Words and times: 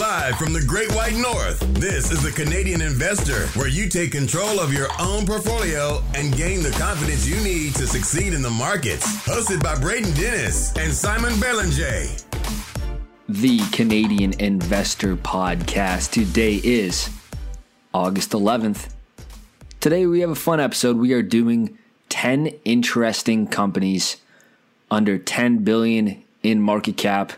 Live 0.00 0.38
from 0.38 0.54
the 0.54 0.64
Great 0.64 0.90
White 0.94 1.14
North, 1.14 1.60
this 1.74 2.10
is 2.10 2.22
the 2.22 2.32
Canadian 2.32 2.80
Investor, 2.80 3.48
where 3.48 3.68
you 3.68 3.86
take 3.86 4.12
control 4.12 4.58
of 4.58 4.72
your 4.72 4.88
own 4.98 5.26
portfolio 5.26 6.02
and 6.14 6.34
gain 6.34 6.62
the 6.62 6.70
confidence 6.70 7.26
you 7.26 7.36
need 7.44 7.74
to 7.74 7.86
succeed 7.86 8.32
in 8.32 8.40
the 8.40 8.48
markets. 8.48 9.04
Hosted 9.26 9.62
by 9.62 9.78
Braden 9.78 10.14
Dennis 10.14 10.74
and 10.78 10.90
Simon 10.90 11.38
Belanger. 11.38 12.06
The 13.28 13.60
Canadian 13.72 14.32
Investor 14.40 15.16
Podcast. 15.16 16.12
Today 16.12 16.62
is 16.64 17.10
August 17.92 18.30
11th. 18.30 18.94
Today 19.80 20.06
we 20.06 20.20
have 20.20 20.30
a 20.30 20.34
fun 20.34 20.60
episode. 20.60 20.96
We 20.96 21.12
are 21.12 21.20
doing 21.20 21.76
10 22.08 22.46
interesting 22.64 23.46
companies 23.46 24.16
under 24.90 25.18
10 25.18 25.58
billion 25.58 26.24
in 26.42 26.62
market 26.62 26.96
cap 26.96 27.34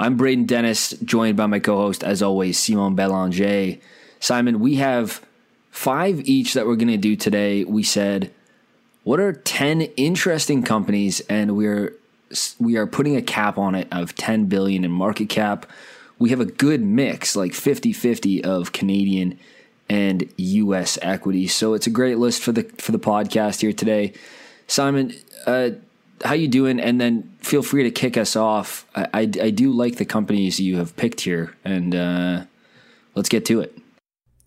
I'm 0.00 0.16
Braden 0.16 0.46
Dennis, 0.46 0.92
joined 1.04 1.36
by 1.36 1.44
my 1.44 1.58
co 1.58 1.76
host, 1.76 2.02
as 2.02 2.22
always, 2.22 2.58
Simon 2.58 2.94
Belanger. 2.94 3.76
Simon, 4.18 4.58
we 4.58 4.76
have 4.76 5.20
five 5.70 6.20
each 6.26 6.54
that 6.54 6.66
we're 6.66 6.76
going 6.76 6.88
to 6.88 6.96
do 6.96 7.16
today. 7.16 7.64
We 7.64 7.82
said, 7.82 8.32
what 9.04 9.20
are 9.20 9.34
10 9.34 9.82
interesting 9.98 10.62
companies? 10.62 11.20
And 11.28 11.54
we're 11.54 11.94
we 12.58 12.78
are 12.78 12.86
putting 12.86 13.14
a 13.14 13.20
cap 13.20 13.58
on 13.58 13.74
it 13.74 13.88
of 13.92 14.14
10 14.14 14.46
billion 14.46 14.84
in 14.84 14.90
market 14.90 15.28
cap. 15.28 15.66
We 16.18 16.30
have 16.30 16.40
a 16.40 16.46
good 16.46 16.80
mix, 16.80 17.36
like 17.36 17.52
50-50 17.52 18.42
of 18.42 18.72
Canadian 18.72 19.38
and 19.90 20.32
US 20.38 20.98
equity. 21.02 21.46
So 21.46 21.74
it's 21.74 21.86
a 21.86 21.90
great 21.90 22.16
list 22.16 22.40
for 22.40 22.52
the 22.52 22.62
for 22.78 22.92
the 22.92 22.98
podcast 22.98 23.60
here 23.60 23.74
today. 23.74 24.14
Simon, 24.66 25.12
uh, 25.44 25.70
how 26.24 26.34
you 26.34 26.48
doing? 26.48 26.80
And 26.80 27.00
then 27.00 27.30
feel 27.38 27.62
free 27.62 27.82
to 27.82 27.90
kick 27.90 28.16
us 28.16 28.36
off. 28.36 28.86
I, 28.94 29.08
I, 29.14 29.20
I 29.20 29.50
do 29.50 29.72
like 29.72 29.96
the 29.96 30.04
companies 30.04 30.60
you 30.60 30.76
have 30.76 30.96
picked 30.96 31.22
here, 31.22 31.54
and 31.64 31.94
uh, 31.94 32.44
let's 33.14 33.28
get 33.28 33.44
to 33.46 33.60
it. 33.60 33.76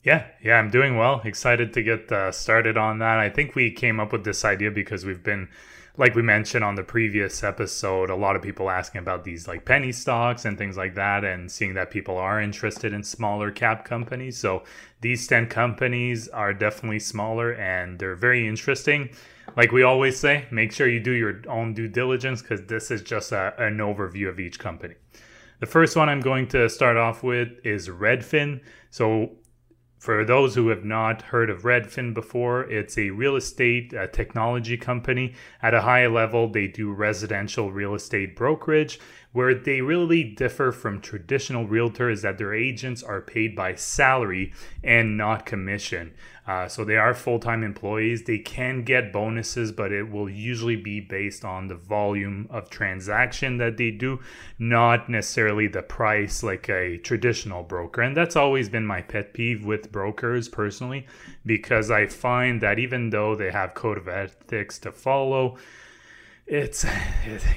Yeah, 0.04 0.26
yeah, 0.42 0.60
I'm 0.60 0.70
doing 0.70 0.98
well. 0.98 1.22
Excited 1.24 1.74
to 1.74 1.82
get 1.82 2.12
uh, 2.12 2.32
started 2.32 2.78
on 2.78 3.00
that. 3.00 3.20
I 3.20 3.30
think 3.30 3.56
we 3.56 3.72
came 3.72 4.00
up 4.00 4.12
with 4.12 4.26
this 4.26 4.44
idea 4.44 4.70
because 4.70 5.06
we've 5.06 5.24
been, 5.24 5.48
like 5.96 6.14
we 6.14 6.22
mentioned 6.22 6.66
on 6.66 6.76
the 6.76 6.84
previous 6.84 7.42
episode, 7.42 8.10
a 8.10 8.16
lot 8.16 8.36
of 8.36 8.42
people 8.42 8.70
asking 8.70 9.00
about 9.00 9.24
these 9.24 9.48
like 9.48 9.64
penny 9.64 9.94
stocks 9.94 10.44
and 10.44 10.58
things 10.58 10.76
like 10.76 10.96
that, 10.96 11.24
and 11.24 11.50
seeing 11.50 11.74
that 11.76 11.90
people 11.90 12.18
are 12.18 12.42
interested 12.42 12.92
in 12.92 13.02
smaller 13.02 13.50
cap 13.50 13.86
companies. 13.86 14.38
So 14.38 14.64
these 15.00 15.26
10 15.26 15.48
companies 15.48 16.28
are 16.28 16.54
definitely 16.54 17.00
smaller 17.00 17.52
and 17.54 17.98
they're 17.98 18.16
very 18.16 18.46
interesting 18.46 19.10
like 19.56 19.72
we 19.72 19.84
always 19.84 20.20
say, 20.20 20.46
make 20.52 20.72
sure 20.72 20.88
you 20.88 21.00
do 21.00 21.12
your 21.12 21.42
own 21.48 21.74
due 21.74 21.88
diligence 21.88 22.42
because 22.42 22.66
this 22.66 22.92
is 22.92 23.02
just 23.02 23.32
a, 23.32 23.54
an 23.62 23.78
overview 23.78 24.30
of 24.30 24.40
each 24.40 24.60
company. 24.60 24.96
The 25.60 25.66
first 25.66 25.96
one 25.96 26.10
I'm 26.10 26.22
going 26.22 26.48
to 26.50 26.70
start 26.70 26.98
off 26.98 27.24
with 27.24 27.50
is 27.64 27.88
Redfin. 27.88 28.62
So, 28.90 29.38
for 30.00 30.26
those 30.26 30.54
who 30.54 30.68
have 30.68 30.84
not 30.84 31.22
heard 31.22 31.50
of 31.50 31.62
Redfin 31.62 32.14
before, 32.14 32.64
it's 32.64 32.98
a 32.98 33.12
real 33.12 33.38
estate 33.38 33.94
uh, 33.94 34.08
technology 34.08 34.76
company. 34.76 35.34
At 35.62 35.74
a 35.74 35.80
high 35.80 36.08
level, 36.08 36.50
they 36.50 36.68
do 36.68 36.92
residential 36.92 37.72
real 37.72 37.96
estate 37.96 38.36
brokerage. 38.36 39.00
Where 39.34 39.53
they 39.53 39.81
really 39.81 40.23
differ 40.23 40.72
from 40.72 41.02
traditional 41.02 41.67
realtors 41.67 42.22
that 42.22 42.38
their 42.38 42.53
agents 42.53 43.03
are 43.03 43.20
paid 43.20 43.56
by 43.56 43.75
salary 43.75 44.53
and 44.84 45.17
not 45.17 45.45
commission. 45.45 46.14
Uh, 46.45 46.67
so 46.67 46.84
they 46.84 46.98
are 46.98 47.14
full 47.14 47.40
time 47.40 47.64
employees. 47.64 48.23
They 48.23 48.38
can 48.38 48.84
get 48.84 49.14
bonuses, 49.14 49.72
but 49.72 49.92
it 49.92 50.12
will 50.12 50.30
usually 50.30 50.75
be 50.75 51.00
based 51.00 51.44
on 51.45 51.67
the 51.67 51.75
volume 51.75 52.48
of 52.52 52.70
transaction 52.70 53.58
that 53.58 53.78
they 53.78 53.92
do, 53.92 54.20
not 54.59 55.09
necessarily 55.09 55.68
the 55.68 55.81
price 55.81 56.44
like 56.44 56.70
a 56.70 56.97
traditional 56.97 57.64
broker. 57.64 58.02
And 58.02 58.16
that's 58.16 58.36
always 58.36 58.70
been 58.70 58.86
my 58.86 59.02
pet 59.02 59.34
peeve 59.34 59.66
with 59.66 59.92
brokers 59.92 60.50
personally, 60.50 61.08
because 61.45 61.90
I 61.90 62.08
find 62.08 62.62
that 62.62 62.78
even 62.78 63.09
though 63.09 63.36
they 63.36 63.52
have 63.52 63.74
code 63.74 63.97
of 63.97 64.08
ethics 64.08 64.78
to 64.79 64.91
follow, 64.91 65.58
it's 66.46 66.86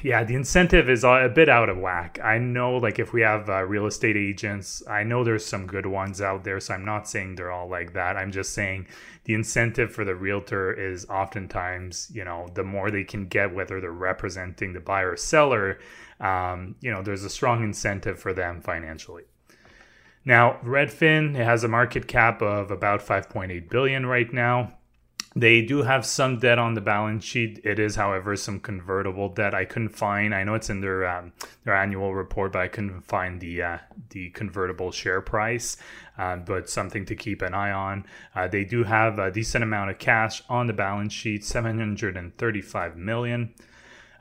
yeah 0.04 0.22
the 0.22 0.34
incentive 0.34 0.88
is 0.88 1.02
a 1.02 1.30
bit 1.34 1.48
out 1.48 1.68
of 1.68 1.76
whack. 1.76 2.20
I 2.22 2.38
know 2.38 2.76
like 2.76 3.00
if 3.00 3.12
we 3.12 3.22
have 3.22 3.50
uh, 3.50 3.64
real 3.64 3.86
estate 3.86 4.16
agents 4.16 4.82
i 4.88 5.02
know 5.02 5.24
there's 5.24 5.44
some 5.44 5.66
good 5.66 5.86
ones 5.86 6.20
out 6.20 6.44
there 6.44 6.60
so 6.60 6.74
i'm 6.74 6.84
not 6.84 7.08
saying 7.08 7.34
they're 7.34 7.50
all 7.50 7.68
like 7.68 7.94
that. 7.94 8.16
I'm 8.16 8.30
just 8.30 8.52
saying 8.54 8.86
the 9.24 9.34
incentive 9.34 9.92
for 9.92 10.04
the 10.04 10.14
realtor 10.14 10.72
is 10.72 11.04
oftentimes 11.06 12.10
you 12.12 12.24
know 12.24 12.46
the 12.54 12.62
more 12.62 12.90
they 12.90 13.02
can 13.02 13.26
get 13.26 13.52
whether 13.52 13.80
they're 13.80 13.90
representing 13.90 14.72
the 14.72 14.80
buyer 14.80 15.12
or 15.12 15.16
seller 15.16 15.78
um, 16.20 16.76
you 16.80 16.92
know 16.92 17.02
there's 17.02 17.24
a 17.24 17.30
strong 17.30 17.64
incentive 17.64 18.18
for 18.20 18.32
them 18.32 18.60
financially. 18.60 19.24
Now 20.24 20.58
redfin 20.64 21.36
it 21.36 21.44
has 21.44 21.64
a 21.64 21.68
market 21.68 22.06
cap 22.06 22.40
of 22.40 22.70
about 22.70 23.00
5.8 23.00 23.68
billion 23.68 24.06
right 24.06 24.32
now 24.32 24.75
they 25.36 25.60
do 25.60 25.82
have 25.82 26.06
some 26.06 26.38
debt 26.38 26.58
on 26.58 26.72
the 26.72 26.80
balance 26.80 27.22
sheet. 27.22 27.60
It 27.62 27.78
is, 27.78 27.96
however, 27.96 28.36
some 28.36 28.58
convertible 28.58 29.28
debt. 29.28 29.54
I 29.54 29.66
couldn't 29.66 29.90
find. 29.90 30.34
I 30.34 30.44
know 30.44 30.54
it's 30.54 30.70
in 30.70 30.80
their 30.80 31.06
um, 31.06 31.34
their 31.64 31.76
annual 31.76 32.14
report, 32.14 32.52
but 32.52 32.62
I 32.62 32.68
couldn't 32.68 33.02
find 33.02 33.38
the 33.38 33.62
uh, 33.62 33.78
the 34.10 34.30
convertible 34.30 34.90
share 34.90 35.20
price. 35.20 35.76
Uh, 36.16 36.36
but 36.36 36.70
something 36.70 37.04
to 37.04 37.14
keep 37.14 37.42
an 37.42 37.52
eye 37.52 37.70
on. 37.70 38.06
Uh, 38.34 38.48
they 38.48 38.64
do 38.64 38.84
have 38.84 39.18
a 39.18 39.30
decent 39.30 39.62
amount 39.62 39.90
of 39.90 39.98
cash 39.98 40.42
on 40.48 40.68
the 40.68 40.72
balance 40.72 41.12
sheet, 41.12 41.44
seven 41.44 41.78
hundred 41.78 42.16
and 42.16 42.36
thirty 42.38 42.62
five 42.62 42.96
million. 42.96 43.52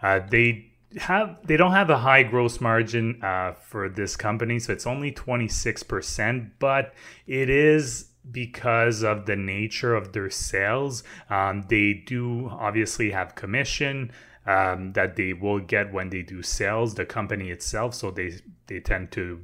Uh, 0.03 0.19
they 0.29 0.69
have 0.97 1.37
they 1.45 1.55
don't 1.55 1.71
have 1.71 1.89
a 1.89 1.99
high 1.99 2.23
gross 2.23 2.59
margin 2.59 3.23
uh, 3.23 3.53
for 3.53 3.87
this 3.87 4.17
company, 4.17 4.59
so 4.59 4.73
it's 4.73 4.85
only 4.85 5.13
twenty 5.13 5.47
six 5.47 5.81
percent, 5.81 6.59
but 6.59 6.93
it 7.25 7.49
is 7.49 8.09
because 8.31 9.03
of 9.03 9.25
the 9.25 9.35
nature 9.35 9.95
of 9.95 10.13
their 10.13 10.29
sales. 10.29 11.03
Um, 11.29 11.63
they 11.69 11.93
do 11.93 12.49
obviously 12.49 13.11
have 13.11 13.35
commission 13.35 14.11
um, 14.45 14.93
that 14.93 15.15
they 15.15 15.33
will 15.33 15.59
get 15.59 15.91
when 15.91 16.09
they 16.09 16.21
do 16.21 16.41
sales, 16.41 16.95
the 16.95 17.05
company 17.05 17.49
itself. 17.49 17.93
So 17.95 18.11
they 18.11 18.33
they 18.67 18.79
tend 18.79 19.11
to 19.13 19.41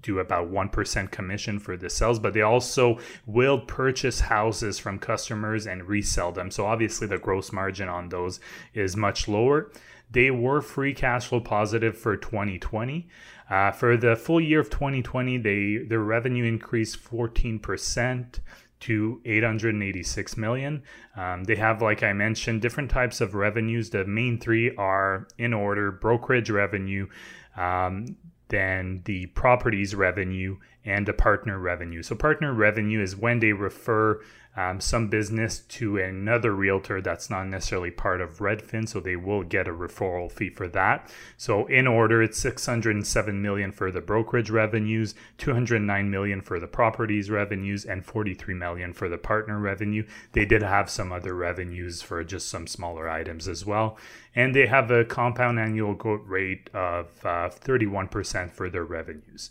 do 0.00 0.18
about 0.18 0.50
1% 0.50 1.10
commission 1.10 1.58
for 1.58 1.76
the 1.76 1.90
sales, 1.90 2.18
but 2.18 2.32
they 2.32 2.40
also 2.40 2.98
will 3.26 3.60
purchase 3.60 4.20
houses 4.20 4.78
from 4.78 4.98
customers 4.98 5.66
and 5.66 5.84
resell 5.84 6.32
them. 6.32 6.50
So 6.50 6.66
obviously 6.66 7.06
the 7.06 7.18
gross 7.18 7.52
margin 7.52 7.88
on 7.88 8.08
those 8.08 8.40
is 8.72 8.96
much 8.96 9.28
lower. 9.28 9.70
They 10.12 10.30
were 10.30 10.60
free 10.60 10.94
cash 10.94 11.26
flow 11.26 11.40
positive 11.40 11.96
for 11.96 12.16
2020. 12.16 13.08
Uh, 13.48 13.70
for 13.72 13.96
the 13.96 14.14
full 14.14 14.40
year 14.40 14.60
of 14.60 14.70
2020, 14.70 15.38
they 15.38 15.78
their 15.78 16.00
revenue 16.00 16.44
increased 16.44 17.02
14% 17.02 18.38
to 18.80 19.20
886 19.24 20.36
million. 20.36 20.82
Um, 21.16 21.44
they 21.44 21.56
have, 21.56 21.80
like 21.80 22.02
I 22.02 22.12
mentioned, 22.12 22.62
different 22.62 22.90
types 22.90 23.20
of 23.20 23.34
revenues. 23.34 23.90
The 23.90 24.04
main 24.04 24.38
three 24.38 24.74
are 24.76 25.28
in 25.38 25.54
order: 25.54 25.90
brokerage 25.92 26.50
revenue, 26.50 27.08
um, 27.56 28.16
then 28.48 29.02
the 29.04 29.26
properties 29.26 29.94
revenue, 29.94 30.58
and 30.84 31.06
the 31.06 31.12
partner 31.12 31.58
revenue. 31.58 32.02
So, 32.02 32.14
partner 32.16 32.52
revenue 32.52 33.00
is 33.00 33.16
when 33.16 33.38
they 33.38 33.52
refer 33.52 34.20
um, 34.54 34.80
some 34.80 35.08
business 35.08 35.60
to 35.60 35.96
another 35.96 36.54
realtor 36.54 37.00
that's 37.00 37.30
not 37.30 37.46
necessarily 37.46 37.90
part 37.90 38.20
of 38.20 38.38
Redfin, 38.38 38.86
so 38.86 39.00
they 39.00 39.16
will 39.16 39.42
get 39.42 39.66
a 39.66 39.72
referral 39.72 40.30
fee 40.30 40.50
for 40.50 40.68
that. 40.68 41.10
So 41.38 41.66
in 41.66 41.86
order, 41.86 42.22
it's 42.22 42.38
607 42.38 43.40
million 43.40 43.72
for 43.72 43.90
the 43.90 44.02
brokerage 44.02 44.50
revenues, 44.50 45.14
209 45.38 46.10
million 46.10 46.42
for 46.42 46.60
the 46.60 46.66
properties 46.66 47.30
revenues, 47.30 47.86
and 47.86 48.04
43 48.04 48.52
million 48.52 48.92
for 48.92 49.08
the 49.08 49.16
partner 49.16 49.58
revenue. 49.58 50.04
They 50.32 50.44
did 50.44 50.62
have 50.62 50.90
some 50.90 51.12
other 51.12 51.34
revenues 51.34 52.02
for 52.02 52.22
just 52.22 52.48
some 52.48 52.66
smaller 52.66 53.08
items 53.08 53.48
as 53.48 53.64
well, 53.64 53.96
and 54.34 54.54
they 54.54 54.66
have 54.66 54.90
a 54.90 55.06
compound 55.06 55.58
annual 55.58 55.94
growth 55.94 56.26
rate 56.26 56.68
of 56.74 57.06
uh, 57.24 57.48
31% 57.48 58.50
for 58.50 58.68
their 58.68 58.84
revenues. 58.84 59.50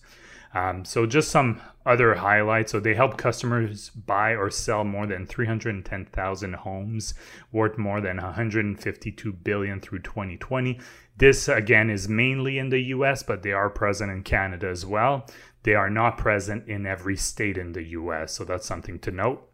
Um, 0.53 0.83
so 0.83 1.05
just 1.05 1.29
some 1.29 1.61
other 1.85 2.15
highlights. 2.15 2.71
So 2.71 2.79
they 2.79 2.93
help 2.93 3.17
customers 3.17 3.89
buy 3.89 4.31
or 4.35 4.49
sell 4.49 4.83
more 4.83 5.07
than 5.07 5.25
310,000 5.25 6.53
homes, 6.53 7.13
worth 7.51 7.77
more 7.77 8.01
than 8.01 8.17
152 8.17 9.33
billion 9.33 9.79
through 9.79 9.99
2020. 9.99 10.79
This 11.17 11.47
again 11.47 11.89
is 11.89 12.09
mainly 12.09 12.57
in 12.57 12.69
the 12.69 12.81
US, 12.95 13.23
but 13.23 13.43
they 13.43 13.51
are 13.51 13.69
present 13.69 14.11
in 14.11 14.23
Canada 14.23 14.67
as 14.67 14.85
well. 14.85 15.25
They 15.63 15.75
are 15.75 15.89
not 15.89 16.17
present 16.17 16.67
in 16.67 16.85
every 16.85 17.17
state 17.17 17.57
in 17.57 17.73
the 17.73 17.83
US, 17.83 18.33
so 18.33 18.43
that's 18.43 18.65
something 18.65 18.99
to 18.99 19.11
note. 19.11 19.47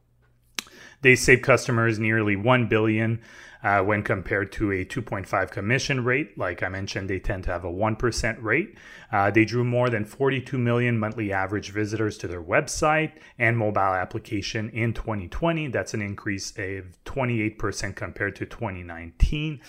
They 1.02 1.16
save 1.16 1.42
customers 1.42 2.00
nearly 2.00 2.36
1 2.36 2.68
billion 2.68 3.22
uh, 3.64 3.82
when 3.82 4.04
compared 4.04 4.52
to 4.54 4.72
a 4.72 4.86
2.5 4.86 5.52
commission 5.52 6.04
rate. 6.04 6.38
Like 6.38 6.64
I 6.64 6.70
mentioned, 6.70 7.10
they 7.10 7.20
tend 7.20 7.44
to 7.46 7.52
have 7.52 7.64
a 7.64 7.72
1% 7.72 8.42
rate. 8.42 8.76
Uh, 9.12 9.32
they 9.32 9.46
drew 9.46 9.64
more 9.64 9.90
than 9.90 10.06
42 10.06 10.58
million 10.58 11.00
monthly 11.00 11.32
average 11.32 11.72
visitors 11.72 12.18
to 12.20 12.28
their 12.28 12.44
website 12.44 13.14
and 13.38 13.58
mobile 13.58 13.80
application 13.80 14.70
in 14.70 14.94
2020. 14.94 15.68
That's 15.68 15.94
an 15.94 16.02
increase 16.02 16.52
of 16.52 17.04
28% 17.06 17.96
compared 17.96 18.36
to 18.36 18.46
2019. 18.46 19.62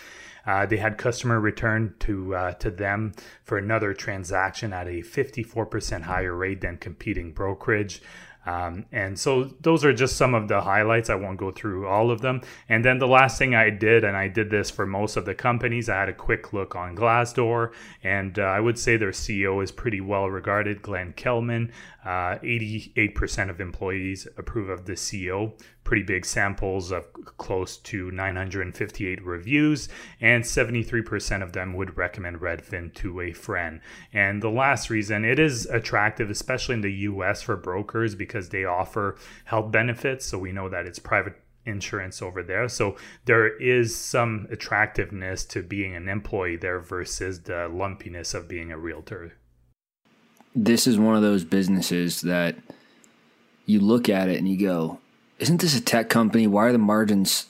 Uh, 0.46 0.64
they 0.64 0.78
had 0.78 0.96
customer 0.96 1.38
return 1.38 1.94
to 1.98 2.34
uh, 2.34 2.52
to 2.54 2.70
them 2.70 3.12
for 3.44 3.58
another 3.58 3.92
transaction 3.92 4.72
at 4.72 4.86
a 4.86 5.02
54% 5.02 6.02
higher 6.02 6.34
rate 6.34 6.62
than 6.62 6.78
competing 6.78 7.32
brokerage. 7.32 8.00
Um, 8.48 8.86
and 8.92 9.18
so 9.18 9.44
those 9.60 9.84
are 9.84 9.92
just 9.92 10.16
some 10.16 10.34
of 10.34 10.48
the 10.48 10.62
highlights. 10.62 11.10
I 11.10 11.16
won't 11.16 11.36
go 11.36 11.50
through 11.50 11.86
all 11.86 12.10
of 12.10 12.22
them. 12.22 12.40
And 12.66 12.82
then 12.82 12.98
the 12.98 13.06
last 13.06 13.38
thing 13.38 13.54
I 13.54 13.68
did, 13.68 14.04
and 14.04 14.16
I 14.16 14.28
did 14.28 14.48
this 14.48 14.70
for 14.70 14.86
most 14.86 15.18
of 15.18 15.26
the 15.26 15.34
companies, 15.34 15.90
I 15.90 15.96
had 15.96 16.08
a 16.08 16.14
quick 16.14 16.54
look 16.54 16.74
on 16.74 16.96
Glassdoor, 16.96 17.72
and 18.02 18.38
uh, 18.38 18.42
I 18.42 18.60
would 18.60 18.78
say 18.78 18.96
their 18.96 19.10
CEO 19.10 19.62
is 19.62 19.70
pretty 19.70 20.00
well 20.00 20.30
regarded, 20.30 20.80
Glenn 20.80 21.12
Kelman. 21.12 21.72
Uh, 22.08 22.38
88% 22.38 23.50
of 23.50 23.60
employees 23.60 24.26
approve 24.38 24.70
of 24.70 24.86
the 24.86 24.94
CEO. 24.94 25.52
Pretty 25.84 26.02
big 26.02 26.24
samples 26.24 26.90
of 26.90 27.04
close 27.36 27.76
to 27.76 28.10
958 28.10 29.22
reviews, 29.22 29.90
and 30.18 30.42
73% 30.42 31.42
of 31.42 31.52
them 31.52 31.74
would 31.74 31.98
recommend 31.98 32.38
Redfin 32.40 32.94
to 32.94 33.20
a 33.20 33.34
friend. 33.34 33.82
And 34.10 34.42
the 34.42 34.48
last 34.48 34.88
reason 34.88 35.26
it 35.26 35.38
is 35.38 35.66
attractive, 35.66 36.30
especially 36.30 36.76
in 36.76 36.80
the 36.80 36.92
US 36.92 37.42
for 37.42 37.58
brokers, 37.58 38.14
because 38.14 38.48
they 38.48 38.64
offer 38.64 39.18
health 39.44 39.70
benefits. 39.70 40.24
So 40.24 40.38
we 40.38 40.50
know 40.50 40.70
that 40.70 40.86
it's 40.86 40.98
private 40.98 41.34
insurance 41.66 42.22
over 42.22 42.42
there. 42.42 42.70
So 42.70 42.96
there 43.26 43.54
is 43.58 43.94
some 43.94 44.46
attractiveness 44.50 45.44
to 45.44 45.62
being 45.62 45.94
an 45.94 46.08
employee 46.08 46.56
there 46.56 46.80
versus 46.80 47.42
the 47.42 47.68
lumpiness 47.68 48.32
of 48.32 48.48
being 48.48 48.72
a 48.72 48.78
realtor 48.78 49.34
this 50.54 50.86
is 50.86 50.98
one 50.98 51.14
of 51.14 51.22
those 51.22 51.44
businesses 51.44 52.22
that 52.22 52.56
you 53.66 53.80
look 53.80 54.08
at 54.08 54.28
it 54.28 54.38
and 54.38 54.48
you 54.48 54.56
go, 54.56 54.98
isn't 55.38 55.60
this 55.60 55.76
a 55.76 55.80
tech 55.80 56.08
company? 56.08 56.46
Why 56.46 56.66
are 56.66 56.72
the 56.72 56.78
margins 56.78 57.46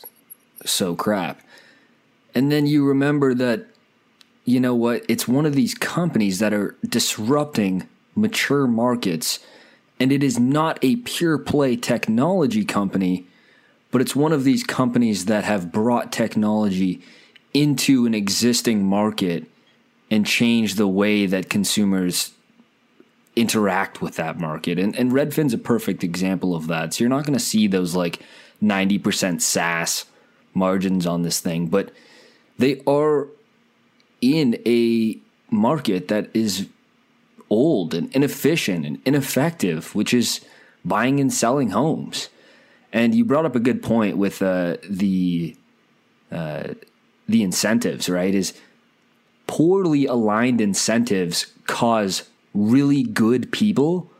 so 0.65 0.95
crap? 0.95 1.41
And 2.35 2.53
then 2.53 2.67
you 2.67 2.87
remember 2.87 3.35
that, 3.35 3.67
you 4.45 4.61
know 4.61 4.75
what? 4.75 5.05
It's 5.09 5.27
one 5.27 5.47
of 5.47 5.55
these 5.55 5.75
companies 5.75 6.39
that 6.41 6.53
are 6.53 6.77
disrupting 6.87 7.89
mature 8.15 8.67
markets. 8.67 9.39
And 10.00 10.12
it 10.12 10.23
is 10.23 10.39
not 10.39 10.79
a 10.83 10.97
pure 10.97 11.39
play 11.39 11.77
technology 11.77 12.65
company, 12.65 13.27
but 13.91 14.00
it's 14.00 14.15
one 14.15 14.33
of 14.33 14.45
these 14.45 14.65
companies 14.65 15.25
that 15.25 15.45
have 15.45 15.73
brought 15.73 16.12
technology 16.12 17.03
into 17.55 18.06
an 18.06 18.15
existing 18.15 18.85
market 18.85 19.47
and 20.11 20.27
changed 20.27 20.77
the 20.77 20.87
way 20.87 21.27
that 21.27 21.50
consumers 21.50 22.33
interact 23.38 24.02
with 24.02 24.17
that 24.17 24.38
market. 24.38 24.79
And, 24.79 24.96
and 24.96 25.12
Redfin's 25.12 25.55
a 25.55 25.58
perfect 25.58 26.02
example 26.02 26.55
of 26.55 26.67
that. 26.67 26.94
So 26.94 27.05
you're 27.05 27.08
not 27.08 27.25
going 27.25 27.38
to 27.38 27.44
see 27.44 27.67
those 27.69 27.94
like 27.94 28.20
90% 28.62 29.40
SaaS 29.40 30.06
margins 30.55 31.06
on 31.06 31.23
this 31.23 31.40
thing, 31.40 31.69
but 31.69 31.93
they 32.58 32.82
are 32.87 33.29
in 34.20 34.61
a 34.67 35.19
market 35.50 36.08
that 36.08 36.29
is 36.35 36.69
old 37.49 37.94
and 37.94 38.14
inefficient 38.14 38.85
and 38.85 39.00
ineffective, 39.05 39.94
which 39.94 40.12
is 40.12 40.40
buying 40.85 41.20
and 41.20 41.32
selling 41.32 41.70
homes. 41.70 42.29
And 42.93 43.14
you 43.14 43.25
brought 43.25 43.44
up 43.44 43.55
a 43.55 43.61
good 43.61 43.82
point 43.82 44.17
with 44.17 44.43
uh, 44.43 44.79
the 44.88 45.56
uh, 46.32 46.75
the 47.29 47.43
incentives, 47.43 48.08
right? 48.08 48.35
Is 48.35 48.58
poorly 49.46 50.06
aligned 50.06 50.61
incentives 50.61 51.52
cause 51.67 52.29
really 52.59 53.03
good 53.03 53.51
people 53.53 54.11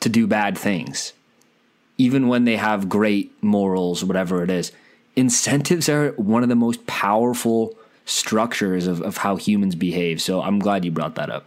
to 0.00 0.08
do 0.08 0.26
bad 0.26 0.58
things, 0.58 1.12
even 1.98 2.28
when 2.28 2.44
they 2.44 2.56
have 2.56 2.88
great 2.88 3.32
morals, 3.42 4.04
whatever 4.04 4.42
it 4.42 4.50
is. 4.50 4.72
Incentives 5.14 5.88
are 5.88 6.10
one 6.12 6.42
of 6.42 6.48
the 6.48 6.54
most 6.54 6.86
powerful 6.86 7.76
structures 8.04 8.86
of, 8.86 9.00
of 9.02 9.18
how 9.18 9.36
humans 9.36 9.74
behave. 9.74 10.20
So 10.20 10.42
I'm 10.42 10.58
glad 10.58 10.84
you 10.84 10.90
brought 10.90 11.14
that 11.14 11.30
up. 11.30 11.46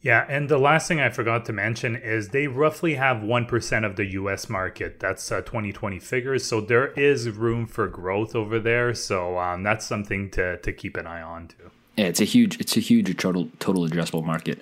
Yeah, 0.00 0.26
and 0.28 0.50
the 0.50 0.58
last 0.58 0.86
thing 0.86 1.00
I 1.00 1.08
forgot 1.08 1.46
to 1.46 1.52
mention 1.54 1.96
is 1.96 2.28
they 2.28 2.46
roughly 2.46 2.96
have 2.96 3.22
1% 3.22 3.86
of 3.86 3.96
the 3.96 4.04
US 4.04 4.50
market. 4.50 5.00
That's 5.00 5.32
uh, 5.32 5.40
2020 5.40 5.98
figures. 5.98 6.44
So 6.44 6.60
there 6.60 6.88
is 6.88 7.30
room 7.30 7.66
for 7.66 7.88
growth 7.88 8.36
over 8.36 8.60
there. 8.60 8.94
So 8.94 9.38
um, 9.38 9.62
that's 9.62 9.86
something 9.86 10.30
to, 10.32 10.58
to 10.58 10.72
keep 10.74 10.98
an 10.98 11.06
eye 11.06 11.22
on 11.22 11.48
too. 11.48 11.70
Yeah, 11.96 12.06
it's 12.06 12.20
a 12.20 12.24
huge 12.24 12.60
it's 12.60 12.76
a 12.76 12.80
huge 12.80 13.16
total 13.16 13.48
total 13.60 13.88
addressable 13.88 14.24
market. 14.24 14.60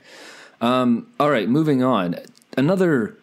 Um, 0.63 1.09
all 1.19 1.29
right, 1.29 1.49
moving 1.49 1.83
on. 1.83 2.15
Another 2.57 3.19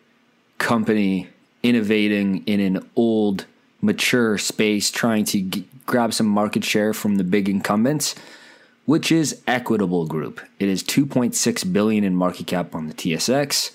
company 0.57 1.29
innovating 1.63 2.43
in 2.45 2.59
an 2.59 2.89
old, 2.97 3.45
mature 3.81 4.37
space, 4.37 4.91
trying 4.91 5.23
to 5.23 5.41
g- 5.41 5.67
grab 5.85 6.13
some 6.13 6.27
market 6.27 6.65
share 6.65 6.93
from 6.93 7.15
the 7.15 7.23
big 7.23 7.47
incumbents, 7.47 8.13
which 8.85 9.09
is 9.09 9.41
Equitable 9.47 10.05
Group. 10.05 10.41
It 10.59 10.67
is 10.67 10.83
2.6 10.83 11.71
billion 11.71 12.03
in 12.03 12.13
market 12.13 12.45
cap 12.45 12.75
on 12.75 12.87
the 12.87 12.93
TSX. 12.93 13.71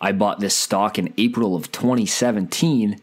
I 0.00 0.10
bought 0.10 0.40
this 0.40 0.56
stock 0.56 0.98
in 0.98 1.14
April 1.16 1.54
of 1.54 1.70
2017 1.70 3.00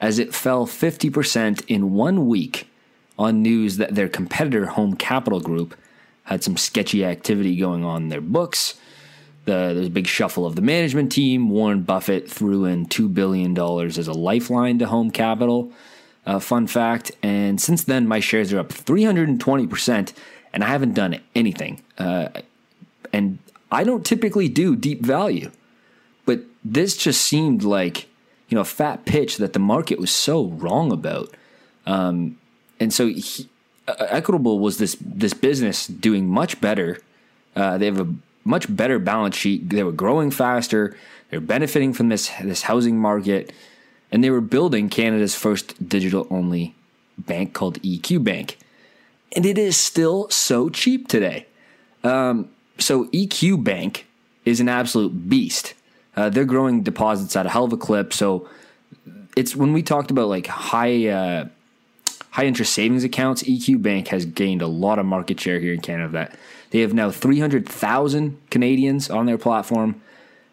as 0.00 0.20
it 0.20 0.32
fell 0.32 0.68
50% 0.68 1.64
in 1.66 1.94
one 1.94 2.28
week 2.28 2.68
on 3.18 3.42
news 3.42 3.76
that 3.78 3.96
their 3.96 4.08
competitor 4.08 4.66
Home 4.66 4.94
Capital 4.94 5.40
Group 5.40 5.76
had 6.24 6.44
some 6.44 6.56
sketchy 6.56 7.04
activity 7.04 7.56
going 7.56 7.84
on 7.84 8.04
in 8.04 8.08
their 8.08 8.20
books 8.20 8.78
the, 9.44 9.72
there's 9.74 9.86
a 9.86 9.90
big 9.90 10.06
shuffle 10.06 10.46
of 10.46 10.56
the 10.56 10.62
management 10.62 11.12
team. 11.12 11.50
Warren 11.50 11.82
Buffett 11.82 12.30
threw 12.30 12.64
in 12.64 12.86
$2 12.86 13.12
billion 13.12 13.58
as 13.58 14.08
a 14.08 14.12
lifeline 14.12 14.78
to 14.78 14.86
home 14.86 15.10
capital. 15.10 15.72
Uh, 16.24 16.38
fun 16.38 16.66
fact. 16.66 17.12
And 17.22 17.60
since 17.60 17.84
then, 17.84 18.06
my 18.06 18.20
shares 18.20 18.52
are 18.52 18.60
up 18.60 18.68
320%, 18.68 20.12
and 20.52 20.64
I 20.64 20.68
haven't 20.68 20.94
done 20.94 21.20
anything. 21.34 21.82
Uh, 21.98 22.28
and 23.12 23.38
I 23.70 23.84
don't 23.84 24.06
typically 24.06 24.48
do 24.48 24.76
deep 24.76 25.04
value, 25.04 25.50
but 26.24 26.40
this 26.64 26.96
just 26.96 27.22
seemed 27.22 27.64
like, 27.64 28.06
you 28.48 28.54
know, 28.54 28.60
a 28.60 28.66
fat 28.66 29.04
pitch 29.04 29.38
that 29.38 29.52
the 29.52 29.58
market 29.58 29.98
was 29.98 30.10
so 30.10 30.46
wrong 30.46 30.92
about. 30.92 31.34
Um, 31.86 32.38
and 32.78 32.92
so 32.92 33.06
he, 33.08 33.48
uh, 33.88 33.94
Equitable 33.98 34.58
was 34.60 34.78
this 34.78 34.96
this 35.00 35.34
business 35.34 35.86
doing 35.86 36.28
much 36.28 36.60
better. 36.60 37.00
Uh, 37.56 37.78
they 37.78 37.86
have 37.86 38.00
a 38.00 38.14
much 38.44 38.74
better 38.74 38.98
balance 38.98 39.36
sheet. 39.36 39.70
They 39.70 39.82
were 39.82 39.92
growing 39.92 40.30
faster. 40.30 40.96
They're 41.30 41.40
benefiting 41.40 41.92
from 41.92 42.08
this 42.08 42.30
this 42.42 42.62
housing 42.62 42.98
market, 42.98 43.52
and 44.10 44.22
they 44.22 44.30
were 44.30 44.40
building 44.40 44.88
Canada's 44.88 45.34
first 45.34 45.88
digital 45.88 46.26
only 46.30 46.74
bank 47.18 47.54
called 47.54 47.80
EQ 47.82 48.24
Bank, 48.24 48.58
and 49.34 49.46
it 49.46 49.58
is 49.58 49.76
still 49.76 50.28
so 50.30 50.68
cheap 50.68 51.08
today. 51.08 51.46
Um, 52.04 52.50
so 52.78 53.06
EQ 53.06 53.62
Bank 53.62 54.06
is 54.44 54.60
an 54.60 54.68
absolute 54.68 55.28
beast. 55.28 55.74
Uh, 56.16 56.28
they're 56.28 56.44
growing 56.44 56.82
deposits 56.82 57.34
at 57.36 57.46
a 57.46 57.48
hell 57.48 57.64
of 57.64 57.72
a 57.72 57.76
clip. 57.76 58.12
So 58.12 58.48
it's 59.36 59.56
when 59.56 59.72
we 59.72 59.82
talked 59.82 60.10
about 60.10 60.28
like 60.28 60.46
high 60.46 61.08
uh, 61.08 61.48
high 62.30 62.44
interest 62.44 62.72
savings 62.72 63.04
accounts, 63.04 63.42
EQ 63.42 63.82
Bank 63.82 64.08
has 64.08 64.26
gained 64.26 64.62
a 64.62 64.66
lot 64.66 64.98
of 64.98 65.06
market 65.06 65.40
share 65.40 65.60
here 65.60 65.72
in 65.72 65.80
Canada. 65.80 66.10
That 66.12 66.38
they 66.72 66.80
have 66.80 66.92
now 66.94 67.10
300,000 67.10 68.40
Canadians 68.50 69.10
on 69.10 69.26
their 69.26 69.36
platform, 69.36 70.00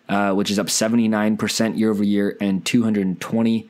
uh, 0.10 0.34
which 0.34 0.52
is 0.52 0.60
up 0.60 0.68
79% 0.68 1.78
year 1.78 1.90
over 1.90 2.04
year, 2.04 2.36
and 2.42 2.66
220,000. 2.66 3.70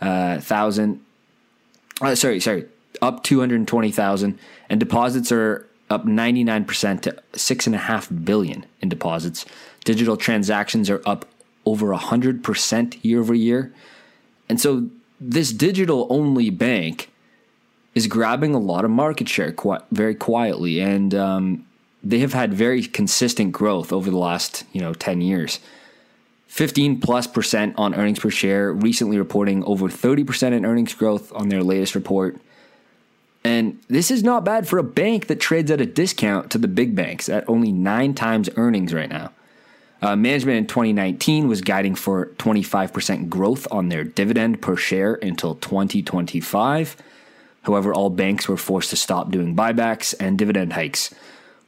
Uh, 0.00 2.04
uh, 2.04 2.16
sorry, 2.16 2.40
sorry, 2.40 2.66
up 3.00 3.22
220,000, 3.22 4.38
and 4.68 4.80
deposits 4.80 5.30
are 5.30 5.68
up 5.88 6.04
99% 6.04 7.02
to 7.02 7.22
six 7.32 7.66
and 7.66 7.76
a 7.76 7.78
half 7.78 8.08
billion 8.24 8.66
in 8.80 8.88
deposits. 8.88 9.46
Digital 9.84 10.16
transactions 10.16 10.90
are 10.90 11.00
up 11.06 11.26
over 11.64 11.94
100% 11.94 13.04
year 13.04 13.20
over 13.20 13.34
year. 13.34 13.72
And 14.48 14.60
so 14.60 14.88
this 15.20 15.52
digital 15.52 16.08
only 16.10 16.50
bank 16.50 17.12
is 17.94 18.08
grabbing 18.08 18.52
a 18.52 18.58
lot 18.58 18.84
of 18.84 18.90
market 18.90 19.28
share 19.28 19.52
quite, 19.52 19.82
very 19.92 20.16
quietly. 20.16 20.80
And 20.80 21.14
um, 21.14 21.64
they 22.04 22.18
have 22.20 22.34
had 22.34 22.52
very 22.52 22.82
consistent 22.82 23.52
growth 23.52 23.92
over 23.92 24.10
the 24.10 24.18
last, 24.18 24.64
you 24.72 24.80
know, 24.80 24.92
10 24.92 25.20
years. 25.20 25.60
15 26.48 27.00
plus 27.00 27.26
percent 27.26 27.74
on 27.76 27.94
earnings 27.94 28.20
per 28.20 28.30
share, 28.30 28.72
recently 28.72 29.18
reporting 29.18 29.64
over 29.64 29.88
30% 29.88 30.52
in 30.52 30.64
earnings 30.64 30.94
growth 30.94 31.32
on 31.32 31.48
their 31.48 31.64
latest 31.64 31.96
report. 31.96 32.38
And 33.42 33.80
this 33.88 34.10
is 34.10 34.22
not 34.22 34.44
bad 34.44 34.68
for 34.68 34.78
a 34.78 34.84
bank 34.84 35.26
that 35.26 35.40
trades 35.40 35.70
at 35.70 35.80
a 35.80 35.86
discount 35.86 36.50
to 36.52 36.58
the 36.58 36.68
big 36.68 36.94
banks 36.94 37.28
at 37.28 37.48
only 37.48 37.72
nine 37.72 38.14
times 38.14 38.48
earnings 38.56 38.94
right 38.94 39.10
now. 39.10 39.32
Uh, 40.00 40.14
management 40.14 40.58
in 40.58 40.66
2019 40.66 41.48
was 41.48 41.60
guiding 41.60 41.94
for 41.94 42.26
25% 42.36 43.28
growth 43.28 43.66
on 43.70 43.88
their 43.88 44.04
dividend 44.04 44.60
per 44.62 44.76
share 44.76 45.14
until 45.14 45.54
2025. 45.56 46.96
However, 47.62 47.92
all 47.92 48.10
banks 48.10 48.46
were 48.46 48.56
forced 48.56 48.90
to 48.90 48.96
stop 48.96 49.30
doing 49.30 49.56
buybacks 49.56 50.14
and 50.20 50.38
dividend 50.38 50.74
hikes, 50.74 51.14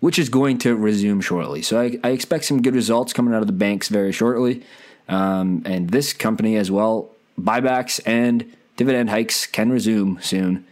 which 0.00 0.18
is 0.18 0.28
going 0.28 0.58
to 0.58 0.76
resume 0.76 1.20
shortly. 1.20 1.62
So 1.62 1.80
I, 1.80 1.98
I 2.04 2.10
expect 2.10 2.44
some 2.44 2.62
good 2.62 2.74
results 2.74 3.12
coming 3.12 3.34
out 3.34 3.40
of 3.40 3.46
the 3.46 3.52
banks 3.52 3.88
very 3.88 4.12
shortly. 4.12 4.62
Um, 5.08 5.62
and 5.64 5.90
this 5.90 6.12
company 6.12 6.56
as 6.56 6.70
well, 6.70 7.10
buybacks 7.40 8.00
and 8.06 8.52
dividend 8.76 9.10
hikes 9.10 9.46
can 9.46 9.70
resume 9.70 10.18
soon. 10.20 10.66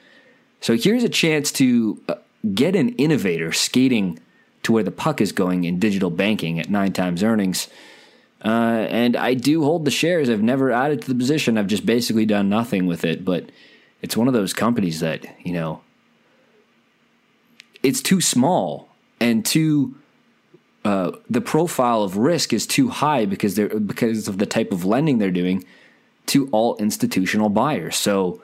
So 0.61 0.77
here's 0.77 1.05
a 1.05 1.09
chance 1.09 1.53
to 1.53 2.03
uh, 2.09 2.15
get 2.55 2.75
an 2.77 2.91
innovator 2.91 3.53
skating 3.53 4.19
to 4.63 4.73
where 4.73 4.83
the 4.83 4.91
puck 4.91 5.21
is 5.21 5.33
going 5.33 5.65
in 5.65 5.79
digital 5.79 6.11
banking 6.11 6.59
at 6.59 6.69
nine 6.69 6.93
times 6.93 7.23
earnings. 7.23 7.69
Uh, 8.45 8.87
and 8.91 9.17
I 9.17 9.35
do 9.35 9.63
hold 9.63 9.85
the 9.85 9.91
shares. 9.91 10.29
I've 10.29 10.43
never 10.43 10.71
added 10.71 11.03
to 11.03 11.09
the 11.09 11.15
position. 11.15 11.57
I've 11.57 11.67
just 11.67 11.87
basically 11.87 12.27
done 12.27 12.49
nothing 12.49 12.87
with 12.87 13.05
it. 13.05 13.25
But 13.25 13.51
it's 14.03 14.17
one 14.17 14.29
of 14.29 14.35
those 14.35 14.53
companies 14.53 15.01
that, 15.01 15.25
you 15.47 15.53
know, 15.53 15.81
it's 17.83 18.03
too 18.03 18.21
small 18.21 18.89
and 19.21 19.45
too. 19.45 19.97
Uh, 20.85 21.13
the 21.31 21.41
profile 21.41 22.03
of 22.03 22.19
risk 22.19 22.53
is 22.53 22.67
too 22.67 22.91
high 22.91 23.25
because 23.25 23.55
they're 23.55 23.81
because 23.81 24.29
of 24.29 24.37
the 24.37 24.45
type 24.45 24.71
of 24.71 24.85
lending 24.85 25.17
they're 25.17 25.31
doing 25.31 25.65
to 26.27 26.47
all 26.51 26.77
institutional 26.77 27.49
buyers. 27.49 27.97
So 27.97 28.43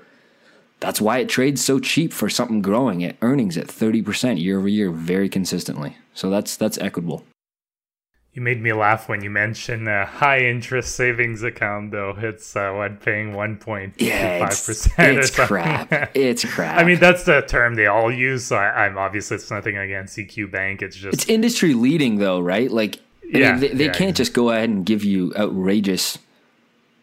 that's 0.80 1.00
why 1.00 1.18
it 1.18 1.28
trades 1.28 1.62
so 1.62 1.78
cheap 1.78 2.12
for 2.12 2.30
something 2.30 2.62
growing 2.62 3.04
at 3.04 3.16
earnings 3.20 3.58
at 3.58 3.66
30% 3.66 4.40
year 4.40 4.58
over 4.58 4.68
year 4.68 4.90
very 4.90 5.28
consistently. 5.28 5.96
So 6.14 6.30
that's 6.30 6.56
that's 6.56 6.78
equitable. 6.78 7.24
You 8.32 8.42
made 8.42 8.62
me 8.62 8.72
laugh 8.72 9.08
when 9.08 9.22
you 9.22 9.30
mentioned 9.30 9.88
a 9.88 10.06
high 10.06 10.38
interest 10.46 10.94
savings 10.94 11.42
account, 11.42 11.90
though. 11.90 12.14
It's 12.16 12.54
uh, 12.54 12.72
what 12.72 13.00
paying 13.00 13.34
one 13.34 13.56
point 13.56 14.00
five 14.00 14.50
percent. 14.50 15.18
It's 15.18 15.30
crap. 15.30 16.10
It's 16.14 16.44
crap. 16.44 16.78
I 16.78 16.84
mean, 16.84 17.00
that's 17.00 17.24
the 17.24 17.40
term 17.40 17.74
they 17.74 17.86
all 17.86 18.12
use. 18.12 18.44
So 18.46 18.56
I, 18.56 18.86
am 18.86 18.98
obviously 18.98 19.36
it's 19.36 19.50
nothing 19.50 19.76
against 19.76 20.16
EQ 20.16 20.52
Bank. 20.52 20.80
It's 20.80 20.94
just 20.96 21.14
it's 21.14 21.28
industry 21.28 21.74
leading, 21.74 22.18
though, 22.18 22.38
right? 22.38 22.70
Like, 22.70 23.00
I 23.34 23.38
yeah, 23.38 23.50
mean, 23.52 23.60
they, 23.60 23.68
they 23.68 23.86
yeah, 23.86 23.92
can't 23.92 24.16
just 24.16 24.32
go 24.32 24.50
ahead 24.50 24.68
and 24.68 24.86
give 24.86 25.02
you 25.02 25.32
outrageous 25.36 26.18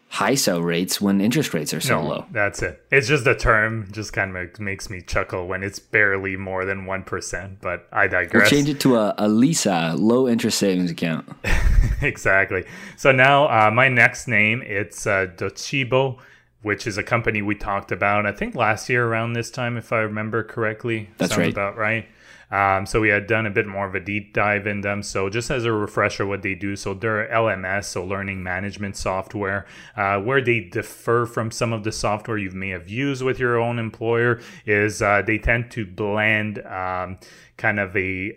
high 0.08 0.34
sell 0.34 0.62
rates 0.62 1.00
when 1.00 1.20
interest 1.20 1.52
rates 1.52 1.74
are 1.74 1.80
so 1.80 2.00
no, 2.00 2.08
low. 2.08 2.26
That's 2.30 2.62
it. 2.62 2.82
It's 2.90 3.08
just 3.08 3.26
a 3.26 3.34
term 3.34 3.88
just 3.92 4.12
kind 4.12 4.36
of 4.36 4.60
makes 4.60 4.88
me 4.88 5.02
chuckle 5.02 5.46
when 5.46 5.62
it's 5.62 5.78
barely 5.78 6.36
more 6.36 6.64
than 6.64 6.86
1%, 6.86 7.56
but 7.60 7.86
I 7.92 8.06
digress. 8.06 8.50
We'll 8.50 8.50
change 8.50 8.68
it 8.68 8.80
to 8.80 8.96
a, 8.96 9.14
a 9.18 9.28
LISA, 9.28 9.94
low 9.96 10.26
interest 10.26 10.58
savings 10.58 10.90
account. 10.90 11.28
exactly. 12.02 12.64
So 12.96 13.12
now 13.12 13.46
uh, 13.46 13.70
my 13.70 13.88
next 13.88 14.28
name, 14.28 14.62
it's 14.64 15.06
uh, 15.06 15.26
Docebo, 15.36 16.18
which 16.62 16.86
is 16.86 16.96
a 16.96 17.02
company 17.02 17.42
we 17.42 17.54
talked 17.54 17.92
about, 17.92 18.26
I 18.26 18.32
think 18.32 18.54
last 18.54 18.88
year 18.88 19.06
around 19.06 19.34
this 19.34 19.50
time, 19.50 19.76
if 19.76 19.92
I 19.92 19.98
remember 19.98 20.42
correctly. 20.42 21.10
That's 21.18 21.36
right. 21.36 21.52
about 21.52 21.76
right. 21.76 22.06
Um, 22.50 22.86
so 22.86 23.00
we 23.00 23.08
had 23.10 23.26
done 23.26 23.46
a 23.46 23.50
bit 23.50 23.66
more 23.66 23.86
of 23.86 23.94
a 23.94 24.00
deep 24.00 24.32
dive 24.32 24.66
in 24.66 24.80
them. 24.80 25.02
So 25.02 25.28
just 25.28 25.50
as 25.50 25.64
a 25.64 25.72
refresher, 25.72 26.26
what 26.26 26.42
they 26.42 26.54
do, 26.54 26.76
so 26.76 26.94
they're 26.94 27.28
LMS, 27.28 27.84
so 27.84 28.04
learning 28.04 28.42
management 28.42 28.96
software, 28.96 29.66
uh, 29.96 30.18
where 30.20 30.40
they 30.40 30.60
differ 30.60 31.26
from 31.26 31.50
some 31.50 31.72
of 31.72 31.84
the 31.84 31.92
software 31.92 32.38
you 32.38 32.50
may 32.50 32.70
have 32.70 32.88
used 32.88 33.22
with 33.22 33.38
your 33.38 33.58
own 33.58 33.78
employer 33.78 34.40
is 34.66 35.02
uh, 35.02 35.22
they 35.26 35.38
tend 35.38 35.70
to 35.72 35.84
blend 35.84 36.64
um, 36.66 37.18
kind 37.56 37.78
of 37.78 37.96
a 37.96 38.36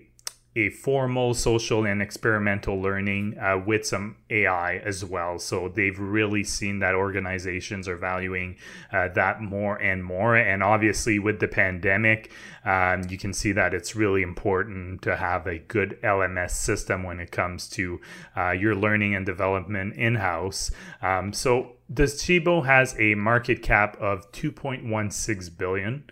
a 0.56 0.70
formal 0.70 1.34
social 1.34 1.86
and 1.86 2.02
experimental 2.02 2.82
learning 2.82 3.38
uh, 3.40 3.58
with 3.66 3.86
some 3.86 4.18
AI 4.30 4.78
as 4.78 5.06
well. 5.06 5.40
So 5.40 5.70
they've 5.70 5.98
really 5.98 6.44
seen 6.44 6.80
that 6.80 6.94
organizations 6.94 7.88
are 7.88 7.96
valuing 7.96 8.58
uh, 8.92 9.08
that 9.10 9.42
more 9.42 9.78
and 9.78 10.04
more. 10.04 10.36
And 10.36 10.62
obviously, 10.62 11.20
with 11.20 11.40
the 11.40 11.48
pandemic, 11.48 12.32
um, 12.66 13.04
you 13.10 13.18
can 13.18 13.34
see 13.34 13.54
that 13.54 13.74
it's 13.74 13.96
really 13.96 14.24
important 14.24 15.02
to 15.04 15.16
have 15.16 15.48
a 15.48 15.58
good 15.58 15.98
LMS 16.04 16.52
system 16.52 17.04
when 17.04 17.22
it 17.22 17.32
comes 17.32 17.70
to 17.70 18.02
uh, 18.36 18.52
your 18.52 18.76
learning 18.76 19.16
and 19.16 19.26
development 19.26 19.96
in 19.96 20.16
house. 20.16 20.70
Um, 21.02 21.32
so 21.32 21.78
Docebo 21.94 22.66
has 22.66 22.96
a 23.00 23.16
market 23.16 23.62
cap 23.62 23.96
of 24.02 24.30
2.16 24.34 25.58
billion. 25.58 26.04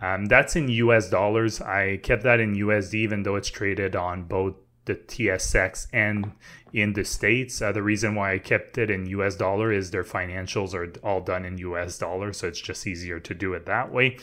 Um, 0.00 0.26
that's 0.26 0.56
in 0.56 0.68
US 0.68 1.10
dollars. 1.10 1.60
I 1.60 1.98
kept 2.02 2.22
that 2.22 2.40
in 2.40 2.54
USD, 2.54 2.94
even 2.94 3.22
though 3.22 3.36
it's 3.36 3.50
traded 3.50 3.96
on 3.96 4.24
both 4.24 4.54
the 4.84 4.94
TSX 4.94 5.88
and 5.92 6.32
in 6.72 6.92
the 6.94 7.04
States. 7.04 7.60
Uh, 7.60 7.72
the 7.72 7.82
reason 7.82 8.14
why 8.14 8.34
I 8.34 8.38
kept 8.38 8.78
it 8.78 8.90
in 8.90 9.06
US 9.06 9.36
dollar 9.36 9.72
is 9.72 9.90
their 9.90 10.04
financials 10.04 10.74
are 10.74 10.92
all 11.06 11.20
done 11.20 11.44
in 11.44 11.58
US 11.58 11.98
dollar, 11.98 12.32
so 12.32 12.48
it's 12.48 12.60
just 12.60 12.86
easier 12.86 13.20
to 13.20 13.34
do 13.34 13.54
it 13.54 13.66
that 13.66 13.92
way. 13.92 14.18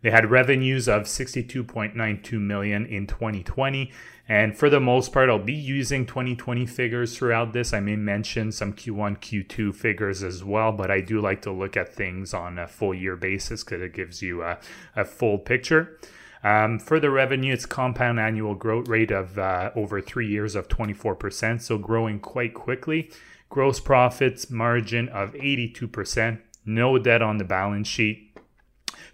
They 0.00 0.10
had 0.10 0.30
revenues 0.30 0.88
of 0.88 1.02
62.92 1.02 2.40
million 2.40 2.86
in 2.86 3.06
2020 3.06 3.92
and 4.28 4.56
for 4.56 4.68
the 4.68 4.78
most 4.78 5.12
part, 5.12 5.30
I'll 5.30 5.38
be 5.38 5.54
using 5.54 6.04
2020 6.04 6.66
figures 6.66 7.16
throughout 7.16 7.54
this. 7.54 7.72
I 7.72 7.80
may 7.80 7.96
mention 7.96 8.52
some 8.52 8.74
Q1, 8.74 9.18
Q2 9.20 9.74
figures 9.74 10.22
as 10.22 10.44
well, 10.44 10.70
but 10.70 10.90
I 10.90 11.00
do 11.00 11.18
like 11.18 11.40
to 11.42 11.50
look 11.50 11.78
at 11.78 11.94
things 11.94 12.34
on 12.34 12.58
a 12.58 12.68
full 12.68 12.92
year 12.92 13.16
basis 13.16 13.64
because 13.64 13.80
it 13.80 13.94
gives 13.94 14.20
you 14.20 14.42
a, 14.42 14.58
a 14.94 15.06
full 15.06 15.38
picture. 15.38 15.98
Um, 16.44 16.78
for 16.78 17.00
the 17.00 17.10
revenue, 17.10 17.54
it's 17.54 17.66
compound 17.66 18.20
annual 18.20 18.54
growth 18.54 18.86
rate 18.86 19.10
of 19.10 19.38
uh, 19.38 19.70
over 19.74 20.00
three 20.00 20.28
years 20.28 20.54
of 20.54 20.68
24%, 20.68 21.62
so 21.62 21.78
growing 21.78 22.20
quite 22.20 22.54
quickly. 22.54 23.10
Gross 23.48 23.80
profits 23.80 24.50
margin 24.50 25.08
of 25.08 25.32
82%, 25.32 26.38
no 26.66 26.98
debt 26.98 27.22
on 27.22 27.38
the 27.38 27.44
balance 27.44 27.88
sheet, 27.88 28.27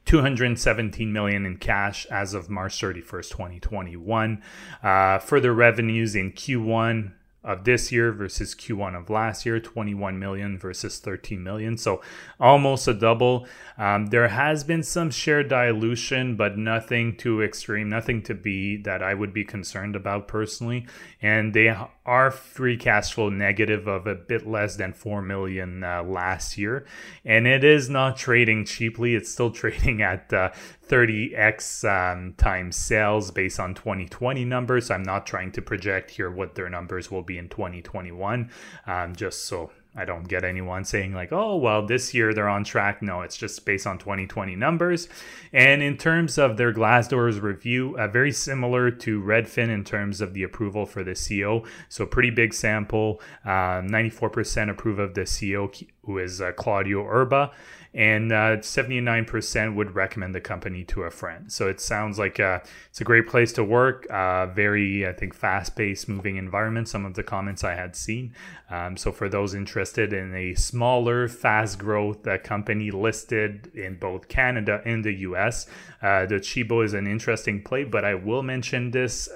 217 0.05 1.13
million 1.13 1.47
in 1.47 1.57
cash 1.57 2.07
as 2.07 2.35
of 2.35 2.51
March 2.51 2.81
31st, 2.81 3.31
2021. 3.31 4.43
Uh, 4.83 5.19
further 5.19 5.55
revenues 5.55 6.15
in 6.15 6.33
Q1 6.33 7.13
of 7.45 7.65
this 7.65 7.93
year 7.93 8.11
versus 8.11 8.55
Q1 8.55 8.99
of 8.99 9.11
last 9.11 9.45
year, 9.45 9.61
21 9.61 10.19
million 10.19 10.59
versus 10.59 10.99
13 10.99 11.43
million. 11.43 11.77
So 11.77 12.01
almost 12.41 12.89
a 12.89 12.95
double. 12.95 13.47
Um, 13.77 14.07
there 14.07 14.29
has 14.29 14.65
been 14.65 14.83
some 14.83 15.11
share 15.11 15.45
dilution, 15.45 16.37
but 16.37 16.57
nothing 16.57 17.17
too 17.17 17.43
extreme, 17.43 17.91
nothing 17.91 18.23
to 18.23 18.35
be 18.35 18.79
that 18.79 19.03
I 19.03 19.13
would 19.13 19.35
be 19.35 19.45
concerned 19.45 19.95
about 19.95 20.27
personally. 20.27 20.87
And 21.21 21.53
they 21.53 21.77
are 22.07 22.31
free 22.31 22.77
cash 22.77 23.15
flow 23.15 23.31
negative 23.31 23.87
of 23.87 24.07
a 24.07 24.15
bit 24.15 24.47
less 24.47 24.77
than 24.77 24.93
4 24.93 25.23
million 25.23 25.83
uh, 25.83 26.03
last 26.03 26.59
year. 26.59 26.87
And 27.25 27.47
it 27.47 27.65
is 27.65 27.89
not 27.89 28.17
trading 28.17 28.67
cheaply. 28.67 29.15
It's 29.15 29.31
still 29.31 29.51
trading 29.63 30.03
at 30.03 30.33
uh, 30.33 30.51
30x 30.89 31.85
um, 31.85 32.35
times 32.35 32.77
sales 32.77 33.31
based 33.31 33.59
on 33.59 33.75
2020 33.75 34.45
numbers. 34.45 34.91
I'm 34.91 35.03
not 35.03 35.27
trying 35.27 35.53
to 35.53 35.63
project 35.63 36.11
here 36.11 36.31
what 36.31 36.55
their 36.55 36.69
numbers 36.69 37.11
will 37.11 37.23
be 37.23 37.39
in 37.39 37.49
2021, 37.49 38.51
um, 38.87 39.17
just 39.17 39.47
so 39.47 39.71
I 39.97 40.05
don't 40.05 40.27
get 40.27 40.45
anyone 40.45 40.85
saying 40.85 41.13
like, 41.13 41.33
oh, 41.33 41.57
well, 41.57 41.87
this 41.87 42.13
year 42.13 42.35
they're 42.35 42.49
on 42.49 42.65
track. 42.65 43.01
No, 43.01 43.23
it's 43.23 43.37
just 43.37 43.65
based 43.65 43.87
on 43.87 43.99
2020 43.99 44.57
numbers. 44.57 45.09
And 45.53 45.83
in 45.83 45.97
terms 45.97 46.37
of 46.37 46.57
their 46.57 46.73
Glassdoor's 46.73 47.39
review, 47.41 47.97
uh, 47.97 48.09
very 48.09 48.33
similar 48.33 48.91
to 48.91 49.23
Redfin 49.23 49.69
in 49.69 49.85
terms 49.85 50.21
of 50.21 50.35
the 50.35 50.43
approval 50.43 50.85
for 50.85 51.05
the 51.05 51.13
CEO. 51.13 51.67
So 51.89 52.07
pretty 52.07 52.31
big 52.31 52.53
sample. 52.53 53.21
Uh, 53.45 53.83
94% 53.83 54.71
approve 54.71 54.99
of 54.99 55.15
the 55.15 55.23
CEO, 55.23 55.85
who 56.05 56.19
is 56.19 56.41
uh, 56.41 56.53
Claudio 56.53 57.07
Erba 57.07 57.53
and 57.95 58.33
uh, 58.33 58.57
79% 58.57 59.77
would 59.77 59.95
recommend 59.95 60.35
the 60.35 60.41
company 60.41 60.83
to 60.85 61.05
a 61.05 61.11
friend. 61.11 61.51
So 61.53 61.69
it 61.69 61.81
sounds 61.81 62.19
like 62.19 62.41
uh, 62.41 62.59
it's 62.91 63.01
a 63.01 63.05
great 63.05 63.29
place 63.29 63.53
to 63.53 63.63
work. 63.63 64.05
Uh, 64.11 64.47
very, 64.47 65.07
I 65.07 65.13
think, 65.13 65.33
fast-paced, 65.33 66.09
moving 66.09 66.37
environment. 66.37 66.89
Some 66.89 67.05
of 67.05 67.15
the 67.15 67.23
comments 67.23 67.63
I 67.63 67.75
had 67.75 67.95
seen. 67.95 68.35
Um, 68.69 68.97
so 68.97 69.13
for 69.13 69.29
those 69.29 69.55
interested 69.55 70.13
in 70.13 70.35
a 70.35 70.55
smaller, 70.55 71.29
fast-growth 71.29 72.27
uh, 72.27 72.39
company 72.39 72.91
listed 72.91 73.71
in 73.75 73.97
both 73.97 74.27
Canada 74.27 74.83
and 74.85 75.05
the 75.05 75.13
U.S., 75.13 75.69
uh, 76.03 76.27
Docebo 76.27 76.85
is 76.85 76.95
an 76.95 77.07
interesting 77.07 77.63
play. 77.63 77.85
But 77.85 78.05
I 78.05 78.15
will 78.15 78.43
mention 78.43 78.91
this 78.91 79.29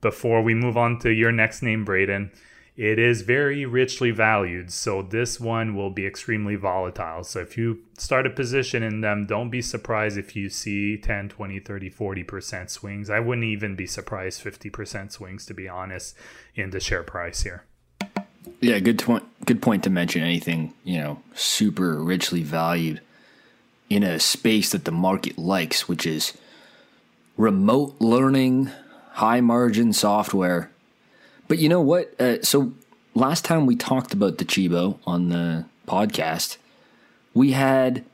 before 0.00 0.42
we 0.42 0.52
move 0.54 0.76
on 0.76 0.98
to 0.98 1.10
your 1.10 1.30
next 1.30 1.62
name, 1.62 1.84
Braden 1.84 2.32
it 2.76 2.98
is 2.98 3.22
very 3.22 3.64
richly 3.64 4.10
valued. 4.10 4.72
So 4.72 5.00
this 5.00 5.38
one 5.38 5.76
will 5.76 5.90
be 5.90 6.06
extremely 6.06 6.56
volatile. 6.56 7.22
So 7.22 7.40
if 7.40 7.56
you 7.56 7.80
start 7.96 8.26
a 8.26 8.30
position 8.30 8.82
in 8.82 9.00
them, 9.00 9.26
don't 9.26 9.50
be 9.50 9.62
surprised 9.62 10.18
if 10.18 10.34
you 10.34 10.48
see 10.48 10.96
10, 10.96 11.28
20, 11.28 11.60
30, 11.60 11.90
40% 11.90 12.70
swings. 12.70 13.10
I 13.10 13.20
wouldn't 13.20 13.46
even 13.46 13.76
be 13.76 13.86
surprised 13.86 14.42
50% 14.42 15.12
swings 15.12 15.46
to 15.46 15.54
be 15.54 15.68
honest 15.68 16.16
in 16.56 16.70
the 16.70 16.80
share 16.80 17.04
price 17.04 17.42
here. 17.42 17.64
Yeah, 18.60 18.78
good 18.80 18.98
point. 18.98 19.24
Good 19.46 19.62
point 19.62 19.84
to 19.84 19.90
mention 19.90 20.22
anything, 20.22 20.72
you 20.84 20.98
know, 20.98 21.22
super 21.34 22.02
richly 22.02 22.42
valued 22.42 23.00
in 23.90 24.02
a 24.02 24.18
space 24.18 24.72
that 24.72 24.84
the 24.84 24.90
market 24.90 25.36
likes, 25.38 25.86
which 25.86 26.06
is 26.06 26.32
remote 27.36 27.94
learning, 28.00 28.70
high 29.12 29.40
margin 29.40 29.92
software 29.92 30.70
but 31.48 31.58
you 31.58 31.68
know 31.68 31.80
what? 31.80 32.18
Uh, 32.20 32.42
so 32.42 32.72
last 33.14 33.44
time 33.44 33.66
we 33.66 33.76
talked 33.76 34.12
about 34.12 34.36
Docebo 34.36 34.98
on 35.06 35.28
the 35.28 35.66
podcast, 35.86 36.56
we 37.32 37.52
had 37.52 38.04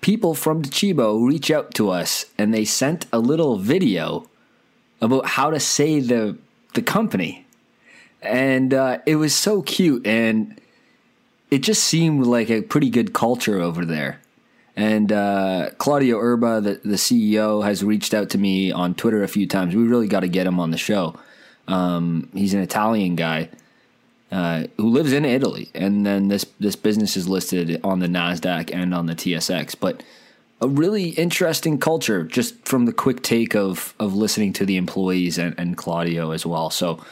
people 0.00 0.34
from 0.34 0.62
Docebo 0.62 1.26
reach 1.26 1.50
out 1.50 1.74
to 1.74 1.90
us 1.90 2.26
and 2.38 2.52
they 2.52 2.64
sent 2.64 3.06
a 3.12 3.18
little 3.18 3.58
video 3.58 4.28
about 5.00 5.26
how 5.26 5.50
to 5.50 5.60
say 5.60 6.00
the 6.00 6.36
the 6.74 6.82
company. 6.82 7.46
And 8.22 8.74
uh, 8.74 8.98
it 9.06 9.16
was 9.16 9.34
so 9.34 9.62
cute 9.62 10.06
and 10.06 10.60
it 11.50 11.58
just 11.58 11.84
seemed 11.84 12.26
like 12.26 12.50
a 12.50 12.62
pretty 12.62 12.90
good 12.90 13.12
culture 13.12 13.60
over 13.60 13.84
there. 13.84 14.20
And 14.74 15.10
uh, 15.10 15.70
Claudio 15.78 16.18
Erba, 16.18 16.60
the, 16.60 16.80
the 16.84 16.96
CEO, 16.96 17.64
has 17.64 17.82
reached 17.82 18.12
out 18.12 18.28
to 18.30 18.38
me 18.38 18.70
on 18.70 18.94
Twitter 18.94 19.22
a 19.22 19.28
few 19.28 19.46
times. 19.46 19.74
We 19.74 19.84
really 19.84 20.08
got 20.08 20.20
to 20.20 20.28
get 20.28 20.46
him 20.46 20.60
on 20.60 20.70
the 20.70 20.76
show. 20.76 21.18
Um, 21.68 22.28
he's 22.32 22.54
an 22.54 22.60
Italian 22.60 23.16
guy 23.16 23.48
uh, 24.30 24.64
who 24.76 24.88
lives 24.88 25.12
in 25.12 25.24
Italy, 25.24 25.70
and 25.74 26.04
then 26.04 26.28
this 26.28 26.44
this 26.58 26.76
business 26.76 27.16
is 27.16 27.28
listed 27.28 27.80
on 27.84 28.00
the 28.00 28.06
Nasdaq 28.08 28.70
and 28.72 28.94
on 28.94 29.06
the 29.06 29.14
TSX. 29.14 29.74
But 29.78 30.02
a 30.60 30.68
really 30.68 31.10
interesting 31.10 31.78
culture, 31.78 32.24
just 32.24 32.66
from 32.66 32.86
the 32.86 32.92
quick 32.92 33.22
take 33.22 33.54
of 33.54 33.94
of 34.00 34.14
listening 34.14 34.52
to 34.54 34.66
the 34.66 34.76
employees 34.76 35.38
and, 35.38 35.54
and 35.58 35.76
Claudio 35.76 36.30
as 36.30 36.44
well. 36.44 36.70
So 36.70 37.04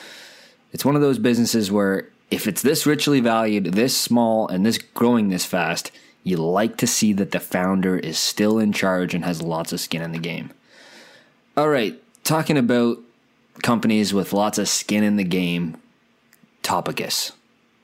it's 0.72 0.84
one 0.84 0.96
of 0.96 1.02
those 1.02 1.18
businesses 1.18 1.70
where 1.70 2.08
if 2.30 2.48
it's 2.48 2.62
this 2.62 2.86
richly 2.86 3.20
valued, 3.20 3.66
this 3.66 3.96
small, 3.96 4.48
and 4.48 4.66
this 4.66 4.78
growing 4.78 5.28
this 5.28 5.44
fast, 5.44 5.92
you 6.24 6.36
like 6.36 6.76
to 6.78 6.86
see 6.86 7.12
that 7.12 7.30
the 7.30 7.40
founder 7.40 7.96
is 7.96 8.18
still 8.18 8.58
in 8.58 8.72
charge 8.72 9.14
and 9.14 9.24
has 9.24 9.40
lots 9.40 9.72
of 9.72 9.80
skin 9.80 10.02
in 10.02 10.12
the 10.12 10.18
game. 10.18 10.50
All 11.56 11.68
right, 11.68 12.02
talking 12.24 12.58
about 12.58 12.98
companies 13.62 14.12
with 14.12 14.32
lots 14.32 14.58
of 14.58 14.68
skin 14.68 15.04
in 15.04 15.16
the 15.16 15.24
game, 15.24 15.76
Topicus. 16.62 17.32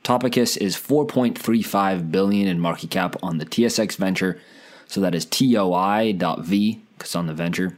Topicus 0.03 0.57
is 0.57 0.77
4.35 0.77 2.11
billion 2.11 2.49
in 2.49 2.59
market 2.59 2.91
cap 2.91 3.17
on 3.23 3.39
the 3.39 3.47
TSX 3.47 3.97
Venture, 3.97 4.41
so 4.87 5.01
that 5.01 5.15
is 5.15 5.27
TOI.V 5.27 6.81
because 7.01 7.15
on 7.17 7.27
the 7.27 7.35
venture. 7.35 7.77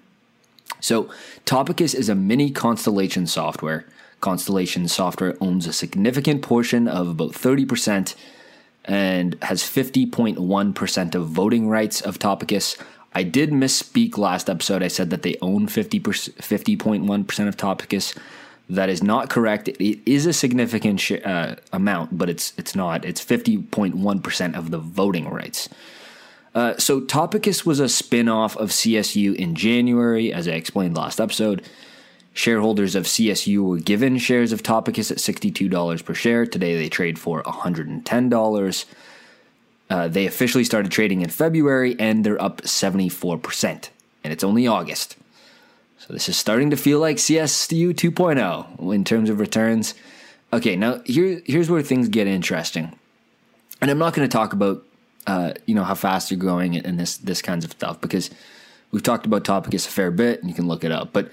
So 0.80 1.08
Topicus 1.46 1.94
is 1.94 2.08
a 2.08 2.14
mini 2.14 2.50
constellation 2.50 3.26
software. 3.26 3.86
Constellation 4.20 4.88
software 4.88 5.36
owns 5.40 5.66
a 5.66 5.72
significant 5.72 6.42
portion 6.42 6.88
of 6.88 7.08
about 7.08 7.30
30% 7.30 8.14
and 8.84 9.36
has 9.42 9.62
50.1% 9.62 11.14
of 11.14 11.28
voting 11.28 11.68
rights 11.68 12.00
of 12.00 12.18
Topicus. 12.18 12.76
I 13.14 13.22
did 13.22 13.50
misspeak 13.50 14.16
last 14.16 14.48
episode. 14.48 14.82
I 14.82 14.88
said 14.88 15.10
that 15.10 15.22
they 15.22 15.36
own 15.42 15.66
50 15.66 16.00
50.1% 16.00 17.48
of 17.48 17.56
Topicus. 17.56 18.16
That 18.70 18.88
is 18.88 19.02
not 19.02 19.28
correct. 19.28 19.68
It 19.68 20.00
is 20.06 20.24
a 20.26 20.32
significant 20.32 21.00
sh- 21.00 21.20
uh, 21.24 21.56
amount, 21.72 22.16
but 22.16 22.30
it's 22.30 22.54
it's 22.56 22.74
not. 22.74 23.04
It's 23.04 23.22
50.1% 23.22 24.54
of 24.54 24.70
the 24.70 24.78
voting 24.78 25.28
rights. 25.28 25.68
Uh, 26.54 26.76
so 26.76 27.00
Topicus 27.00 27.64
was 27.64 27.80
a 27.80 27.88
spin-off 27.88 28.56
of 28.56 28.70
CSU 28.70 29.34
in 29.34 29.54
January, 29.54 30.32
as 30.32 30.46
I 30.46 30.52
explained 30.52 30.96
last 30.96 31.20
episode. 31.20 31.62
Shareholders 32.34 32.94
of 32.94 33.04
CSU 33.04 33.62
were 33.62 33.78
given 33.78 34.16
shares 34.18 34.52
of 34.52 34.62
Topicus 34.62 35.10
at 35.10 35.18
$62 35.18 36.04
per 36.04 36.14
share. 36.14 36.46
Today 36.46 36.76
they 36.76 36.88
trade 36.88 37.18
for 37.18 37.42
$110. 37.42 38.84
Uh, 39.92 40.08
they 40.08 40.24
officially 40.24 40.64
started 40.64 40.90
trading 40.90 41.20
in 41.20 41.28
February 41.28 41.94
and 41.98 42.24
they're 42.24 42.40
up 42.40 42.62
74%. 42.62 43.90
And 44.24 44.32
it's 44.32 44.42
only 44.42 44.66
August. 44.66 45.16
So 45.98 46.14
this 46.14 46.30
is 46.30 46.36
starting 46.38 46.70
to 46.70 46.78
feel 46.78 46.98
like 46.98 47.18
CSU 47.18 47.92
2.0 47.92 48.94
in 48.94 49.04
terms 49.04 49.28
of 49.28 49.38
returns. 49.38 49.92
Okay, 50.50 50.76
now 50.76 51.02
here, 51.04 51.42
here's 51.44 51.68
where 51.68 51.82
things 51.82 52.08
get 52.08 52.26
interesting. 52.26 52.98
And 53.82 53.90
I'm 53.90 53.98
not 53.98 54.14
going 54.14 54.26
to 54.26 54.32
talk 54.32 54.54
about 54.54 54.82
uh, 55.26 55.52
you 55.66 55.74
know 55.74 55.84
how 55.84 55.94
fast 55.94 56.30
you're 56.30 56.40
growing 56.40 56.74
and 56.74 56.98
this 56.98 57.18
this 57.18 57.42
kinds 57.42 57.62
of 57.62 57.72
stuff 57.72 58.00
because 58.00 58.30
we've 58.92 59.02
talked 59.02 59.26
about 59.26 59.44
Topicus 59.44 59.86
a 59.86 59.90
fair 59.90 60.10
bit 60.10 60.40
and 60.40 60.48
you 60.48 60.54
can 60.54 60.68
look 60.68 60.84
it 60.84 60.90
up. 60.90 61.12
But 61.12 61.30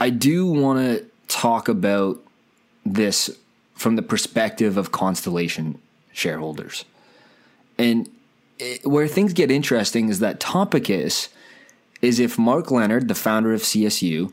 I 0.00 0.10
do 0.10 0.46
want 0.46 0.78
to 0.78 1.04
talk 1.26 1.68
about 1.68 2.22
this 2.84 3.28
from 3.74 3.96
the 3.96 4.02
perspective 4.02 4.76
of 4.76 4.92
Constellation 4.92 5.80
shareholders. 6.12 6.84
And 7.78 8.08
it, 8.58 8.86
where 8.86 9.08
things 9.08 9.32
get 9.32 9.50
interesting 9.50 10.08
is 10.08 10.20
that 10.20 10.40
Topicus 10.40 11.28
is 12.02 12.18
if 12.20 12.38
Mark 12.38 12.70
Leonard, 12.70 13.08
the 13.08 13.14
founder 13.14 13.52
of 13.52 13.62
CSU, 13.62 14.32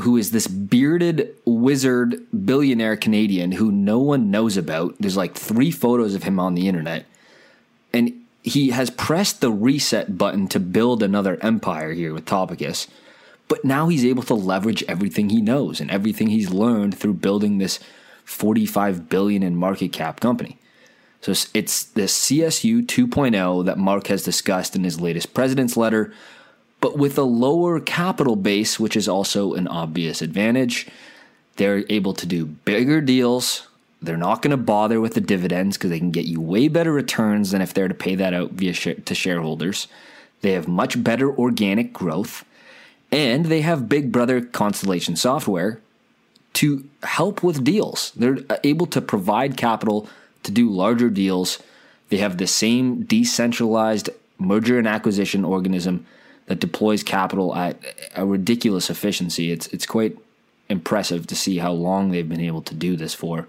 who 0.00 0.16
is 0.16 0.30
this 0.30 0.46
bearded 0.46 1.34
wizard 1.44 2.26
billionaire 2.44 2.96
Canadian 2.96 3.52
who 3.52 3.72
no 3.72 3.98
one 3.98 4.30
knows 4.30 4.56
about, 4.56 4.94
there's 5.00 5.16
like 5.16 5.34
three 5.34 5.70
photos 5.70 6.14
of 6.14 6.24
him 6.24 6.38
on 6.38 6.54
the 6.54 6.68
internet, 6.68 7.06
and 7.92 8.12
he 8.42 8.70
has 8.70 8.90
pressed 8.90 9.40
the 9.40 9.50
reset 9.50 10.16
button 10.18 10.46
to 10.48 10.60
build 10.60 11.02
another 11.02 11.38
empire 11.42 11.92
here 11.92 12.12
with 12.12 12.24
Topicus 12.24 12.86
but 13.48 13.64
now 13.64 13.88
he's 13.88 14.04
able 14.04 14.22
to 14.24 14.34
leverage 14.34 14.84
everything 14.86 15.30
he 15.30 15.40
knows 15.40 15.80
and 15.80 15.90
everything 15.90 16.28
he's 16.28 16.50
learned 16.50 16.96
through 16.96 17.14
building 17.14 17.58
this 17.58 17.80
45 18.24 19.08
billion 19.08 19.42
in 19.42 19.56
market 19.56 19.90
cap 19.90 20.20
company. 20.20 20.58
So 21.20 21.32
it's 21.52 21.84
the 21.84 22.02
CSU 22.02 22.86
2.0 22.86 23.64
that 23.64 23.78
Mark 23.78 24.06
has 24.06 24.22
discussed 24.22 24.76
in 24.76 24.84
his 24.84 25.00
latest 25.00 25.34
president's 25.34 25.76
letter, 25.76 26.12
but 26.80 26.96
with 26.96 27.18
a 27.18 27.22
lower 27.22 27.80
capital 27.80 28.36
base, 28.36 28.78
which 28.78 28.96
is 28.96 29.08
also 29.08 29.54
an 29.54 29.66
obvious 29.66 30.22
advantage. 30.22 30.86
They're 31.56 31.84
able 31.88 32.14
to 32.14 32.24
do 32.26 32.46
bigger 32.46 33.00
deals. 33.00 33.66
They're 34.00 34.16
not 34.16 34.42
going 34.42 34.52
to 34.52 34.56
bother 34.56 35.00
with 35.00 35.14
the 35.14 35.20
dividends 35.20 35.76
because 35.76 35.90
they 35.90 35.98
can 35.98 36.12
get 36.12 36.26
you 36.26 36.40
way 36.40 36.68
better 36.68 36.92
returns 36.92 37.50
than 37.50 37.62
if 37.62 37.74
they're 37.74 37.88
to 37.88 37.94
pay 37.94 38.14
that 38.14 38.32
out 38.32 38.52
via 38.52 38.72
to 38.72 39.14
shareholders. 39.14 39.88
They 40.40 40.52
have 40.52 40.68
much 40.68 41.02
better 41.02 41.36
organic 41.36 41.92
growth 41.92 42.44
and 43.10 43.46
they 43.46 43.62
have 43.62 43.88
Big 43.88 44.12
Brother 44.12 44.40
Constellation 44.40 45.16
software 45.16 45.80
to 46.54 46.84
help 47.02 47.42
with 47.42 47.64
deals. 47.64 48.12
They're 48.16 48.38
uh, 48.50 48.56
able 48.64 48.86
to 48.86 49.00
provide 49.00 49.56
capital 49.56 50.08
to 50.48 50.52
do 50.52 50.68
larger 50.68 51.10
deals. 51.10 51.58
They 52.08 52.16
have 52.16 52.38
the 52.38 52.46
same 52.46 53.04
decentralized 53.04 54.10
merger 54.38 54.78
and 54.78 54.88
acquisition 54.88 55.44
organism 55.44 56.06
that 56.46 56.60
deploys 56.60 57.02
capital 57.02 57.54
at 57.54 57.78
a 58.16 58.24
ridiculous 58.26 58.90
efficiency. 58.90 59.52
It's 59.52 59.66
it's 59.68 59.86
quite 59.86 60.16
impressive 60.68 61.26
to 61.28 61.36
see 61.36 61.58
how 61.58 61.72
long 61.72 62.10
they've 62.10 62.28
been 62.28 62.40
able 62.40 62.62
to 62.62 62.74
do 62.74 62.96
this 62.96 63.14
for. 63.14 63.46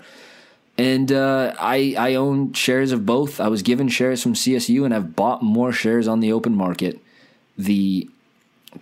And 0.77 1.11
uh, 1.11 1.55
I 1.59 1.95
I 1.97 2.15
own 2.15 2.53
shares 2.53 2.91
of 2.91 3.05
both. 3.05 3.39
I 3.39 3.47
was 3.47 3.61
given 3.63 3.87
shares 3.87 4.21
from 4.21 4.33
CSU, 4.33 4.85
and 4.85 4.93
I've 4.93 5.15
bought 5.15 5.41
more 5.41 5.71
shares 5.71 6.07
on 6.07 6.19
the 6.19 6.33
open 6.33 6.55
market. 6.55 6.99
The 7.57 8.09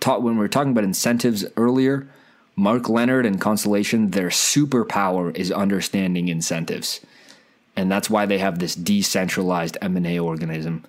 taught 0.00 0.22
when 0.22 0.34
we 0.34 0.40
were 0.40 0.48
talking 0.48 0.72
about 0.72 0.84
incentives 0.84 1.46
earlier, 1.56 2.08
Mark 2.56 2.88
Leonard 2.88 3.24
and 3.24 3.40
Constellation, 3.40 4.10
their 4.10 4.28
superpower 4.30 5.34
is 5.36 5.52
understanding 5.52 6.26
incentives. 6.26 7.00
And 7.78 7.88
that's 7.88 8.10
why 8.10 8.26
they 8.26 8.38
have 8.38 8.58
this 8.58 8.74
decentralized 8.74 9.78
M&A 9.80 10.18
organism. 10.18 10.84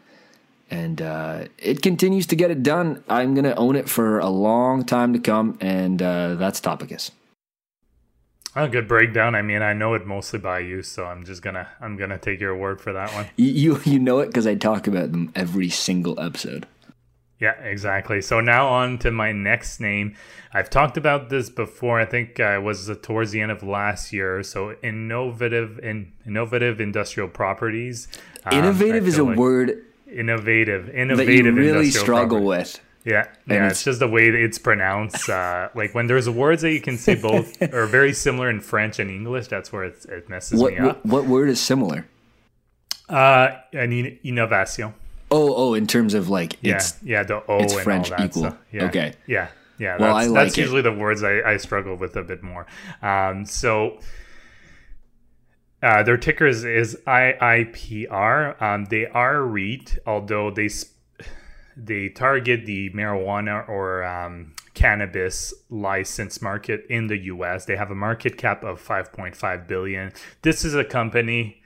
And 0.71 0.99
uh, 0.99 1.45
it 1.59 1.83
continues 1.83 2.25
to 2.25 2.35
get 2.35 2.49
it 2.49 2.63
done. 2.63 3.03
I'm 3.07 3.35
going 3.35 3.45
to 3.45 3.55
own 3.57 3.75
it 3.75 3.87
for 3.87 4.17
a 4.17 4.29
long 4.29 4.83
time 4.83 5.13
to 5.13 5.19
come. 5.19 5.55
And 5.61 6.01
uh, 6.01 6.33
that's 6.33 6.59
Topicus. 6.59 7.11
A 8.55 8.67
good 8.67 8.87
breakdown. 8.87 9.35
I 9.35 9.43
mean, 9.43 9.61
I 9.61 9.73
know 9.73 9.93
it 9.93 10.07
mostly 10.07 10.39
by 10.39 10.61
you, 10.61 10.81
so 10.81 11.05
I'm 11.05 11.23
just 11.23 11.43
gonna 11.43 11.67
I'm 11.79 11.95
gonna 11.95 12.17
take 12.17 12.39
your 12.39 12.57
word 12.57 12.81
for 12.81 12.91
that 12.93 13.13
one. 13.13 13.27
You 13.37 13.79
you 13.85 13.99
know 13.99 14.17
it 14.19 14.25
because 14.25 14.47
I 14.47 14.55
talk 14.55 14.87
about 14.87 15.11
them 15.11 15.31
every 15.35 15.69
single 15.69 16.19
episode. 16.19 16.65
Yeah, 17.39 17.53
exactly. 17.53 18.21
So 18.21 18.41
now 18.41 18.67
on 18.67 18.97
to 18.99 19.11
my 19.11 19.31
next 19.31 19.79
name. 19.79 20.15
I've 20.53 20.69
talked 20.69 20.97
about 20.97 21.29
this 21.29 21.49
before. 21.49 21.99
I 21.99 22.05
think 22.05 22.39
uh, 22.39 22.55
it 22.55 22.63
was 22.63 22.91
towards 23.01 23.31
the 23.31 23.39
end 23.39 23.51
of 23.51 23.63
last 23.63 24.11
year. 24.11 24.43
So 24.43 24.75
innovative 24.83 25.79
in 25.79 26.11
innovative 26.25 26.81
industrial 26.81 27.29
properties. 27.29 28.09
Um, 28.45 28.59
innovative 28.59 29.07
is 29.07 29.17
a 29.17 29.23
like 29.23 29.37
word. 29.37 29.85
Innovative, 30.11 30.89
innovative. 30.89 31.55
That 31.55 31.61
you 31.61 31.71
really 31.71 31.91
struggle 31.91 32.43
with. 32.43 32.79
Yeah, 33.05 33.27
yeah. 33.47 33.67
It's, 33.67 33.73
it's, 33.73 33.83
just 33.85 33.99
the 33.99 34.07
way 34.07 34.27
it's 34.27 34.57
pronounced. 34.57 35.29
Uh, 35.29 35.69
like 35.73 35.95
when 35.95 36.07
there's 36.07 36.29
words 36.29 36.63
that 36.63 36.73
you 36.73 36.81
can 36.81 36.97
say 36.97 37.15
both 37.15 37.61
are 37.73 37.85
very 37.85 38.11
similar 38.11 38.49
in 38.49 38.59
French 38.59 38.99
and 38.99 39.09
English. 39.09 39.47
That's 39.47 39.71
where 39.71 39.85
it, 39.85 40.05
it 40.09 40.27
messes 40.27 40.59
what, 40.59 40.73
me 40.73 40.79
up. 40.79 41.05
What, 41.05 41.23
what 41.23 41.25
word 41.25 41.49
is 41.49 41.61
similar? 41.61 42.05
Uh, 43.07 43.51
an 43.71 43.93
in- 43.93 44.19
innovation. 44.23 44.93
Oh, 45.31 45.53
oh, 45.55 45.73
in 45.73 45.87
terms 45.87 46.13
of 46.13 46.29
like 46.29 46.57
yeah, 46.61 46.75
it's 46.75 46.97
yeah, 47.03 47.23
the 47.23 47.43
O 47.47 47.59
it's 47.59 47.73
and 47.73 47.83
French 47.83 48.11
equal. 48.11 48.43
Stuff. 48.43 48.57
Yeah. 48.71 48.85
Okay. 48.85 49.13
Yeah. 49.27 49.49
Yeah. 49.77 49.97
Well, 49.99 50.15
that's, 50.15 50.27
I 50.27 50.29
like 50.29 50.43
that's 50.45 50.57
it. 50.57 50.61
usually 50.61 50.81
the 50.81 50.91
words 50.91 51.23
I, 51.23 51.41
I 51.41 51.57
struggle 51.57 51.95
with 51.95 52.15
a 52.15 52.23
bit 52.23 52.41
more. 52.41 52.65
Um, 53.01 53.45
so 53.45 53.99
uh, 55.81 56.03
their 56.03 56.17
ticker 56.17 56.45
is, 56.45 56.65
is 56.65 56.97
IIPR. 57.07 58.61
Um, 58.61 58.85
they 58.85 59.05
are 59.05 59.43
REIT, 59.43 59.99
although 60.05 60.51
they 60.51 60.69
they 61.77 62.09
target 62.09 62.65
the 62.65 62.89
marijuana 62.89 63.67
or 63.69 64.03
um, 64.03 64.53
cannabis 64.73 65.53
license 65.69 66.41
market 66.41 66.85
in 66.89 67.07
the 67.07 67.17
US. 67.17 67.65
They 67.65 67.77
have 67.77 67.91
a 67.91 67.95
market 67.95 68.37
cap 68.37 68.63
of 68.63 68.85
5.5 68.85 69.67
billion. 69.67 70.11
This 70.41 70.65
is 70.65 70.75
a 70.75 70.83
company 70.83 71.58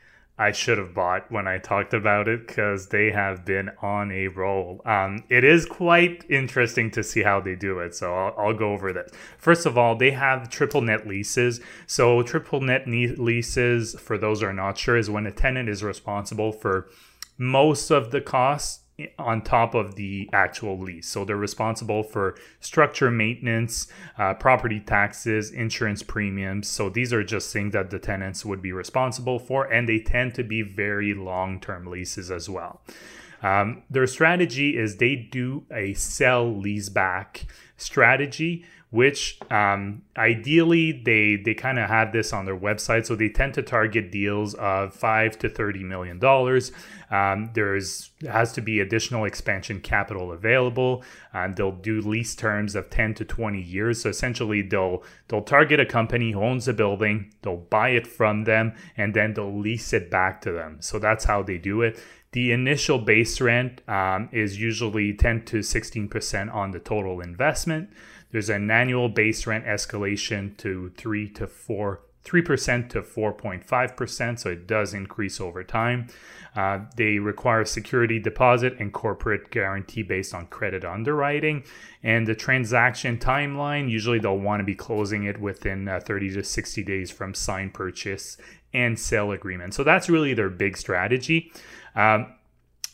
I 0.43 0.51
should 0.51 0.77
have 0.77 0.93
bought 0.93 1.31
when 1.31 1.47
I 1.47 1.57
talked 1.57 1.93
about 1.93 2.27
it 2.27 2.45
because 2.45 2.87
they 2.87 3.11
have 3.11 3.45
been 3.45 3.71
on 3.81 4.11
a 4.11 4.27
roll. 4.27 4.81
Um, 4.85 5.23
it 5.29 5.45
is 5.45 5.65
quite 5.65 6.25
interesting 6.29 6.91
to 6.91 7.01
see 7.01 7.23
how 7.23 7.39
they 7.39 7.55
do 7.55 7.79
it. 7.79 7.95
So 7.95 8.13
I'll, 8.13 8.35
I'll, 8.37 8.53
go 8.53 8.73
over 8.73 8.91
that. 8.91 9.15
First 9.37 9.65
of 9.65 9.77
all, 9.77 9.95
they 9.95 10.11
have 10.11 10.49
triple 10.49 10.81
net 10.81 11.07
leases. 11.07 11.61
So, 11.87 12.21
triple 12.23 12.59
net 12.59 12.85
leases, 12.87 13.97
for 13.97 14.17
those 14.17 14.41
who 14.41 14.47
are 14.47 14.53
not 14.53 14.77
sure, 14.77 14.97
is 14.97 15.09
when 15.09 15.25
a 15.25 15.31
tenant 15.31 15.69
is 15.69 15.81
responsible 15.81 16.51
for 16.51 16.89
most 17.37 17.89
of 17.89 18.11
the 18.11 18.19
costs 18.19 18.82
on 19.17 19.41
top 19.41 19.73
of 19.73 19.95
the 19.95 20.29
actual 20.33 20.79
lease. 20.79 21.07
So 21.07 21.25
they're 21.25 21.35
responsible 21.35 22.03
for 22.03 22.35
structure 22.59 23.09
maintenance, 23.09 23.87
uh, 24.17 24.35
property 24.35 24.79
taxes, 24.79 25.51
insurance 25.51 26.03
premiums. 26.03 26.67
So 26.67 26.89
these 26.89 27.11
are 27.11 27.23
just 27.23 27.51
things 27.51 27.73
that 27.73 27.89
the 27.89 27.99
tenants 27.99 28.45
would 28.45 28.61
be 28.61 28.71
responsible 28.71 29.39
for, 29.39 29.65
and 29.65 29.89
they 29.89 29.99
tend 29.99 30.35
to 30.35 30.43
be 30.43 30.61
very 30.61 31.13
long 31.13 31.59
term 31.59 31.87
leases 31.87 32.29
as 32.29 32.49
well. 32.49 32.81
Um, 33.41 33.83
their 33.89 34.07
strategy 34.07 34.77
is 34.77 34.97
they 34.97 35.15
do 35.15 35.65
a 35.71 35.93
sell 35.95 36.47
lease 36.55 36.89
back 36.89 37.45
strategy 37.77 38.63
which 38.93 39.39
um, 39.49 40.03
ideally 40.17 40.91
they 40.91 41.35
they 41.35 41.55
kind 41.55 41.79
of 41.79 41.89
have 41.89 42.13
this 42.13 42.31
on 42.31 42.45
their 42.45 42.55
website 42.55 43.07
so 43.07 43.15
they 43.15 43.27
tend 43.27 43.51
to 43.51 43.63
target 43.63 44.11
deals 44.11 44.53
of 44.53 44.93
5 44.93 45.39
to 45.39 45.49
30 45.49 45.83
million 45.83 46.19
dollars 46.19 46.71
um, 47.13 47.51
there's 47.53 48.09
has 48.27 48.51
to 48.53 48.61
be 48.61 48.79
additional 48.79 49.25
expansion 49.25 49.79
capital 49.79 50.31
available. 50.31 51.03
And 51.31 51.55
they'll 51.55 51.71
do 51.71 52.01
lease 52.01 52.33
terms 52.33 52.73
of 52.73 52.89
10 52.89 53.13
to 53.15 53.25
20 53.25 53.61
years. 53.61 54.01
So 54.01 54.09
essentially 54.09 54.63
they'll 54.63 55.03
they'll 55.27 55.43
target 55.43 55.79
a 55.79 55.85
company 55.85 56.31
who 56.31 56.41
owns 56.41 56.67
a 56.67 56.73
building 56.73 57.33
they'll 57.43 57.57
buy 57.57 57.89
it 57.89 58.07
from 58.07 58.45
them 58.45 58.73
and 58.97 59.13
then 59.13 59.35
they'll 59.35 59.59
lease 59.59 59.93
it 59.93 60.09
back 60.09 60.41
to 60.41 60.51
them. 60.51 60.77
So 60.79 60.97
that's 60.97 61.25
how 61.25 61.43
they 61.43 61.59
do 61.59 61.83
it. 61.83 61.99
The 62.31 62.51
initial 62.51 62.97
base 62.97 63.39
rent 63.39 63.87
um, 63.87 64.29
is 64.31 64.59
usually 64.59 65.13
10 65.13 65.45
to 65.45 65.59
16% 65.59 66.51
on 66.51 66.71
the 66.71 66.79
total 66.79 67.21
investment. 67.21 67.91
There's 68.31 68.49
an 68.49 68.71
annual 68.71 69.07
base 69.07 69.45
rent 69.45 69.65
escalation 69.65 70.57
to 70.57 70.89
3 70.97 71.29
to 71.29 71.45
4 71.45 72.01
3% 72.23 72.89
to 72.89 73.01
4.5%, 73.01 74.39
so 74.39 74.49
it 74.49 74.65
does 74.67 74.93
increase 74.93 75.41
over 75.41 75.63
time. 75.63 76.07
Uh, 76.55 76.79
they 76.95 77.17
require 77.19 77.65
security 77.65 78.19
deposit 78.19 78.75
and 78.79 78.93
corporate 78.93 79.49
guarantee 79.49 80.03
based 80.03 80.33
on 80.33 80.45
credit 80.47 80.85
underwriting. 80.85 81.63
And 82.03 82.27
the 82.27 82.35
transaction 82.35 83.17
timeline, 83.17 83.89
usually 83.89 84.19
they'll 84.19 84.37
want 84.37 84.59
to 84.59 84.63
be 84.63 84.75
closing 84.75 85.23
it 85.23 85.39
within 85.39 85.87
uh, 85.87 85.99
30 85.99 86.33
to 86.35 86.43
60 86.43 86.83
days 86.83 87.09
from 87.09 87.33
sign 87.33 87.71
purchase 87.71 88.37
and 88.73 88.99
sale 88.99 89.31
agreement. 89.31 89.73
So 89.73 89.83
that's 89.83 90.09
really 90.09 90.33
their 90.33 90.49
big 90.49 90.77
strategy. 90.77 91.51
Um, 91.95 92.33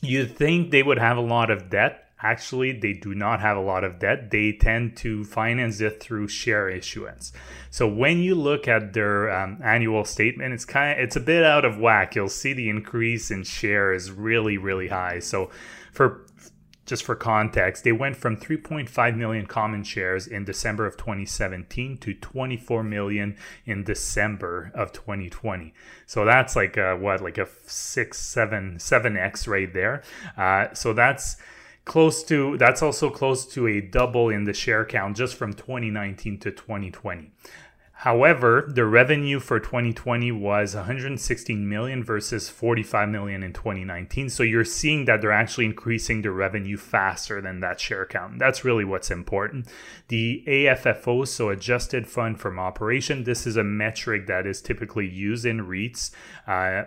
you'd 0.01 0.35
think 0.35 0.71
they 0.71 0.83
would 0.83 0.99
have 0.99 1.17
a 1.17 1.21
lot 1.21 1.49
of 1.49 1.69
debt 1.69 2.08
actually 2.21 2.71
they 2.71 2.93
do 2.93 3.15
not 3.15 3.39
have 3.39 3.57
a 3.57 3.61
lot 3.61 3.83
of 3.83 3.99
debt 3.99 4.31
they 4.31 4.51
tend 4.51 4.95
to 4.95 5.23
finance 5.23 5.79
it 5.79 6.01
through 6.01 6.27
share 6.27 6.69
issuance 6.69 7.31
so 7.69 7.87
when 7.87 8.19
you 8.19 8.35
look 8.35 8.67
at 8.67 8.93
their 8.93 9.29
um, 9.31 9.59
annual 9.63 10.03
statement 10.03 10.53
it's 10.53 10.65
kind 10.65 10.97
of 10.97 11.03
it's 11.03 11.15
a 11.15 11.19
bit 11.19 11.43
out 11.43 11.65
of 11.65 11.77
whack 11.77 12.15
you'll 12.15 12.29
see 12.29 12.53
the 12.53 12.69
increase 12.69 13.31
in 13.31 13.43
share 13.43 13.93
is 13.93 14.11
really 14.11 14.57
really 14.57 14.87
high 14.87 15.19
so 15.19 15.49
for 15.91 16.25
just 16.89 17.03
for 17.03 17.15
context, 17.15 17.83
they 17.83 17.91
went 17.91 18.15
from 18.15 18.35
3.5 18.35 19.15
million 19.15 19.45
common 19.45 19.83
shares 19.83 20.25
in 20.25 20.43
December 20.43 20.87
of 20.87 20.97
2017 20.97 21.99
to 21.99 22.15
24 22.15 22.83
million 22.83 23.37
in 23.63 23.83
December 23.83 24.71
of 24.73 24.91
2020. 24.91 25.71
So 26.07 26.25
that's 26.25 26.55
like 26.55 26.77
a, 26.77 26.97
what, 26.97 27.21
like 27.21 27.37
a 27.37 27.47
six, 27.67 28.19
seven, 28.19 28.79
seven 28.79 29.17
x 29.17 29.47
right 29.47 29.71
there. 29.71 30.01
Uh, 30.35 30.73
so 30.73 30.93
that's 30.93 31.37
close 31.89 32.21
to 32.21 32.55
that's 32.57 32.83
also 32.83 33.09
close 33.09 33.47
to 33.47 33.65
a 33.65 33.81
double 33.81 34.29
in 34.29 34.43
the 34.43 34.53
share 34.53 34.85
count 34.85 35.17
just 35.17 35.33
from 35.35 35.51
2019 35.53 36.37
to 36.37 36.51
2020. 36.51 37.31
However, 37.93 38.71
the 38.73 38.85
revenue 38.85 39.39
for 39.39 39.59
2020 39.59 40.31
was 40.31 40.75
116 40.75 41.67
million 41.67 42.01
versus 42.03 42.47
45 42.47 43.09
million 43.09 43.41
in 43.41 43.53
2019. 43.53 44.29
So 44.29 44.43
you're 44.43 44.63
seeing 44.63 45.03
that 45.05 45.19
they're 45.19 45.31
actually 45.31 45.65
increasing 45.65 46.21
the 46.21 46.31
revenue 46.31 46.77
faster 46.77 47.41
than 47.41 47.59
that 47.59 47.79
share 47.79 48.05
count. 48.05 48.37
That's 48.37 48.63
really 48.63 48.85
what's 48.85 49.11
important. 49.11 49.67
The 50.07 50.43
AFFO, 50.47 51.27
so 51.27 51.49
adjusted 51.49 52.07
fund 52.07 52.39
from 52.39 52.57
operation, 52.57 53.23
this 53.23 53.45
is 53.45 53.57
a 53.57 53.65
metric 53.65 54.27
that 54.27 54.45
is 54.45 54.61
typically 54.61 55.07
used 55.07 55.45
in 55.45 55.65
REITs. 55.65 56.11
Uh, 56.47 56.83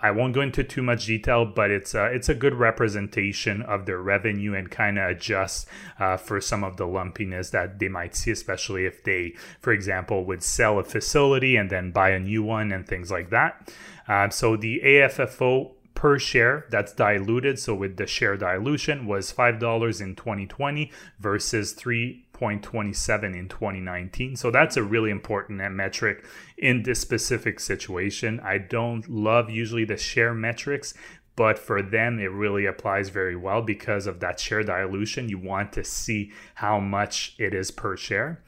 I 0.00 0.12
won't 0.12 0.34
go 0.34 0.40
into 0.40 0.62
too 0.62 0.82
much 0.82 1.06
detail, 1.06 1.44
but 1.44 1.70
it's 1.70 1.94
a, 1.94 2.06
it's 2.06 2.28
a 2.28 2.34
good 2.34 2.54
representation 2.54 3.62
of 3.62 3.84
their 3.86 3.98
revenue 4.00 4.54
and 4.54 4.70
kind 4.70 4.98
of 4.98 5.10
adjust 5.10 5.66
uh, 5.98 6.16
for 6.16 6.40
some 6.40 6.62
of 6.62 6.76
the 6.76 6.86
lumpiness 6.86 7.50
that 7.50 7.80
they 7.80 7.88
might 7.88 8.14
see, 8.14 8.30
especially 8.30 8.86
if 8.86 9.02
they, 9.02 9.34
for 9.60 9.72
example, 9.72 10.24
would 10.24 10.42
sell 10.42 10.78
a 10.78 10.84
facility 10.84 11.56
and 11.56 11.68
then 11.68 11.90
buy 11.90 12.10
a 12.10 12.20
new 12.20 12.44
one 12.44 12.70
and 12.70 12.86
things 12.86 13.10
like 13.10 13.30
that. 13.30 13.72
Uh, 14.06 14.28
so 14.30 14.56
the 14.56 14.80
AFFO 14.84 15.72
per 15.94 16.16
share 16.16 16.64
that's 16.70 16.92
diluted 16.92 17.58
so 17.58 17.74
with 17.74 17.96
the 17.96 18.06
share 18.06 18.36
dilution 18.36 19.04
was 19.04 19.32
$5 19.32 20.00
in 20.00 20.14
2020 20.14 20.92
versus 21.18 21.72
3 21.72 22.24
0.27 22.38 23.36
in 23.36 23.48
2019. 23.48 24.36
So 24.36 24.50
that's 24.50 24.76
a 24.76 24.82
really 24.82 25.10
important 25.10 25.58
metric 25.72 26.24
in 26.56 26.82
this 26.82 27.00
specific 27.00 27.60
situation. 27.60 28.40
I 28.40 28.58
don't 28.58 29.08
love 29.08 29.50
usually 29.50 29.84
the 29.84 29.96
share 29.96 30.34
metrics, 30.34 30.94
but 31.36 31.58
for 31.58 31.82
them 31.82 32.18
it 32.18 32.32
really 32.32 32.66
applies 32.66 33.08
very 33.08 33.36
well 33.36 33.62
because 33.62 34.06
of 34.06 34.20
that 34.20 34.40
share 34.40 34.62
dilution. 34.62 35.28
You 35.28 35.38
want 35.38 35.72
to 35.74 35.84
see 35.84 36.32
how 36.54 36.80
much 36.80 37.34
it 37.38 37.54
is 37.54 37.70
per 37.70 37.96
share. 37.96 38.42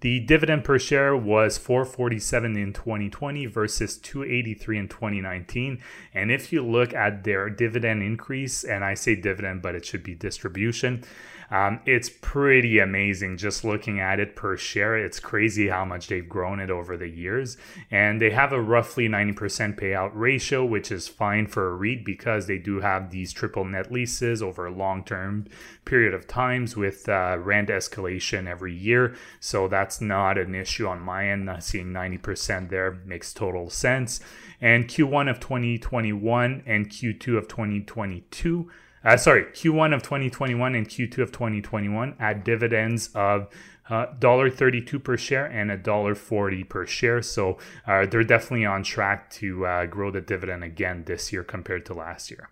The 0.00 0.20
dividend 0.20 0.64
per 0.64 0.78
share 0.78 1.16
was 1.16 1.56
447 1.56 2.58
in 2.58 2.74
2020 2.74 3.46
versus 3.46 3.96
283 3.96 4.78
in 4.78 4.88
2019. 4.88 5.80
And 6.12 6.30
if 6.30 6.52
you 6.52 6.62
look 6.62 6.92
at 6.92 7.24
their 7.24 7.48
dividend 7.48 8.02
increase, 8.02 8.64
and 8.64 8.84
I 8.84 8.92
say 8.92 9.14
dividend, 9.14 9.62
but 9.62 9.74
it 9.74 9.86
should 9.86 10.02
be 10.02 10.14
distribution, 10.14 11.04
um, 11.50 11.80
it's 11.86 12.08
pretty 12.08 12.78
amazing 12.78 13.36
just 13.36 13.64
looking 13.64 14.00
at 14.00 14.20
it 14.20 14.36
per 14.36 14.56
share. 14.56 14.96
It's 14.96 15.20
crazy 15.20 15.68
how 15.68 15.84
much 15.84 16.08
they've 16.08 16.28
grown 16.28 16.60
it 16.60 16.70
over 16.70 16.96
the 16.96 17.08
years. 17.08 17.56
And 17.90 18.20
they 18.20 18.30
have 18.30 18.52
a 18.52 18.60
roughly 18.60 19.08
90% 19.08 19.78
payout 19.78 20.10
ratio, 20.14 20.64
which 20.64 20.90
is 20.90 21.08
fine 21.08 21.46
for 21.46 21.68
a 21.68 21.74
REIT 21.74 22.04
because 22.04 22.46
they 22.46 22.58
do 22.58 22.80
have 22.80 23.10
these 23.10 23.32
triple 23.32 23.64
net 23.64 23.92
leases 23.92 24.42
over 24.42 24.66
a 24.66 24.72
long 24.72 25.04
term 25.04 25.46
period 25.84 26.14
of 26.14 26.26
times 26.26 26.76
with 26.76 27.08
uh, 27.08 27.36
rent 27.38 27.68
escalation 27.68 28.46
every 28.46 28.74
year. 28.74 29.14
So 29.40 29.68
that's 29.68 30.00
not 30.00 30.38
an 30.38 30.54
issue 30.54 30.86
on 30.86 31.00
my 31.00 31.28
end. 31.28 31.46
Not 31.46 31.62
seeing 31.62 31.92
90% 31.92 32.70
there 32.70 32.98
makes 33.04 33.32
total 33.32 33.70
sense. 33.70 34.20
And 34.60 34.88
Q1 34.88 35.30
of 35.30 35.40
2021 35.40 36.62
and 36.66 36.88
Q2 36.88 37.36
of 37.36 37.48
2022 37.48 38.70
uh, 39.04 39.16
sorry, 39.16 39.44
Q1 39.44 39.94
of 39.94 40.02
2021 40.02 40.74
and 40.74 40.88
Q2 40.88 41.18
of 41.18 41.32
2021 41.32 42.16
at 42.18 42.44
dividends 42.44 43.10
of 43.14 43.48
uh, 43.90 44.06
$1.32 44.18 45.02
per 45.02 45.16
share 45.16 45.46
and 45.46 45.70
$1.40 45.70 46.68
per 46.68 46.86
share. 46.86 47.20
So 47.22 47.58
uh, 47.86 48.06
they're 48.06 48.24
definitely 48.24 48.64
on 48.64 48.82
track 48.82 49.30
to 49.32 49.66
uh, 49.66 49.86
grow 49.86 50.10
the 50.10 50.20
dividend 50.20 50.64
again 50.64 51.04
this 51.06 51.32
year 51.32 51.44
compared 51.44 51.84
to 51.86 51.94
last 51.94 52.30
year. 52.30 52.48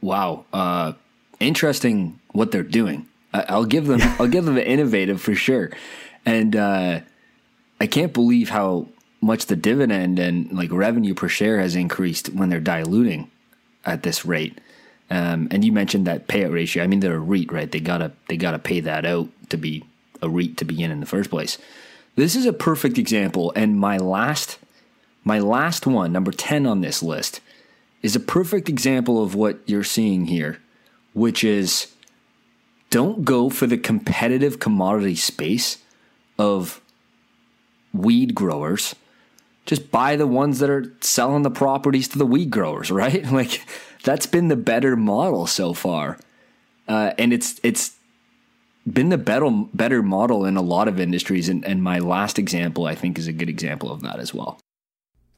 Wow, 0.00 0.44
uh, 0.52 0.92
interesting 1.40 2.20
what 2.32 2.52
they're 2.52 2.62
doing. 2.62 3.08
I'll 3.34 3.66
give 3.66 3.86
them, 3.86 4.00
I'll 4.18 4.28
give 4.28 4.44
them 4.44 4.56
an 4.56 4.64
innovative 4.64 5.20
for 5.20 5.34
sure, 5.34 5.70
and 6.24 6.56
uh, 6.56 7.00
I 7.80 7.86
can't 7.86 8.12
believe 8.12 8.48
how 8.48 8.88
much 9.20 9.46
the 9.46 9.56
dividend 9.56 10.18
and 10.18 10.52
like 10.52 10.70
revenue 10.72 11.14
per 11.14 11.28
share 11.28 11.58
has 11.58 11.74
increased 11.74 12.28
when 12.28 12.48
they're 12.48 12.60
diluting 12.60 13.30
at 13.84 14.02
this 14.02 14.24
rate. 14.24 14.60
Um, 15.10 15.48
and 15.50 15.64
you 15.64 15.72
mentioned 15.72 16.06
that 16.06 16.28
payout 16.28 16.52
ratio. 16.52 16.84
I 16.84 16.86
mean, 16.86 17.00
they're 17.00 17.16
a 17.16 17.20
REIT, 17.20 17.50
right? 17.50 17.70
They 17.70 17.80
gotta 17.80 18.12
they 18.28 18.36
gotta 18.36 18.58
pay 18.58 18.80
that 18.80 19.06
out 19.06 19.28
to 19.48 19.56
be 19.56 19.84
a 20.20 20.28
REIT 20.28 20.56
to 20.58 20.64
begin 20.64 20.90
in 20.90 21.00
the 21.00 21.06
first 21.06 21.30
place. 21.30 21.58
This 22.16 22.36
is 22.36 22.46
a 22.46 22.52
perfect 22.52 22.98
example, 22.98 23.52
and 23.56 23.78
my 23.78 23.96
last 23.96 24.58
my 25.24 25.38
last 25.38 25.86
one, 25.86 26.12
number 26.12 26.32
ten 26.32 26.66
on 26.66 26.80
this 26.80 27.02
list, 27.02 27.40
is 28.02 28.16
a 28.16 28.20
perfect 28.20 28.68
example 28.68 29.22
of 29.22 29.34
what 29.34 29.58
you're 29.66 29.84
seeing 29.84 30.26
here, 30.26 30.60
which 31.14 31.42
is 31.42 31.92
don't 32.90 33.24
go 33.24 33.50
for 33.50 33.66
the 33.66 33.78
competitive 33.78 34.58
commodity 34.58 35.14
space 35.14 35.78
of 36.38 36.80
weed 37.92 38.34
growers. 38.34 38.94
Just 39.66 39.90
buy 39.90 40.16
the 40.16 40.26
ones 40.26 40.60
that 40.60 40.70
are 40.70 40.94
selling 41.00 41.42
the 41.42 41.50
properties 41.50 42.08
to 42.08 42.18
the 42.18 42.26
weed 42.26 42.50
growers, 42.50 42.90
right? 43.02 43.24
Like 43.30 43.66
that's 44.08 44.26
been 44.26 44.48
the 44.48 44.56
better 44.56 44.96
model 44.96 45.46
so 45.46 45.74
far. 45.74 46.18
Uh, 46.88 47.12
and 47.18 47.30
it's 47.30 47.60
it's 47.62 47.96
been 48.90 49.10
the 49.10 49.18
better 49.18 49.50
better 49.74 50.02
model 50.02 50.46
in 50.46 50.56
a 50.56 50.62
lot 50.62 50.88
of 50.88 50.98
industries, 50.98 51.50
and, 51.50 51.62
and 51.66 51.82
my 51.82 51.98
last 51.98 52.38
example 52.38 52.86
I 52.86 52.94
think 52.94 53.18
is 53.18 53.26
a 53.26 53.34
good 53.34 53.50
example 53.50 53.92
of 53.92 54.00
that 54.00 54.18
as 54.18 54.32
well. 54.32 54.58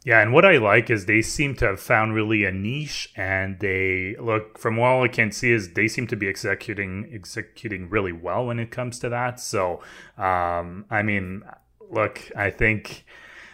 Yeah, 0.04 0.22
and 0.22 0.32
what 0.32 0.46
I 0.46 0.56
like 0.56 0.88
is 0.88 1.04
they 1.04 1.20
seem 1.20 1.56
to 1.56 1.66
have 1.66 1.80
found 1.80 2.14
really 2.14 2.44
a 2.44 2.52
niche, 2.52 3.12
and 3.16 3.58
they 3.58 4.14
look 4.20 4.56
from 4.56 4.78
all 4.78 5.02
I 5.02 5.08
can 5.08 5.32
see 5.32 5.50
is 5.50 5.72
they 5.72 5.88
seem 5.88 6.06
to 6.06 6.16
be 6.16 6.28
executing 6.28 7.10
executing 7.12 7.90
really 7.90 8.12
well 8.12 8.46
when 8.46 8.60
it 8.60 8.70
comes 8.70 9.00
to 9.00 9.08
that. 9.08 9.40
So, 9.40 9.82
um, 10.16 10.86
I 10.88 11.02
mean, 11.02 11.42
look, 11.90 12.30
I 12.36 12.50
think 12.50 13.04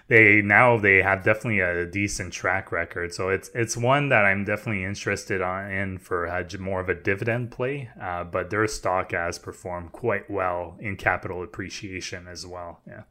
they 0.09 0.41
now 0.43 0.79
they 0.79 1.03
have 1.03 1.25
definitely 1.25 1.61
a 1.61 1.87
decent 1.87 2.33
track 2.33 2.71
record. 2.71 3.13
So 3.13 3.29
it's 3.29 3.51
it's 3.55 3.77
one 3.77 4.09
that 4.11 4.25
I'm 4.25 4.45
definitely 4.45 4.85
interested 4.85 5.41
on 5.41 5.71
in 5.71 5.99
for 5.99 6.27
a, 6.27 6.59
more 6.59 6.81
of 6.81 6.89
a 6.89 6.95
dividend 6.95 7.51
play. 7.51 7.91
Uh, 8.01 8.25
but 8.25 8.51
their 8.51 8.67
stock 8.67 9.13
has 9.13 9.39
performed 9.39 9.93
quite 9.93 10.31
well 10.31 10.77
in 10.81 10.97
capital 10.97 11.43
appreciation 11.43 12.29
as 12.29 12.47
well. 12.47 12.81
Yeah, 12.87 13.03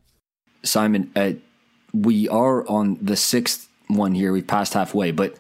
Simon. 0.64 1.12
Uh, 1.16 1.34
we 1.94 2.28
are 2.30 2.68
on 2.68 2.98
the 3.02 3.16
sixth 3.16 3.70
one 3.88 4.16
here. 4.16 4.34
We've 4.34 4.48
passed 4.48 4.74
halfway, 4.74 5.12
but 5.12 5.36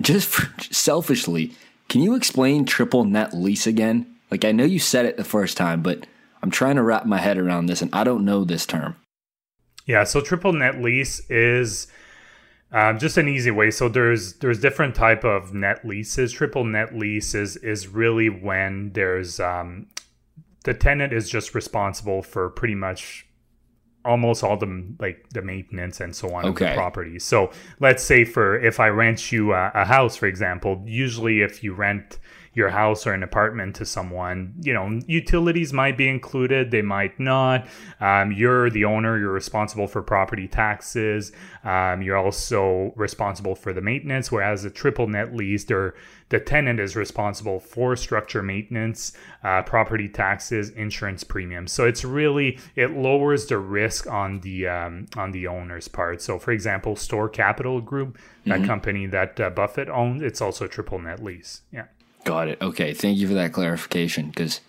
just 0.00 0.28
for, 0.28 0.62
selfishly, 0.72 1.52
can 1.88 2.00
you 2.00 2.14
explain 2.14 2.64
triple 2.64 3.04
net 3.04 3.34
lease 3.34 3.66
again? 3.66 4.06
Like, 4.30 4.44
I 4.44 4.52
know 4.52 4.64
you 4.64 4.78
said 4.78 5.06
it 5.06 5.16
the 5.16 5.24
first 5.24 5.56
time, 5.56 5.82
but 5.82 6.06
I'm 6.42 6.50
trying 6.50 6.76
to 6.76 6.82
wrap 6.82 7.06
my 7.06 7.18
head 7.18 7.38
around 7.38 7.66
this 7.66 7.82
and 7.82 7.94
I 7.94 8.04
don't 8.04 8.24
know 8.24 8.44
this 8.44 8.66
term. 8.66 8.96
Yeah, 9.86 10.04
so 10.04 10.20
triple 10.20 10.52
net 10.52 10.82
lease 10.82 11.20
is 11.30 11.86
um, 12.72 12.98
just 12.98 13.16
an 13.16 13.28
easy 13.28 13.50
way. 13.50 13.70
So 13.70 13.88
there's 13.88 14.34
there's 14.34 14.60
different 14.60 14.94
type 14.94 15.24
of 15.24 15.54
net 15.54 15.84
leases. 15.84 16.32
Triple 16.32 16.64
net 16.64 16.96
lease 16.96 17.34
is 17.34 17.56
is 17.56 17.88
really 17.88 18.28
when 18.28 18.92
there's 18.92 19.38
um, 19.38 19.86
the 20.64 20.74
tenant 20.74 21.12
is 21.12 21.30
just 21.30 21.54
responsible 21.54 22.22
for 22.22 22.50
pretty 22.50 22.74
much 22.74 23.26
almost 24.04 24.44
all 24.44 24.56
the 24.56 24.94
like 24.98 25.28
the 25.30 25.42
maintenance 25.42 26.00
and 26.00 26.14
so 26.14 26.32
on 26.34 26.46
okay. 26.46 26.66
of 26.66 26.70
the 26.70 26.76
property. 26.76 27.18
So 27.18 27.50
let's 27.80 28.02
say 28.02 28.24
for 28.24 28.58
if 28.58 28.80
I 28.80 28.88
rent 28.88 29.30
you 29.30 29.52
a, 29.52 29.70
a, 29.74 29.84
house, 29.84 30.16
for 30.16 30.26
example, 30.26 30.82
usually 30.86 31.42
if 31.42 31.62
you 31.62 31.74
rent 31.74 32.18
your 32.56 32.70
house 32.70 33.06
or 33.06 33.12
an 33.12 33.22
apartment 33.22 33.76
to 33.76 33.84
someone, 33.84 34.54
you 34.62 34.72
know, 34.72 34.98
utilities 35.06 35.74
might 35.74 35.94
be 35.94 36.08
included, 36.08 36.70
they 36.70 36.80
might 36.80 37.20
not. 37.20 37.68
Um, 38.00 38.32
you're 38.32 38.70
the 38.70 38.86
owner, 38.86 39.18
you're 39.18 39.30
responsible 39.30 39.86
for 39.86 40.02
property 40.02 40.48
taxes. 40.48 41.32
Um, 41.64 42.00
you're 42.00 42.16
also 42.16 42.94
responsible 42.96 43.56
for 43.56 43.74
the 43.74 43.82
maintenance, 43.82 44.32
whereas 44.32 44.64
a 44.64 44.70
triple 44.70 45.06
net 45.06 45.36
lease, 45.36 45.64
there 45.64 45.94
the 46.30 46.40
tenant 46.40 46.80
is 46.80 46.96
responsible 46.96 47.60
for 47.60 47.94
structure 47.94 48.42
maintenance, 48.42 49.12
uh, 49.44 49.62
property 49.62 50.08
taxes, 50.08 50.70
insurance 50.70 51.24
premiums. 51.24 51.72
So 51.72 51.84
it's 51.84 52.04
really 52.04 52.58
it 52.74 52.92
lowers 52.92 53.46
the 53.46 53.58
risk 53.58 54.06
on 54.06 54.40
the 54.40 54.66
um, 54.66 55.06
on 55.14 55.32
the 55.32 55.46
owner's 55.46 55.88
part. 55.88 56.22
So 56.22 56.38
for 56.38 56.52
example, 56.52 56.96
Store 56.96 57.28
Capital 57.28 57.82
Group, 57.82 58.18
that 58.46 58.60
mm-hmm. 58.60 58.66
company 58.66 59.06
that 59.06 59.38
uh, 59.38 59.50
Buffett 59.50 59.90
owns, 59.90 60.22
it's 60.22 60.40
also 60.40 60.66
triple 60.66 60.98
net 60.98 61.22
lease. 61.22 61.60
Yeah. 61.70 61.84
Got 62.26 62.48
it. 62.48 62.60
Okay, 62.60 62.92
thank 62.92 63.18
you 63.18 63.28
for 63.28 63.34
that 63.34 63.52
clarification 63.52 64.30
because 64.30 64.60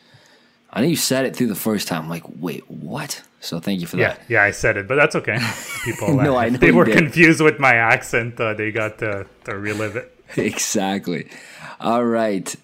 I 0.69 0.81
know 0.81 0.87
you 0.87 0.95
said 0.95 1.25
it 1.25 1.35
through 1.35 1.47
the 1.47 1.55
first 1.55 1.87
time. 1.87 2.03
I'm 2.03 2.09
like, 2.09 2.21
wait, 2.39 2.69
what? 2.69 3.23
So 3.41 3.59
thank 3.59 3.81
you 3.81 3.87
for 3.87 3.97
that. 3.97 4.19
Yeah, 4.29 4.41
yeah, 4.41 4.43
I 4.43 4.51
said 4.51 4.77
it, 4.77 4.87
but 4.87 4.93
that's 4.93 5.15
okay. 5.15 5.39
People, 5.83 6.15
no, 6.15 6.37
I 6.37 6.49
know 6.49 6.57
they 6.59 6.71
were 6.71 6.85
did. 6.85 6.95
confused 6.95 7.41
with 7.41 7.59
my 7.59 7.73
accent. 7.73 8.39
Uh, 8.39 8.53
they 8.53 8.71
got 8.71 8.99
to, 8.99 9.25
to 9.45 9.57
relive 9.57 9.95
it. 9.95 10.15
exactly. 10.37 11.29
All 11.79 12.05
right. 12.05 12.55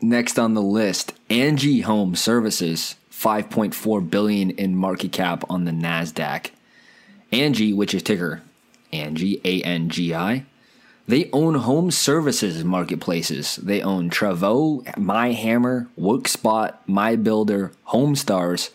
Next 0.00 0.38
on 0.38 0.54
the 0.54 0.62
list, 0.62 1.12
Angi 1.28 1.82
Home 1.82 2.14
Services, 2.14 2.94
5.4 3.10 4.08
billion 4.08 4.50
in 4.50 4.76
market 4.76 5.10
cap 5.10 5.42
on 5.50 5.64
the 5.64 5.72
Nasdaq. 5.72 6.50
Angi, 7.32 7.74
which 7.74 7.92
is 7.92 8.04
ticker 8.04 8.40
Angi 8.92 9.40
A 9.44 9.62
N 9.62 9.88
G 9.88 10.14
I. 10.14 10.46
They 11.10 11.28
own 11.32 11.56
home 11.56 11.90
services 11.90 12.62
marketplaces. 12.62 13.56
They 13.56 13.82
own 13.82 14.10
Travaux, 14.10 14.84
MyHammer, 14.94 15.88
Werkspot, 15.98 16.76
MyBuilder, 16.88 17.72
HomeStars, 17.88 18.70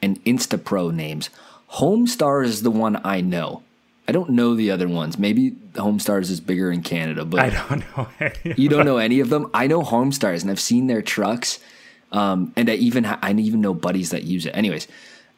and 0.00 0.24
Instapro 0.24 0.94
names. 0.94 1.30
HomeStars 1.72 2.44
is 2.44 2.62
the 2.62 2.70
one 2.70 3.00
I 3.02 3.20
know. 3.20 3.64
I 4.06 4.12
don't 4.12 4.30
know 4.30 4.54
the 4.54 4.70
other 4.70 4.86
ones. 4.86 5.18
Maybe 5.18 5.50
HomeStars 5.74 6.30
is 6.30 6.40
bigger 6.40 6.70
in 6.70 6.82
Canada, 6.82 7.24
but 7.24 7.40
I 7.46 7.50
don't 7.50 7.84
know. 7.96 8.08
you 8.56 8.68
don't 8.68 8.86
know 8.86 8.98
any 8.98 9.18
of 9.18 9.28
them. 9.28 9.50
I 9.52 9.66
know 9.66 9.82
HomeStars, 9.82 10.42
and 10.42 10.50
I've 10.52 10.60
seen 10.60 10.86
their 10.86 11.02
trucks, 11.02 11.58
um, 12.12 12.52
and 12.54 12.70
I 12.70 12.74
even 12.74 13.02
ha- 13.02 13.18
I 13.20 13.32
even 13.32 13.60
know 13.60 13.74
buddies 13.74 14.10
that 14.10 14.22
use 14.22 14.46
it. 14.46 14.56
Anyways, 14.56 14.86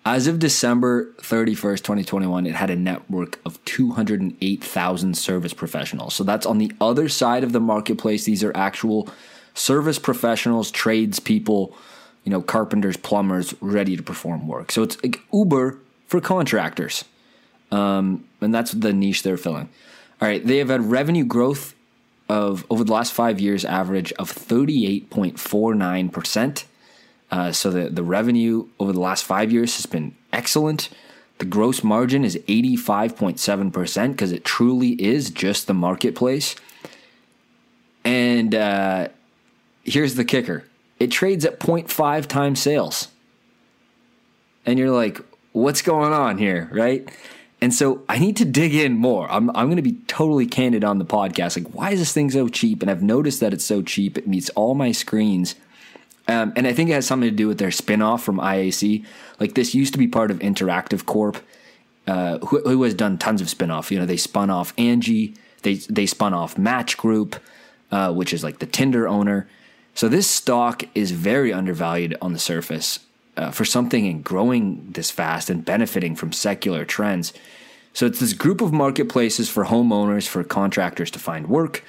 as 0.05 0.27
of 0.27 0.39
December 0.39 1.13
thirty 1.21 1.55
first, 1.55 1.85
twenty 1.85 2.05
twenty 2.05 2.27
one, 2.27 2.47
it 2.47 2.55
had 2.55 2.71
a 2.71 2.77
network 2.77 3.41
of 3.45 3.63
two 3.65 3.93
hundred 3.93 4.21
and 4.21 4.37
eight 4.41 4.63
thousand 4.63 5.17
service 5.17 5.55
professionals. 5.55 6.15
So 6.15 6.25
that's 6.25 6.47
on 6.47 6.59
the 6.59 6.73
other 6.81 7.09
side 7.09 7.45
of 7.45 7.53
the 7.53 7.61
marketplace. 7.61 8.25
These 8.25 8.43
are 8.43 8.57
actual 8.57 9.09
service 9.55 9.99
professionals, 9.99 10.71
tradespeople, 10.71 11.75
you 12.25 12.31
know, 12.31 12.43
carpenters, 12.43 12.97
plumbers, 12.97 13.55
ready 13.61 13.97
to 13.97 14.03
perform 14.03 14.49
work. 14.49 14.73
So 14.73 14.83
it's 14.83 15.03
like 15.03 15.21
Uber 15.33 15.79
for 16.07 16.21
contractors. 16.21 17.05
Um, 17.71 18.25
and 18.41 18.55
that's 18.55 18.73
the 18.73 18.93
niche 18.93 19.23
they're 19.23 19.37
filling. 19.37 19.69
All 20.21 20.29
right, 20.29 20.45
they 20.47 20.59
have 20.59 20.69
had 20.69 20.91
revenue 20.91 21.25
growth 21.25 21.75
of 22.29 22.65
over 22.71 22.85
the 22.85 22.93
last 22.93 23.13
five 23.13 23.41
years, 23.41 23.65
average 23.65 24.13
of 24.15 24.33
38.49%. 24.33 26.65
Uh, 27.33 27.51
so 27.51 27.71
the, 27.71 27.89
the 27.89 28.03
revenue 28.03 28.69
over 28.79 28.93
the 28.93 29.01
last 29.01 29.25
five 29.25 29.51
years 29.51 29.77
has 29.77 29.87
been 29.87 30.15
excellent. 30.35 30.91
The 31.39 31.47
gross 31.47 31.83
margin 31.83 32.25
is 32.25 32.37
85.7% 32.47 34.11
because 34.13 34.33
it 34.33 34.45
truly 34.45 34.91
is 35.03 35.31
just 35.31 35.67
the 35.67 35.73
marketplace. 35.73 36.55
And 38.05 38.55
uh, 38.55 39.09
here's 39.83 40.15
the 40.15 40.25
kicker 40.25 40.65
it 40.99 41.11
trades 41.11 41.45
at 41.47 41.59
0.5 41.59 42.27
times 42.27 42.61
sales. 42.61 43.09
And 44.67 44.79
you're 44.79 44.91
like, 44.91 45.19
what's 45.53 45.83
going 45.83 46.13
on 46.13 46.39
here, 46.39 46.69
right? 46.71 47.11
And 47.63 47.73
so 47.73 48.03
I 48.09 48.19
need 48.19 48.37
to 48.37 48.45
dig 48.45 48.75
in 48.75 48.93
more. 48.93 49.31
I'm, 49.31 49.49
I'm 49.51 49.67
going 49.67 49.77
to 49.77 49.83
be 49.83 49.99
totally 50.07 50.47
candid 50.47 50.85
on 50.85 50.99
the 50.99 51.05
podcast. 51.05 51.57
Like, 51.57 51.75
why 51.75 51.93
is 51.93 51.99
this 51.99 52.13
thing 52.13 52.31
so 52.31 52.49
cheap? 52.49 52.83
And 52.83 52.91
I've 52.91 53.03
noticed 53.03 53.41
that 53.41 53.55
it's 53.55 53.65
so 53.65 53.83
cheap. 53.83 54.19
It 54.19 54.29
meets 54.29 54.51
all 54.51 54.75
my 54.75 54.93
screens. 54.93 55.55
Um, 56.29 56.53
and 56.55 56.67
I 56.67 56.73
think 56.73 56.91
it 56.91 56.95
has 56.95 57.07
something 57.07 57.29
to 57.29 57.35
do 57.35 57.49
with 57.49 57.59
their 57.59 57.71
spinoff 57.71 58.21
from 58.21 58.39
IAC. 58.39 59.05
Like, 59.41 59.55
this 59.55 59.75
used 59.75 59.93
to 59.95 59.99
be 59.99 60.07
part 60.07 60.31
of 60.31 60.39
Interactive 60.39 61.05
Corp, 61.05 61.39
uh, 62.07 62.39
who, 62.39 62.61
who, 62.61 62.83
has 62.85 62.95
done 62.95 63.19
tons 63.19 63.41
of 63.41 63.49
spinoff. 63.49 63.91
You 63.91 63.99
know, 63.99 64.07
they 64.07 64.17
spun 64.17 64.49
off 64.49 64.75
Angi, 64.77 65.37
they, 65.63 65.75
they 65.75 66.07
spun 66.07 66.33
off 66.33 66.57
Match 66.57 66.97
Group, 66.97 67.37
uh, 67.91 68.13
which 68.13 68.33
is 68.33 68.45
like 68.45 68.61
the 68.61 68.67
Tinder 68.67 69.09
owner. 69.09 69.49
So 69.95 70.09
this 70.09 70.29
stock 70.29 70.85
is 70.95 71.11
very 71.11 71.53
undervalued 71.53 72.17
on 72.23 72.33
the 72.33 72.39
surface 72.39 73.01
uh, 73.37 73.51
for 73.51 73.65
something 73.65 74.07
and 74.07 74.25
growing 74.25 74.91
this 74.93 75.11
fast 75.11 75.51
and 75.51 75.65
benefiting 75.65 76.17
from 76.17 76.33
secular 76.33 76.85
trends. 76.85 77.33
So 77.93 78.07
it's 78.07 78.21
this 78.21 78.33
group 78.33 78.61
of 78.61 78.73
marketplaces 78.73 79.51
for 79.51 79.67
homeowners, 79.67 80.27
for 80.27 80.43
contractors 80.45 81.11
to 81.11 81.19
find 81.19 81.47
work, 81.49 81.85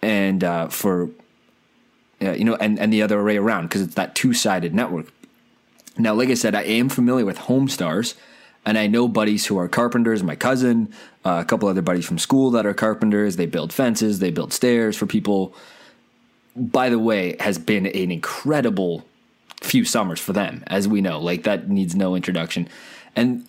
and 0.00 0.44
uh, 0.44 0.68
for 0.68 1.10
uh, 2.22 2.32
you 2.32 2.44
know, 2.44 2.56
and 2.56 2.78
and 2.78 2.92
the 2.92 3.02
other 3.02 3.22
way 3.22 3.36
around 3.36 3.64
because 3.64 3.82
it's 3.82 3.94
that 3.94 4.14
two 4.14 4.32
sided 4.32 4.74
network. 4.74 5.06
Now, 5.96 6.14
like 6.14 6.28
I 6.28 6.34
said, 6.34 6.54
I 6.54 6.62
am 6.62 6.88
familiar 6.88 7.24
with 7.24 7.38
HomeStars, 7.38 8.14
and 8.66 8.76
I 8.76 8.86
know 8.86 9.06
buddies 9.06 9.46
who 9.46 9.58
are 9.58 9.68
carpenters. 9.68 10.22
My 10.22 10.36
cousin, 10.36 10.92
uh, 11.24 11.40
a 11.42 11.44
couple 11.44 11.68
other 11.68 11.82
buddies 11.82 12.06
from 12.06 12.18
school 12.18 12.50
that 12.52 12.66
are 12.66 12.74
carpenters. 12.74 13.36
They 13.36 13.46
build 13.46 13.72
fences, 13.72 14.18
they 14.18 14.30
build 14.30 14.52
stairs 14.52 14.96
for 14.96 15.06
people. 15.06 15.54
By 16.56 16.88
the 16.88 16.98
way, 16.98 17.36
has 17.40 17.58
been 17.58 17.86
an 17.86 18.10
incredible 18.12 19.04
few 19.60 19.84
summers 19.84 20.20
for 20.20 20.32
them, 20.32 20.62
as 20.66 20.86
we 20.86 21.00
know. 21.00 21.20
Like 21.20 21.42
that 21.44 21.68
needs 21.68 21.96
no 21.96 22.14
introduction. 22.14 22.68
And 23.16 23.44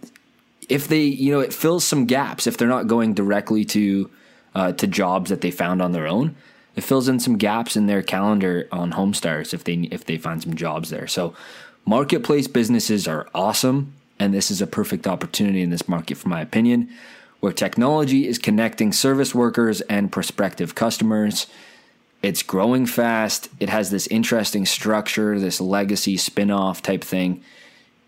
if 0.70 0.88
they, 0.88 1.04
you 1.04 1.32
know, 1.32 1.40
it 1.40 1.54
fills 1.54 1.84
some 1.84 2.06
gaps 2.06 2.48
if 2.48 2.58
they're 2.58 2.68
not 2.68 2.88
going 2.88 3.14
directly 3.14 3.66
to 3.66 4.10
uh, 4.56 4.72
to 4.72 4.88
jobs 4.88 5.30
that 5.30 5.42
they 5.42 5.52
found 5.52 5.82
on 5.82 5.92
their 5.92 6.08
own. 6.08 6.36
It 6.76 6.84
fills 6.84 7.08
in 7.08 7.20
some 7.20 7.38
gaps 7.38 7.76
in 7.76 7.88
their 7.88 8.04
calendar 8.04 8.68
on 8.72 8.94
HomeStars 8.94 9.54
if 9.54 9.64
they 9.64 9.74
if 9.92 10.06
they 10.06 10.18
find 10.18 10.42
some 10.42 10.56
jobs 10.56 10.90
there. 10.90 11.08
So 11.08 11.34
marketplace 11.86 12.48
businesses 12.48 13.08
are 13.08 13.28
awesome, 13.34 13.94
and 14.20 14.34
this 14.34 14.52
is 14.52 14.62
a 14.62 14.68
perfect 14.68 15.08
opportunity 15.08 15.62
in 15.62 15.70
this 15.70 15.88
market, 15.88 16.18
for 16.18 16.30
my 16.30 16.42
opinion, 16.42 16.90
where 17.40 17.54
technology 17.54 18.28
is 18.28 18.38
connecting 18.38 18.92
service 18.92 19.34
workers 19.34 19.82
and 19.82 20.12
prospective 20.12 20.76
customers 20.76 21.48
it's 22.26 22.42
growing 22.42 22.88
fast. 22.88 23.50
It 23.60 23.70
has 23.70 23.92
this 23.92 24.08
interesting 24.08 24.66
structure, 24.66 25.40
this 25.40 25.62
legacy 25.62 26.18
spin 26.18 26.50
off 26.50 26.82
type 26.82 27.04
thing. 27.04 27.44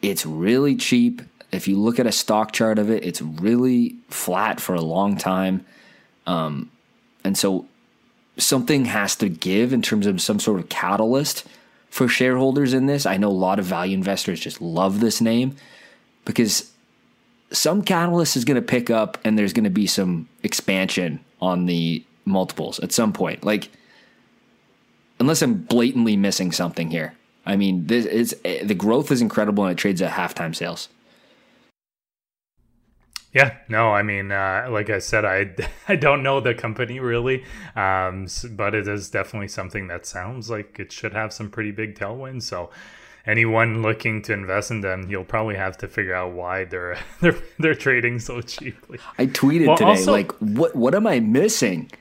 It's 0.01 0.25
really 0.25 0.75
cheap. 0.75 1.21
If 1.51 1.67
you 1.67 1.77
look 1.77 1.99
at 1.99 2.07
a 2.07 2.11
stock 2.11 2.51
chart 2.51 2.79
of 2.79 2.89
it, 2.89 3.05
it's 3.05 3.21
really 3.21 3.95
flat 4.09 4.59
for 4.59 4.73
a 4.73 4.81
long 4.81 5.17
time. 5.17 5.67
Um, 6.25 6.71
and 7.23 7.37
so 7.37 7.67
something 8.37 8.85
has 8.85 9.15
to 9.17 9.29
give 9.29 9.73
in 9.73 9.81
terms 9.81 10.05
of 10.05 10.21
some 10.21 10.39
sort 10.39 10.59
of 10.59 10.69
catalyst 10.69 11.45
for 11.89 12.07
shareholders 12.07 12.73
in 12.73 12.85
this. 12.85 13.05
I 13.05 13.17
know 13.17 13.29
a 13.29 13.29
lot 13.29 13.59
of 13.59 13.65
value 13.65 13.95
investors 13.95 14.39
just 14.39 14.61
love 14.61 14.99
this 14.99 15.21
name 15.21 15.55
because 16.25 16.71
some 17.51 17.81
catalyst 17.81 18.35
is 18.35 18.45
going 18.45 18.55
to 18.55 18.61
pick 18.61 18.89
up 18.89 19.17
and 19.23 19.37
there's 19.37 19.53
going 19.53 19.63
to 19.63 19.69
be 19.69 19.87
some 19.87 20.27
expansion 20.43 21.19
on 21.41 21.65
the 21.65 22.03
multiples 22.25 22.79
at 22.79 22.91
some 22.91 23.13
point. 23.13 23.43
Like, 23.43 23.69
unless 25.19 25.41
I'm 25.41 25.55
blatantly 25.55 26.17
missing 26.17 26.51
something 26.51 26.91
here. 26.91 27.13
I 27.45 27.55
mean, 27.55 27.87
this 27.87 28.05
is 28.05 28.35
eh, 28.43 28.63
the 28.63 28.75
growth 28.75 29.11
is 29.11 29.21
incredible 29.21 29.63
and 29.63 29.71
it 29.71 29.81
trades 29.81 30.01
at 30.01 30.11
halftime 30.11 30.53
sales. 30.53 30.89
Yeah, 33.37 33.55
no, 33.69 33.91
I 33.91 34.01
mean, 34.01 34.31
uh, 34.31 34.67
like 34.71 34.89
I 34.89 34.97
said, 34.97 35.23
I, 35.23 35.53
I 35.87 35.95
don't 35.95 36.23
know 36.23 36.39
the 36.39 36.55
company 36.55 36.99
really, 36.99 37.43
um, 37.75 38.25
but 38.51 38.73
it 38.73 38.87
is 38.87 39.11
definitely 39.11 39.49
something 39.49 39.87
that 39.89 40.07
sounds 40.07 40.49
like 40.49 40.79
it 40.79 40.91
should 40.91 41.13
have 41.13 41.31
some 41.31 41.51
pretty 41.51 41.69
big 41.69 41.93
tailwinds. 41.93 42.43
So, 42.43 42.71
anyone 43.27 43.83
looking 43.83 44.23
to 44.23 44.33
invest 44.33 44.71
in 44.71 44.81
them, 44.81 45.05
you'll 45.07 45.23
probably 45.23 45.53
have 45.53 45.77
to 45.77 45.87
figure 45.87 46.15
out 46.15 46.33
why 46.33 46.65
they're 46.65 46.97
they're 47.21 47.37
they're 47.59 47.75
trading 47.75 48.17
so 48.17 48.41
cheaply. 48.41 48.97
I 49.19 49.27
tweeted 49.27 49.67
well, 49.67 49.77
today, 49.77 49.89
also, 49.91 50.11
like, 50.11 50.31
what 50.39 50.75
what 50.75 50.95
am 50.95 51.05
I 51.05 51.19
missing? 51.19 51.91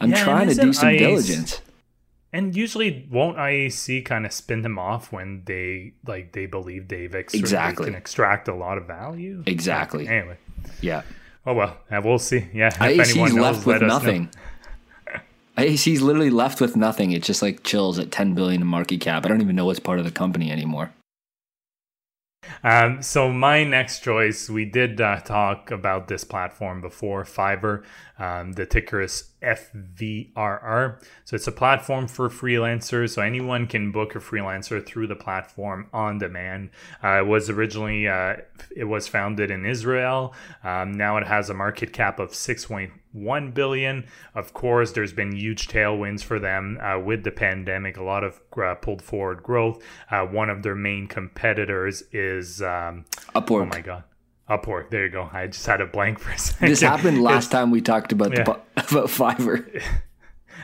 I'm 0.00 0.10
yeah, 0.10 0.22
trying 0.22 0.48
to 0.50 0.54
do 0.54 0.72
some 0.72 0.96
diligence. 0.96 1.60
And 2.32 2.54
usually, 2.54 3.08
won't 3.10 3.38
IAC 3.38 4.04
kind 4.04 4.24
of 4.24 4.32
spin 4.32 4.62
them 4.62 4.78
off 4.78 5.10
when 5.10 5.42
they 5.46 5.94
like 6.06 6.30
they 6.30 6.46
believe 6.46 6.86
they've 6.86 7.12
exactly 7.12 7.86
can 7.86 7.96
extract 7.96 8.46
a 8.46 8.54
lot 8.54 8.78
of 8.78 8.86
value? 8.86 9.42
Exactly. 9.46 10.06
Anyway. 10.06 10.36
Yeah. 10.80 11.02
Oh 11.46 11.54
well, 11.54 11.76
yeah, 11.90 11.98
we'll 12.00 12.18
see. 12.18 12.46
Yeah, 12.52 12.68
if 12.68 13.16
knows, 13.16 13.32
left 13.32 13.66
with 13.66 13.82
nothing. 13.82 14.30
IAC's 15.56 16.00
literally 16.00 16.30
left 16.30 16.60
with 16.60 16.76
nothing. 16.76 17.12
It's 17.12 17.26
just 17.26 17.42
like 17.42 17.64
chills 17.64 17.98
at 17.98 18.10
10 18.10 18.34
billion 18.34 18.62
in 18.62 18.66
market 18.66 19.00
cap. 19.00 19.26
I 19.26 19.28
don't 19.28 19.42
even 19.42 19.56
know 19.56 19.66
what's 19.66 19.80
part 19.80 19.98
of 19.98 20.04
the 20.06 20.10
company 20.10 20.50
anymore. 20.50 20.90
Um, 22.62 23.02
so 23.02 23.30
my 23.30 23.64
next 23.64 24.00
choice, 24.00 24.48
we 24.48 24.64
did 24.64 25.00
uh, 25.00 25.20
talk 25.20 25.70
about 25.70 26.08
this 26.08 26.24
platform 26.24 26.80
before, 26.80 27.24
Fiverr. 27.24 27.84
Um, 28.18 28.52
the 28.52 28.66
ticker 28.66 29.00
is 29.00 29.30
FVRR. 29.42 31.02
So 31.24 31.36
it's 31.36 31.46
a 31.46 31.52
platform 31.52 32.06
for 32.06 32.28
freelancers. 32.28 33.14
So 33.14 33.22
anyone 33.22 33.66
can 33.66 33.92
book 33.92 34.14
a 34.14 34.18
freelancer 34.18 34.84
through 34.84 35.06
the 35.06 35.16
platform 35.16 35.88
on 35.92 36.18
demand. 36.18 36.70
Uh, 37.02 37.20
it 37.20 37.26
was 37.26 37.48
originally 37.48 38.08
uh, 38.08 38.36
it 38.74 38.84
was 38.84 39.08
founded 39.08 39.50
in 39.50 39.64
Israel. 39.64 40.34
Um, 40.62 40.92
now 40.92 41.16
it 41.16 41.26
has 41.26 41.48
a 41.48 41.54
market 41.54 41.92
cap 41.92 42.18
of 42.18 42.34
6.1 43.14 43.54
billion. 43.54 44.06
Of 44.34 44.52
course, 44.52 44.92
there's 44.92 45.12
been 45.12 45.32
huge 45.32 45.68
tailwinds 45.68 46.22
for 46.22 46.38
them 46.38 46.78
uh, 46.82 46.98
with 46.98 47.24
the 47.24 47.30
pandemic. 47.30 47.96
A 47.96 48.02
lot 48.02 48.24
of 48.24 48.40
uh, 48.62 48.74
pulled 48.76 49.02
forward 49.02 49.42
growth. 49.42 49.82
Uh, 50.10 50.22
one 50.26 50.50
of 50.50 50.62
their 50.62 50.74
main 50.74 51.06
competitors 51.06 52.02
is 52.12 52.62
um, 52.62 53.04
Upwork. 53.34 53.62
Oh 53.62 53.66
my 53.66 53.80
god. 53.80 54.04
Upwork. 54.48 54.90
There 54.90 55.04
you 55.04 55.10
go. 55.10 55.30
I 55.32 55.46
just 55.46 55.64
had 55.66 55.80
a 55.80 55.86
blank 55.86 56.18
for 56.18 56.32
a 56.32 56.38
second. 56.38 56.68
This 56.68 56.80
happened 56.80 57.22
last 57.22 57.44
it's, 57.46 57.52
time 57.52 57.70
we 57.70 57.80
talked 57.80 58.12
about 58.12 58.32
yeah. 58.32 58.42
the, 58.42 58.50
about 58.76 59.06
Fiverr. 59.08 59.82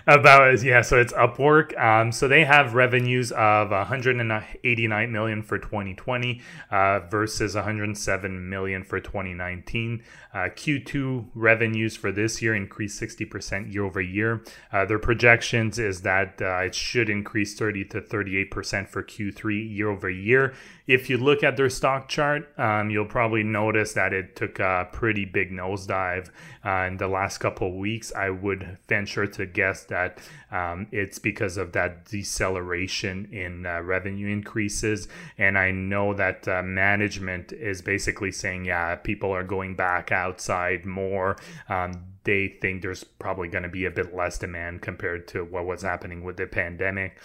about 0.06 0.62
yeah 0.62 0.80
so 0.80 0.98
it's 0.98 1.12
upwork. 1.12 1.78
Um, 1.78 2.12
so 2.12 2.28
they 2.28 2.44
have 2.44 2.74
revenues 2.74 3.32
of 3.32 3.70
189 3.70 5.12
million 5.12 5.42
for 5.42 5.58
2020 5.58 6.40
uh, 6.70 7.00
versus 7.10 7.54
107 7.54 8.48
million 8.48 8.84
for 8.84 9.00
2019 9.00 10.02
uh, 10.32 10.38
q2 10.38 11.26
revenues 11.34 11.96
for 11.96 12.12
this 12.12 12.42
year 12.42 12.54
increased 12.54 13.00
60% 13.00 13.72
year 13.72 13.84
over 13.84 14.00
year 14.00 14.42
uh, 14.72 14.84
their 14.84 14.98
projections 14.98 15.78
is 15.78 16.02
that 16.02 16.40
uh, 16.40 16.58
it 16.58 16.74
should 16.74 17.08
increase 17.08 17.54
30 17.54 17.84
to 17.86 18.00
38% 18.00 18.88
for 18.88 19.02
q3 19.02 19.76
year 19.76 19.90
over 19.90 20.10
year 20.10 20.54
if 20.86 21.10
you 21.10 21.16
look 21.16 21.42
at 21.42 21.56
their 21.56 21.70
stock 21.70 22.08
chart 22.08 22.48
um, 22.58 22.90
you'll 22.90 23.06
probably 23.06 23.42
notice 23.42 23.92
that 23.94 24.12
it 24.12 24.36
took 24.36 24.58
a 24.58 24.88
pretty 24.92 25.24
big 25.24 25.50
nosedive 25.50 26.30
uh, 26.66 26.86
in 26.88 26.96
the 26.96 27.06
last 27.06 27.38
couple 27.38 27.78
weeks. 27.78 28.12
I 28.14 28.30
would 28.30 28.78
venture 28.88 29.26
to 29.26 29.46
guess 29.46 29.84
that 29.88 30.18
um, 30.50 30.86
it's 30.90 31.18
because 31.18 31.56
of 31.56 31.72
that 31.72 32.04
deceleration 32.06 33.28
in 33.32 33.66
uh, 33.66 33.80
revenue 33.80 34.28
increases. 34.28 35.08
And 35.38 35.58
I 35.58 35.70
know 35.70 36.14
that 36.14 36.46
uh, 36.48 36.62
management 36.62 37.52
is 37.52 37.82
basically 37.82 38.32
saying, 38.32 38.64
yeah, 38.66 38.94
people 38.96 39.30
are 39.32 39.44
going 39.44 39.74
back 39.74 40.12
outside 40.12 40.84
more. 40.84 41.36
Um, 41.68 42.04
they 42.24 42.48
think 42.48 42.82
there's 42.82 43.04
probably 43.04 43.48
going 43.48 43.62
to 43.62 43.68
be 43.68 43.84
a 43.84 43.90
bit 43.90 44.14
less 44.14 44.38
demand 44.38 44.82
compared 44.82 45.28
to 45.28 45.44
what 45.44 45.64
was 45.64 45.82
happening 45.82 46.24
with 46.24 46.36
the 46.36 46.46
pandemic 46.46 47.18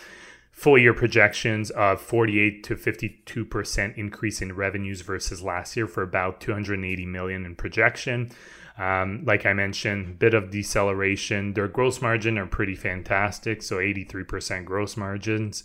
full 0.52 0.78
year 0.78 0.94
projections 0.94 1.72
of 1.72 2.02
48 2.02 2.64
to 2.66 2.76
52% 2.76 3.98
increase 3.98 4.42
in 4.42 4.54
revenues 4.54 5.02
versus 5.02 5.42
last 5.42 5.76
year 5.76 5.88
for 5.88 6.04
about 6.04 6.42
280 6.42 7.06
million 7.06 7.46
in 7.46 7.56
projection. 7.56 8.32
Um, 8.82 9.24
like 9.26 9.46
I 9.46 9.54
mentioned, 9.54 10.18
bit 10.18 10.34
of 10.34 10.50
deceleration. 10.50 11.54
Their 11.54 11.68
gross 11.68 12.02
margin 12.02 12.40
are 12.40 12.48
pretty 12.48 12.74
fantastic, 12.74 13.62
so 13.62 13.78
83% 13.78 14.66
gross 14.66 14.98
margins. 14.98 15.64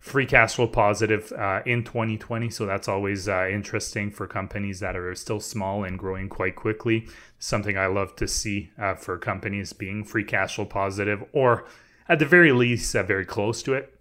Free 0.00 0.26
cash 0.26 0.56
flow 0.56 0.66
positive 0.66 1.32
uh, 1.32 1.62
in 1.64 1.82
2020, 1.82 2.50
so 2.50 2.66
that's 2.66 2.86
always 2.86 3.26
uh, 3.26 3.48
interesting 3.50 4.10
for 4.10 4.26
companies 4.26 4.80
that 4.80 4.96
are 4.96 5.14
still 5.14 5.40
small 5.40 5.82
and 5.82 5.98
growing 5.98 6.28
quite 6.28 6.56
quickly. 6.56 7.08
Something 7.38 7.78
I 7.78 7.86
love 7.86 8.14
to 8.16 8.28
see 8.28 8.70
uh, 8.78 8.96
for 8.96 9.16
companies 9.16 9.72
being 9.72 10.04
free 10.04 10.24
cash 10.24 10.56
flow 10.56 10.66
positive, 10.66 11.24
or 11.32 11.64
at 12.06 12.18
the 12.18 12.26
very 12.26 12.52
least, 12.52 12.94
uh, 12.94 13.02
very 13.02 13.24
close 13.24 13.62
to 13.62 13.72
it. 13.72 13.94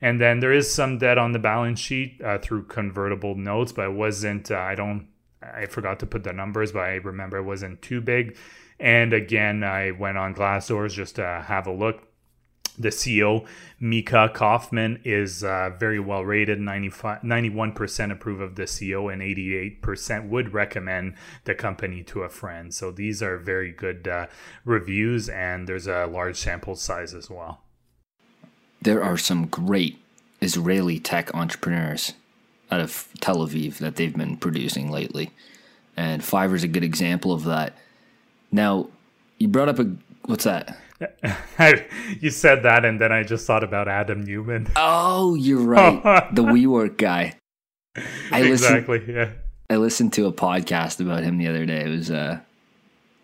And 0.00 0.20
then 0.20 0.38
there 0.38 0.52
is 0.52 0.72
some 0.72 0.98
debt 0.98 1.18
on 1.18 1.32
the 1.32 1.40
balance 1.40 1.80
sheet 1.80 2.20
uh, 2.24 2.38
through 2.38 2.66
convertible 2.66 3.34
notes, 3.34 3.72
but 3.72 3.86
it 3.86 3.94
wasn't. 3.94 4.52
Uh, 4.52 4.58
I 4.58 4.76
don't 4.76 5.08
I 5.54 5.66
forgot 5.66 6.00
to 6.00 6.06
put 6.06 6.24
the 6.24 6.32
numbers, 6.32 6.72
but 6.72 6.80
I 6.80 6.94
remember 6.94 7.38
it 7.38 7.42
wasn't 7.42 7.82
too 7.82 8.00
big. 8.00 8.36
And 8.78 9.12
again, 9.12 9.62
I 9.62 9.92
went 9.92 10.18
on 10.18 10.34
Glassdoors 10.34 10.92
just 10.92 11.16
to 11.16 11.44
have 11.46 11.66
a 11.66 11.72
look. 11.72 12.08
The 12.78 12.88
CEO, 12.88 13.46
Micha 13.80 14.32
Kaufman, 14.32 15.00
is 15.04 15.44
uh, 15.44 15.70
very 15.78 16.00
well 16.00 16.24
rated 16.24 16.58
95, 16.58 17.20
91% 17.20 18.10
approve 18.10 18.40
of 18.40 18.56
the 18.56 18.62
CEO, 18.62 19.12
and 19.12 19.20
88% 19.20 20.28
would 20.30 20.54
recommend 20.54 21.14
the 21.44 21.54
company 21.54 22.02
to 22.04 22.22
a 22.22 22.30
friend. 22.30 22.72
So 22.72 22.90
these 22.90 23.22
are 23.22 23.36
very 23.36 23.72
good 23.72 24.08
uh, 24.08 24.26
reviews, 24.64 25.28
and 25.28 25.68
there's 25.68 25.86
a 25.86 26.06
large 26.06 26.36
sample 26.36 26.74
size 26.74 27.12
as 27.12 27.28
well. 27.28 27.60
There 28.80 29.04
are 29.04 29.18
some 29.18 29.46
great 29.46 29.98
Israeli 30.40 30.98
tech 30.98 31.32
entrepreneurs 31.34 32.14
out 32.72 32.80
of 32.80 33.06
Tel 33.20 33.46
Aviv 33.46 33.78
that 33.78 33.96
they've 33.96 34.16
been 34.16 34.38
producing 34.38 34.90
lately. 34.90 35.30
And 35.94 36.22
Fiverr 36.22 36.54
is 36.54 36.64
a 36.64 36.68
good 36.68 36.82
example 36.82 37.32
of 37.32 37.44
that. 37.44 37.76
Now, 38.50 38.88
you 39.38 39.48
brought 39.48 39.68
up 39.68 39.78
a 39.78 39.94
what's 40.24 40.44
that? 40.44 40.78
you 42.20 42.30
said 42.30 42.62
that, 42.62 42.84
and 42.84 43.00
then 43.00 43.12
I 43.12 43.24
just 43.24 43.46
thought 43.46 43.64
about 43.64 43.88
Adam 43.88 44.22
Neumann. 44.24 44.68
Oh, 44.76 45.34
you're 45.34 45.60
right, 45.66 46.34
the 46.34 46.44
WeWork 46.44 46.96
guy. 46.96 47.34
I 48.30 48.42
exactly. 48.42 49.00
Listened, 49.00 49.16
yeah. 49.16 49.30
I 49.68 49.76
listened 49.76 50.12
to 50.14 50.26
a 50.26 50.32
podcast 50.32 51.00
about 51.00 51.24
him 51.24 51.38
the 51.38 51.48
other 51.48 51.66
day. 51.66 51.84
It 51.84 51.88
was 51.88 52.10
uh, 52.10 52.40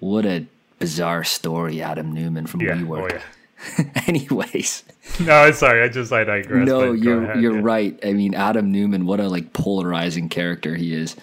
what 0.01 0.27
a 0.27 0.47
bizarre 0.79 1.25
story, 1.25 1.81
Adam 1.81 2.13
Neumann 2.13 2.47
from 2.47 2.61
yeah. 2.61 2.75
WeWork. 2.75 3.13
Oh, 3.13 3.15
yeah. 3.15 3.23
Anyways. 4.07 4.85
No, 5.21 5.51
sorry, 5.53 5.83
I 5.83 5.89
just 5.89 6.13
I 6.13 6.25
digress. 6.25 6.67
No, 6.67 6.93
you're 6.93 7.25
ahead, 7.25 7.41
you're 7.41 7.57
yeah. 7.57 7.63
right. 7.63 7.99
I 8.05 8.13
mean, 8.13 8.35
Adam 8.35 8.71
Neumann, 8.71 9.07
what 9.07 9.21
a 9.21 9.29
like 9.29 9.53
polarizing 9.53 10.29
character 10.29 10.77
he 10.77 10.95
is. 10.95 11.17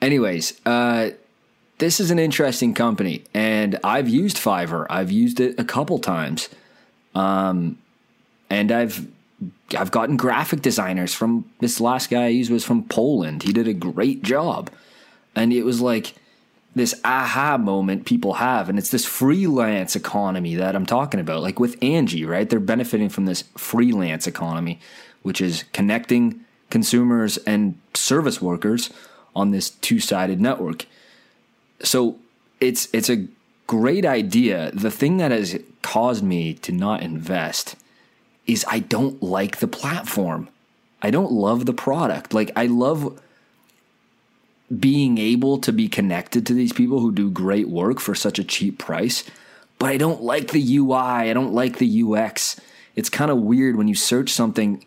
Anyways, 0.00 0.60
uh, 0.66 1.10
this 1.78 2.00
is 2.00 2.10
an 2.10 2.18
interesting 2.18 2.74
company, 2.74 3.24
and 3.32 3.78
I've 3.82 4.08
used 4.08 4.36
Fiverr. 4.36 4.86
I've 4.90 5.10
used 5.10 5.40
it 5.40 5.58
a 5.58 5.64
couple 5.64 5.98
times, 5.98 6.48
um, 7.14 7.78
and 8.50 8.70
I've 8.70 9.06
I've 9.76 9.90
gotten 9.90 10.16
graphic 10.16 10.62
designers 10.62 11.14
from 11.14 11.48
this 11.60 11.80
last 11.80 12.10
guy 12.10 12.24
I 12.24 12.28
used 12.28 12.50
was 12.50 12.64
from 12.64 12.84
Poland. 12.84 13.44
He 13.44 13.52
did 13.52 13.68
a 13.68 13.74
great 13.74 14.22
job, 14.22 14.70
and 15.34 15.52
it 15.52 15.62
was 15.62 15.80
like 15.80 16.14
this 16.74 16.94
aha 17.04 17.58
moment 17.58 18.04
people 18.04 18.34
have 18.34 18.68
and 18.68 18.78
it's 18.78 18.90
this 18.90 19.04
freelance 19.04 19.96
economy 19.96 20.54
that 20.54 20.76
I'm 20.76 20.86
talking 20.86 21.20
about. 21.20 21.42
Like 21.42 21.58
with 21.58 21.78
Angi 21.80 22.26
right? 22.26 22.48
They're 22.48 22.60
benefiting 22.60 23.08
from 23.08 23.26
this 23.26 23.42
freelance 23.56 24.26
economy 24.26 24.78
which 25.22 25.40
is 25.40 25.64
connecting 25.72 26.44
consumers 26.70 27.38
and 27.38 27.78
service 27.94 28.40
workers 28.40 28.90
on 29.34 29.50
this 29.50 29.70
two-sided 29.70 30.40
network. 30.40 30.86
So 31.82 32.18
it's 32.60 32.88
it's 32.92 33.10
a 33.10 33.26
great 33.66 34.04
idea. 34.04 34.70
The 34.72 34.90
thing 34.90 35.18
that 35.18 35.30
has 35.30 35.58
caused 35.82 36.24
me 36.24 36.54
to 36.54 36.72
not 36.72 37.02
invest 37.02 37.76
is 38.46 38.64
I 38.68 38.80
don't 38.80 39.22
like 39.22 39.58
the 39.58 39.68
platform. 39.68 40.48
I 41.02 41.10
don't 41.10 41.30
love 41.30 41.66
the 41.66 41.74
product. 41.74 42.34
Like 42.34 42.50
I 42.56 42.66
love 42.66 43.20
being 44.76 45.18
able 45.18 45.58
to 45.58 45.72
be 45.72 45.88
connected 45.88 46.46
to 46.46 46.54
these 46.54 46.72
people 46.72 47.00
who 47.00 47.12
do 47.12 47.30
great 47.30 47.68
work 47.68 48.00
for 48.00 48.14
such 48.14 48.38
a 48.38 48.44
cheap 48.44 48.78
price. 48.78 49.24
But 49.78 49.90
I 49.90 49.96
don't 49.96 50.22
like 50.22 50.50
the 50.50 50.76
UI, 50.76 50.94
I 50.94 51.32
don't 51.32 51.54
like 51.54 51.78
the 51.78 52.02
UX. 52.02 52.60
It's 52.96 53.08
kind 53.08 53.30
of 53.30 53.38
weird 53.38 53.76
when 53.76 53.88
you 53.88 53.94
search 53.94 54.30
something 54.30 54.84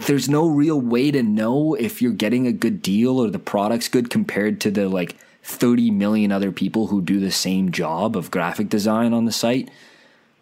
there's 0.00 0.28
no 0.28 0.46
real 0.46 0.80
way 0.80 1.10
to 1.10 1.22
know 1.22 1.74
if 1.74 2.02
you're 2.02 2.12
getting 2.12 2.46
a 2.46 2.52
good 2.52 2.82
deal 2.82 3.18
or 3.18 3.30
the 3.30 3.38
product's 3.38 3.88
good 3.88 4.10
compared 4.10 4.60
to 4.60 4.70
the 4.70 4.88
like 4.88 5.16
30 5.42 5.90
million 5.90 6.32
other 6.32 6.52
people 6.52 6.88
who 6.88 7.00
do 7.00 7.18
the 7.18 7.30
same 7.30 7.72
job 7.72 8.16
of 8.16 8.30
graphic 8.30 8.68
design 8.68 9.12
on 9.12 9.24
the 9.24 9.32
site. 9.32 9.70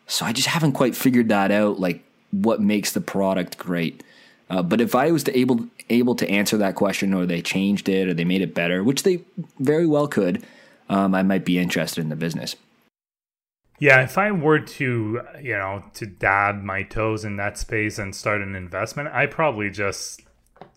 So 0.07 0.24
I 0.24 0.32
just 0.32 0.48
haven't 0.48 0.72
quite 0.72 0.96
figured 0.96 1.28
that 1.28 1.50
out, 1.50 1.78
like 1.78 2.02
what 2.30 2.61
makes 2.61 2.92
the 2.92 3.00
product 3.00 3.57
great. 3.59 4.02
Uh, 4.51 4.62
but 4.62 4.80
if 4.80 4.95
I 4.95 5.11
was 5.11 5.24
to 5.24 5.38
able 5.38 5.66
able 5.88 6.14
to 6.16 6.28
answer 6.28 6.57
that 6.59 6.74
question, 6.74 7.14
or 7.14 7.26
they 7.26 7.42
changed 7.42 7.88
it, 7.88 8.09
or 8.09 8.14
they 8.14 8.24
made 8.24 8.42
it 8.42 8.55
better, 8.55 8.82
which 8.82 9.03
they 9.03 9.22
very 9.59 9.86
well 9.86 10.07
could, 10.07 10.45
um, 10.88 11.14
I 11.14 11.22
might 11.22 11.45
be 11.45 11.59
interested 11.59 12.01
in 12.01 12.09
the 12.09 12.16
business. 12.16 12.57
Yeah, 13.80 14.03
if 14.03 14.16
I 14.16 14.30
were 14.30 14.61
to, 14.61 15.22
you 15.42 15.53
know, 15.53 15.84
to 15.95 16.07
dab 16.07 16.62
my 16.62 16.84
toes 16.84 17.24
in 17.24 17.36
that 17.36 17.59
space 17.59 17.99
and 17.99 18.14
start 18.14 18.40
an 18.40 18.55
investment, 18.55 19.09
I 19.12 19.26
probably 19.26 19.68
just 19.68 20.22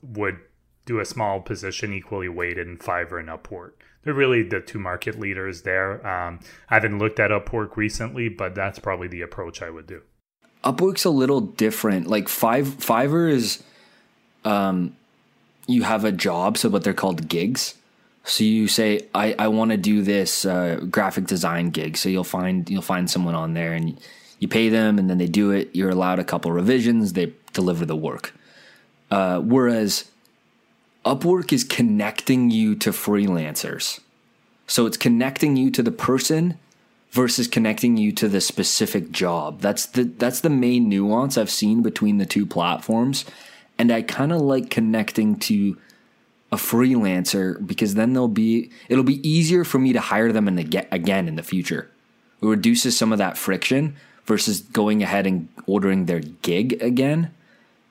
would 0.01 0.39
do 0.85 0.99
a 0.99 1.05
small 1.05 1.41
position 1.41 1.93
equally 1.93 2.27
weighted 2.27 2.67
in 2.67 2.77
Fiverr 2.77 3.19
and 3.19 3.29
Upwork 3.29 3.73
they're 4.07 4.13
really 4.13 4.41
the 4.41 4.61
two 4.61 4.79
market 4.79 5.19
leaders 5.19 5.63
there. 5.63 6.05
Um, 6.07 6.39
I 6.69 6.75
haven't 6.75 6.97
looked 6.97 7.19
at 7.19 7.29
Upwork 7.29 7.75
recently, 7.75 8.29
but 8.29 8.55
that's 8.55 8.79
probably 8.79 9.09
the 9.09 9.19
approach 9.19 9.61
I 9.61 9.69
would 9.69 9.85
do. 9.85 10.01
Upwork's 10.67 11.05
a 11.05 11.09
little 11.09 11.39
different. 11.39 12.07
Like 12.07 12.27
Five 12.27 12.67
Fiverr 12.67 13.31
is, 13.31 13.63
um, 14.43 14.97
you 15.65 15.83
have 15.83 16.03
a 16.03 16.11
job, 16.11 16.57
so 16.57 16.67
what 16.67 16.83
they're 16.83 16.93
called 16.93 17.29
gigs. 17.29 17.75
So 18.25 18.43
you 18.43 18.67
say, 18.67 19.07
I, 19.15 19.33
I 19.39 19.47
want 19.47 19.71
to 19.71 19.77
do 19.77 20.01
this 20.01 20.43
uh, 20.43 20.81
graphic 20.91 21.25
design 21.25 21.69
gig. 21.69 21.95
So 21.95 22.09
you'll 22.09 22.25
find 22.25 22.69
you'll 22.69 22.81
find 22.81 23.09
someone 23.09 23.33
on 23.33 23.53
there 23.53 23.71
and 23.73 23.97
you 24.39 24.49
pay 24.49 24.67
them, 24.67 24.99
and 24.99 25.09
then 25.09 25.17
they 25.17 25.27
do 25.27 25.51
it. 25.51 25.73
You're 25.73 25.89
allowed 25.89 26.19
a 26.19 26.25
couple 26.25 26.51
revisions. 26.51 27.13
They 27.13 27.31
deliver 27.53 27.85
the 27.85 27.95
work. 27.95 28.33
Uh, 29.09 29.39
whereas 29.39 30.11
Upwork 31.05 31.53
is 31.53 31.63
connecting 31.63 32.51
you 32.51 32.75
to 32.75 32.91
freelancers. 32.91 34.01
So 34.67 34.85
it's 34.85 34.97
connecting 34.97 35.55
you 35.55 35.71
to 35.71 35.81
the 35.81 35.91
person 35.91 36.59
versus 37.11 37.47
connecting 37.47 37.97
you 37.97 38.11
to 38.13 38.27
the 38.27 38.41
specific 38.41 39.11
job. 39.11 39.61
That's 39.61 39.85
the 39.85 40.03
that's 40.03 40.41
the 40.41 40.49
main 40.49 40.89
nuance 40.89 41.37
I've 41.37 41.49
seen 41.49 41.81
between 41.81 42.17
the 42.17 42.25
two 42.25 42.45
platforms. 42.45 43.25
And 43.77 43.91
I 43.91 44.01
kind 44.01 44.31
of 44.31 44.41
like 44.41 44.69
connecting 44.69 45.37
to 45.39 45.77
a 46.51 46.55
freelancer 46.55 47.65
because 47.65 47.95
then 47.95 48.13
they'll 48.13 48.27
be 48.27 48.71
it'll 48.89 49.03
be 49.03 49.27
easier 49.27 49.63
for 49.63 49.79
me 49.79 49.93
to 49.93 49.99
hire 49.99 50.31
them 50.31 50.47
and 50.47 50.69
get 50.69 50.87
again 50.91 51.27
in 51.27 51.35
the 51.35 51.43
future. 51.43 51.89
It 52.41 52.45
reduces 52.45 52.97
some 52.97 53.11
of 53.11 53.17
that 53.17 53.37
friction 53.37 53.95
versus 54.25 54.61
going 54.61 55.01
ahead 55.01 55.25
and 55.25 55.49
ordering 55.65 56.05
their 56.05 56.19
gig 56.19 56.81
again. 56.81 57.31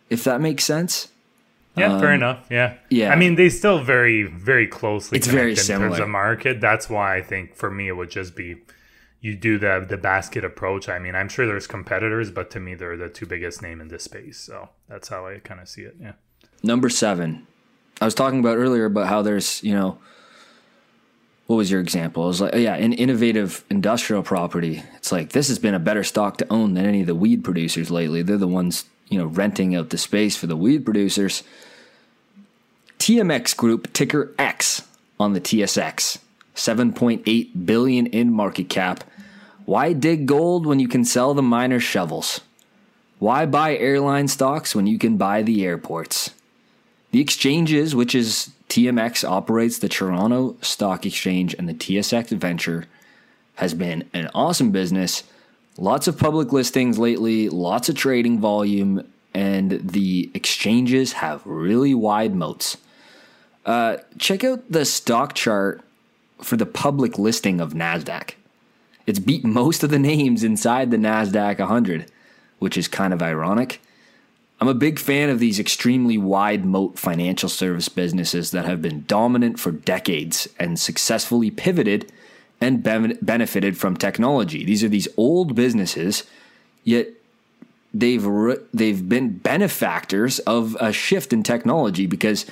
If 0.09 0.23
that 0.25 0.41
makes 0.41 0.65
sense. 0.65 1.09
Yeah, 1.77 1.95
um, 1.95 2.01
fair 2.01 2.13
enough. 2.13 2.47
Yeah, 2.49 2.75
yeah. 2.89 3.13
I 3.13 3.17
mean, 3.17 3.35
they 3.35 3.51
still 3.51 3.83
very, 3.83 4.23
very 4.23 4.67
closely. 4.67 5.19
It's 5.19 5.27
very 5.27 5.51
in 5.51 5.57
similar. 5.57 5.89
terms 5.91 6.01
of 6.01 6.09
market. 6.09 6.61
That's 6.61 6.89
why 6.89 7.17
I 7.17 7.23
think 7.23 7.55
for 7.55 7.71
me 7.71 7.89
it 7.89 7.93
would 7.93 8.11
just 8.11 8.35
be 8.35 8.57
you 9.21 9.35
do 9.35 9.59
the 9.59 9.85
the 9.89 9.97
basket 9.97 10.45
approach. 10.45 10.89
I 10.89 10.99
mean, 10.99 11.15
I'm 11.15 11.29
sure 11.29 11.47
there's 11.47 11.67
competitors, 11.67 12.31
but 12.31 12.51
to 12.53 12.61
me 12.61 12.75
they're 12.75 12.97
the 12.97 13.09
two 13.09 13.27
biggest 13.27 13.63
name 13.63 13.81
in 13.81 13.89
this 13.89 14.05
space. 14.05 14.39
So 14.39 14.71
that's 14.89 15.09
how 15.09 15.27
I 15.27 15.39
kind 15.39 15.61
of 15.61 15.69
see 15.69 15.83
it. 15.83 15.97
Yeah. 16.01 16.13
Number 16.63 16.89
seven, 16.89 17.47
I 18.01 18.05
was 18.05 18.15
talking 18.15 18.41
about 18.41 18.57
earlier 18.57 18.85
about 18.85 19.09
how 19.09 19.23
there's 19.23 19.63
you 19.63 19.75
know. 19.75 19.99
What 21.47 21.57
was 21.57 21.71
your 21.71 21.81
example? 21.81 22.25
It 22.25 22.27
was 22.27 22.41
like, 22.41 22.55
yeah, 22.57 22.75
an 22.75 22.93
innovative 22.93 23.65
industrial 23.71 24.25
property. 24.25 24.83
It's 24.97 25.13
like 25.13 25.31
this 25.31 25.47
has 25.47 25.61
been 25.61 25.75
a 25.75 25.79
better 25.79 26.03
stock 26.03 26.39
to 26.39 26.53
own 26.53 26.75
than 26.75 26.87
any 26.87 27.03
of 27.03 27.07
the 27.07 27.15
weed 27.15 27.45
producers 27.45 27.89
lately. 27.89 28.23
They're 28.23 28.37
the 28.37 28.49
ones, 28.49 28.85
you 29.11 29.17
know, 29.17 29.27
renting 29.27 29.77
out 29.77 29.91
the 29.91 29.97
space 29.97 30.37
for 30.37 30.49
the 30.49 30.57
weed 30.57 30.85
producers. 30.85 31.45
TMX 32.99 33.57
Group, 33.57 33.93
ticker 33.93 34.35
X 34.41 34.83
on 35.21 35.35
the 35.35 35.41
TSX. 35.41 36.19
7.8 36.57 37.67
billion 37.67 38.07
in 38.07 38.33
market 38.33 38.69
cap. 38.69 39.05
Why 39.65 39.93
dig 39.93 40.27
gold 40.27 40.67
when 40.67 40.81
you 40.81 40.89
can 40.89 41.05
sell 41.05 41.35
the 41.35 41.43
miners 41.43 41.83
shovels? 41.83 42.41
Why 43.19 43.47
buy 43.47 43.77
airline 43.77 44.29
stocks 44.29 44.75
when 44.75 44.87
you 44.87 44.99
can 44.99 45.17
buy 45.17 45.43
the 45.43 45.65
airports? 45.65 46.31
The 47.13 47.21
exchanges, 47.21 47.95
which 47.95 48.15
is 48.15 48.51
TMX 48.69 49.29
operates 49.29 49.79
the 49.79 49.89
Toronto 49.89 50.57
Stock 50.61 51.07
Exchange 51.07 51.55
and 51.55 51.69
the 51.69 51.75
TSX 51.75 52.29
Venture, 52.39 52.85
has 53.55 53.73
been 53.75 54.09
an 54.13 54.29
awesome 54.35 54.71
business. 54.71 55.23
Lots 55.79 56.09
of 56.09 56.19
public 56.19 56.53
listings 56.53 56.99
lately, 56.99 57.49
lots 57.49 57.89
of 57.89 57.97
trading 57.97 58.39
volume, 58.39 59.07
and 59.33 59.73
the 59.73 60.31
exchanges 60.35 61.15
have 61.15 61.47
really 61.47 61.95
wide 61.95 62.35
moats. 62.35 62.77
Uh, 63.65 63.97
check 64.19 64.45
out 64.45 64.71
the 64.71 64.85
stock 64.85 65.35
chart 65.35 65.81
for 66.43 66.57
the 66.57 66.67
public 66.67 67.19
listing 67.19 67.61
of 67.61 67.73
NASDAQ. 67.73 68.33
It's 69.07 69.19
beat 69.19 69.45
most 69.45 69.83
of 69.83 69.91
the 69.91 69.99
names 69.99 70.43
inside 70.43 70.91
the 70.91 70.97
NASDAQ 70.97 71.59
100, 71.59 72.11
which 72.59 72.77
is 72.77 72.89
kind 72.89 73.13
of 73.13 73.23
ironic. 73.23 73.81
I'm 74.61 74.69
a 74.69 74.75
big 74.75 74.99
fan 74.99 75.29
of 75.29 75.39
these 75.39 75.61
extremely 75.61 76.17
wide 76.17 76.65
moat 76.65 76.99
financial 76.99 77.49
service 77.49 77.89
businesses 77.89 78.51
that 78.53 78.65
have 78.65 78.81
been 78.81 79.05
dominant 79.07 79.61
for 79.61 79.71
decades 79.71 80.49
and 80.59 80.79
successfully 80.79 81.51
pivoted 81.51 82.11
and 82.61 82.83
benefited 82.83 83.77
from 83.77 83.97
technology. 83.97 84.65
These 84.65 84.83
are 84.83 84.89
these 84.89 85.09
old 85.19 85.55
businesses, 85.55 86.25
yet 86.85 87.09
they've 87.93 88.25
re- 88.25 88.59
they've 88.73 89.07
been 89.07 89.37
benefactors 89.39 90.39
of 90.41 90.75
a 90.81 90.91
shift 90.91 91.35
in 91.35 91.43
technology 91.43 92.07
because 92.07 92.47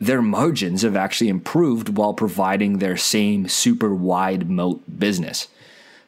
their 0.00 0.22
margins 0.22 0.82
have 0.82 0.96
actually 0.96 1.28
improved 1.28 1.96
while 1.96 2.14
providing 2.14 2.78
their 2.78 2.96
same 2.96 3.48
super 3.48 3.94
wide 3.94 4.48
moat 4.48 4.82
business. 4.98 5.48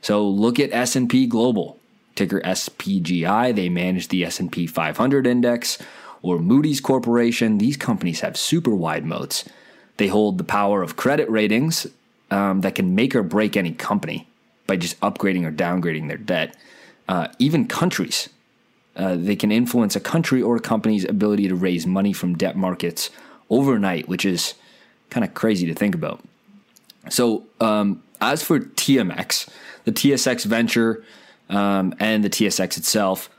So 0.01 0.27
look 0.27 0.61
at 0.61 0.73
S&P 0.73 1.27
Global, 1.27 1.79
ticker 2.15 2.41
SPGI, 2.41 3.55
they 3.55 3.69
manage 3.69 4.09
the 4.09 4.25
S&P 4.25 4.67
500 4.67 5.27
index, 5.27 5.79
or 6.23 6.39
Moody's 6.39 6.81
Corporation, 6.81 7.59
these 7.59 7.77
companies 7.77 8.21
have 8.21 8.37
super 8.37 8.75
wide 8.75 9.05
moats. 9.05 9.45
They 9.97 10.09
hold 10.09 10.39
the 10.39 10.45
power 10.45 10.83
of 10.83 10.97
credit 10.97 11.29
ratings 11.29 11.87
um, 12.31 12.61
that 12.61 12.75
can 12.75 12.95
make 12.95 13.15
or 13.15 13.23
break 13.23 13.57
any 13.57 13.73
company 13.73 14.29
by 14.67 14.77
just 14.77 15.01
upgrading 15.01 15.45
or 15.47 15.53
downgrading 15.53 16.09
their 16.09 16.17
debt. 16.17 16.57
Uh, 17.09 17.29
even 17.39 17.67
countries, 17.67 18.29
uh, 18.97 19.17
they 19.17 19.35
can 19.35 19.51
influence 19.51 19.97
a 19.97 20.01
country 20.01 20.41
or 20.41 20.57
a 20.57 20.61
company's 20.61 21.05
ability 21.05 21.49
to 21.49 21.55
raise 21.55 21.87
money 21.87 22.13
from 22.13 22.37
debt 22.37 22.57
markets 22.57 23.11
overnight, 23.51 24.09
which 24.09 24.25
is 24.25 24.55
kind 25.11 25.25
of 25.25 25.35
crazy 25.35 25.67
to 25.67 25.75
think 25.75 25.95
about. 25.95 26.21
So, 27.09 27.45
um, 27.61 28.03
as 28.21 28.43
for 28.43 28.61
TMX, 28.61 29.49
the 29.85 29.93
TSX 29.93 30.45
venture 30.45 31.05
um, 31.49 31.95
and 31.99 32.23
the 32.23 32.31
TSX 32.31 32.77
itself 32.79 33.31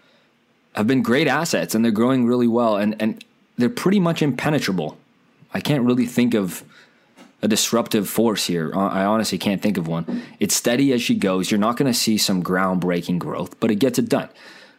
have 0.74 0.88
been 0.88 1.02
great 1.02 1.28
assets 1.28 1.76
and 1.76 1.84
they're 1.84 1.92
growing 1.92 2.26
really 2.26 2.48
well 2.48 2.78
and, 2.78 3.00
and 3.00 3.24
they're 3.58 3.70
pretty 3.70 4.00
much 4.00 4.22
impenetrable. 4.22 4.98
I 5.54 5.60
can't 5.60 5.84
really 5.84 6.06
think 6.06 6.34
of 6.34 6.64
a 7.42 7.48
disruptive 7.48 8.08
force 8.08 8.46
here. 8.46 8.72
I 8.76 9.04
honestly 9.04 9.38
can't 9.38 9.62
think 9.62 9.78
of 9.78 9.88
one. 9.88 10.24
It's 10.40 10.56
steady 10.56 10.94
as 10.94 11.02
she 11.02 11.16
goes. 11.16 11.50
You're 11.50 11.60
not 11.60 11.76
going 11.76 11.92
to 11.92 11.98
see 11.98 12.18
some 12.18 12.44
groundbreaking 12.44 13.20
growth, 13.20 13.60
but 13.60 13.72
it 13.72 13.76
gets 13.76 13.98
it 13.98 14.08
done. 14.08 14.30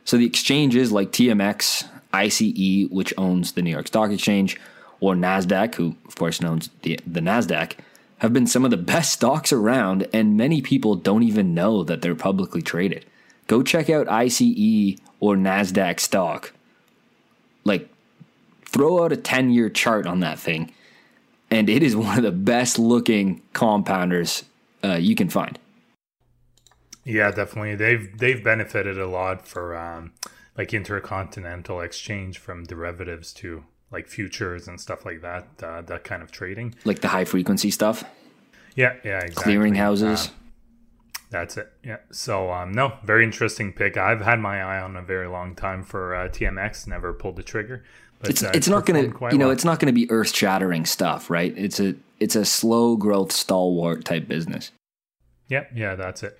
So 0.04 0.16
the 0.16 0.26
exchanges 0.26 0.92
like 0.92 1.10
TMX, 1.10 1.86
ICE, 2.12 2.88
which 2.90 3.12
owns 3.18 3.52
the 3.52 3.62
New 3.62 3.70
York 3.70 3.88
Stock 3.88 4.10
Exchange, 4.10 4.60
or 5.02 5.16
NASDAQ, 5.16 5.74
who 5.74 5.96
of 6.06 6.14
course 6.14 6.40
knows 6.40 6.70
the, 6.82 6.98
the 7.04 7.18
NASDAQ, 7.18 7.72
have 8.18 8.32
been 8.32 8.46
some 8.46 8.64
of 8.64 8.70
the 8.70 8.76
best 8.76 9.12
stocks 9.12 9.52
around, 9.52 10.06
and 10.12 10.36
many 10.36 10.62
people 10.62 10.94
don't 10.94 11.24
even 11.24 11.52
know 11.52 11.82
that 11.82 12.02
they're 12.02 12.14
publicly 12.14 12.62
traded. 12.62 13.04
Go 13.48 13.64
check 13.64 13.90
out 13.90 14.08
ICE 14.08 14.96
or 15.18 15.34
NASDAQ 15.34 15.98
stock. 15.98 16.52
Like, 17.64 17.88
throw 18.64 19.04
out 19.04 19.10
a 19.10 19.16
10 19.16 19.50
year 19.50 19.68
chart 19.68 20.06
on 20.06 20.20
that 20.20 20.38
thing, 20.38 20.72
and 21.50 21.68
it 21.68 21.82
is 21.82 21.96
one 21.96 22.16
of 22.16 22.22
the 22.22 22.30
best 22.30 22.78
looking 22.78 23.42
compounders 23.52 24.44
uh, 24.84 24.94
you 24.94 25.16
can 25.16 25.28
find. 25.28 25.58
Yeah, 27.04 27.32
definitely. 27.32 27.74
They've 27.74 28.16
they've 28.16 28.44
benefited 28.44 28.96
a 28.96 29.08
lot 29.08 29.48
for 29.48 29.76
um, 29.76 30.12
like 30.56 30.72
intercontinental 30.72 31.80
exchange 31.80 32.38
from 32.38 32.62
derivatives 32.62 33.32
too 33.32 33.64
like 33.92 34.08
futures 34.08 34.66
and 34.66 34.80
stuff 34.80 35.04
like 35.04 35.20
that. 35.22 35.46
Uh, 35.62 35.82
that 35.82 36.04
kind 36.04 36.22
of 36.22 36.32
trading, 36.32 36.74
like 36.84 37.00
the 37.00 37.08
high 37.08 37.24
frequency 37.24 37.70
stuff. 37.70 38.04
Yeah, 38.74 38.94
yeah, 39.04 39.18
exactly. 39.20 39.42
Clearing 39.42 39.74
houses. 39.74 40.28
Uh, 40.28 40.30
that's 41.30 41.56
it. 41.56 41.72
Yeah. 41.84 41.98
So 42.10 42.52
um, 42.52 42.72
no, 42.72 42.94
very 43.04 43.24
interesting 43.24 43.72
pick. 43.72 43.96
I've 43.96 44.20
had 44.20 44.38
my 44.38 44.62
eye 44.62 44.80
on 44.80 44.96
a 44.96 45.02
very 45.02 45.28
long 45.28 45.54
time 45.54 45.82
for 45.82 46.14
uh, 46.14 46.28
TMX. 46.28 46.86
Never 46.86 47.12
pulled 47.12 47.36
the 47.36 47.42
trigger. 47.42 47.84
But, 48.20 48.30
it's 48.30 48.42
uh, 48.42 48.52
it's 48.54 48.68
not 48.68 48.86
going 48.86 49.12
to 49.12 49.18
you 49.32 49.38
know 49.38 49.46
well. 49.46 49.52
it's 49.52 49.64
not 49.64 49.80
going 49.80 49.86
to 49.86 49.92
be 49.92 50.10
earth 50.10 50.34
shattering 50.34 50.86
stuff, 50.86 51.30
right? 51.30 51.52
It's 51.56 51.80
a 51.80 51.94
it's 52.20 52.36
a 52.36 52.44
slow 52.44 52.96
growth 52.96 53.32
stalwart 53.32 54.04
type 54.04 54.28
business. 54.28 54.70
Yeah, 55.48 55.64
yeah, 55.74 55.96
that's 55.96 56.22
it. 56.22 56.38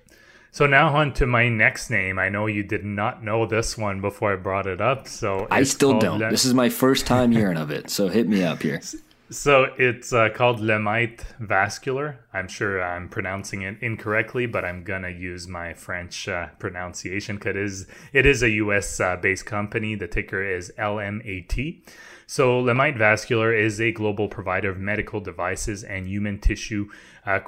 So 0.53 0.67
now 0.67 0.95
on 0.95 1.13
to 1.13 1.25
my 1.25 1.49
next 1.49 1.89
name. 1.89 2.19
I 2.19 2.29
know 2.29 2.45
you 2.45 2.61
did 2.61 2.85
not 2.85 3.23
know 3.23 3.47
this 3.47 3.75
one 3.75 4.01
before 4.01 4.33
I 4.33 4.35
brought 4.35 4.67
it 4.67 4.79
up. 4.79 5.07
So 5.07 5.47
I 5.49 5.63
still 5.63 5.97
don't. 5.97 6.19
Le- 6.19 6.29
this 6.29 6.45
is 6.45 6.53
my 6.53 6.69
first 6.69 7.07
time 7.07 7.31
hearing 7.31 7.57
of 7.57 7.71
it. 7.71 7.89
So 7.89 8.07
hit 8.07 8.27
me 8.27 8.43
up 8.43 8.61
here. 8.61 8.79
So 9.29 9.73
it's 9.79 10.13
uh, 10.13 10.29
called 10.29 10.59
Lemaitre 10.59 11.25
Vascular. 11.39 12.19
I'm 12.33 12.47
sure 12.47 12.83
I'm 12.83 13.09
pronouncing 13.09 13.63
it 13.63 13.77
incorrectly, 13.81 14.45
but 14.45 14.63
I'm 14.63 14.83
gonna 14.83 15.09
use 15.09 15.47
my 15.47 15.73
French 15.73 16.27
uh, 16.27 16.49
pronunciation 16.59 17.37
because 17.37 17.55
it 17.55 17.57
is, 17.57 17.87
it 18.11 18.25
is 18.27 18.43
a 18.43 18.49
U.S. 18.51 18.99
Uh, 18.99 19.15
based 19.15 19.47
company. 19.47 19.95
The 19.95 20.07
ticker 20.07 20.43
is 20.43 20.71
LMAT. 20.77 21.81
So 22.27 22.59
Lemaitre 22.59 22.99
Vascular 22.99 23.53
is 23.53 23.81
a 23.81 23.91
global 23.91 24.27
provider 24.27 24.69
of 24.69 24.77
medical 24.77 25.19
devices 25.19 25.83
and 25.83 26.07
human 26.07 26.39
tissue 26.39 26.89
uh, 27.25 27.39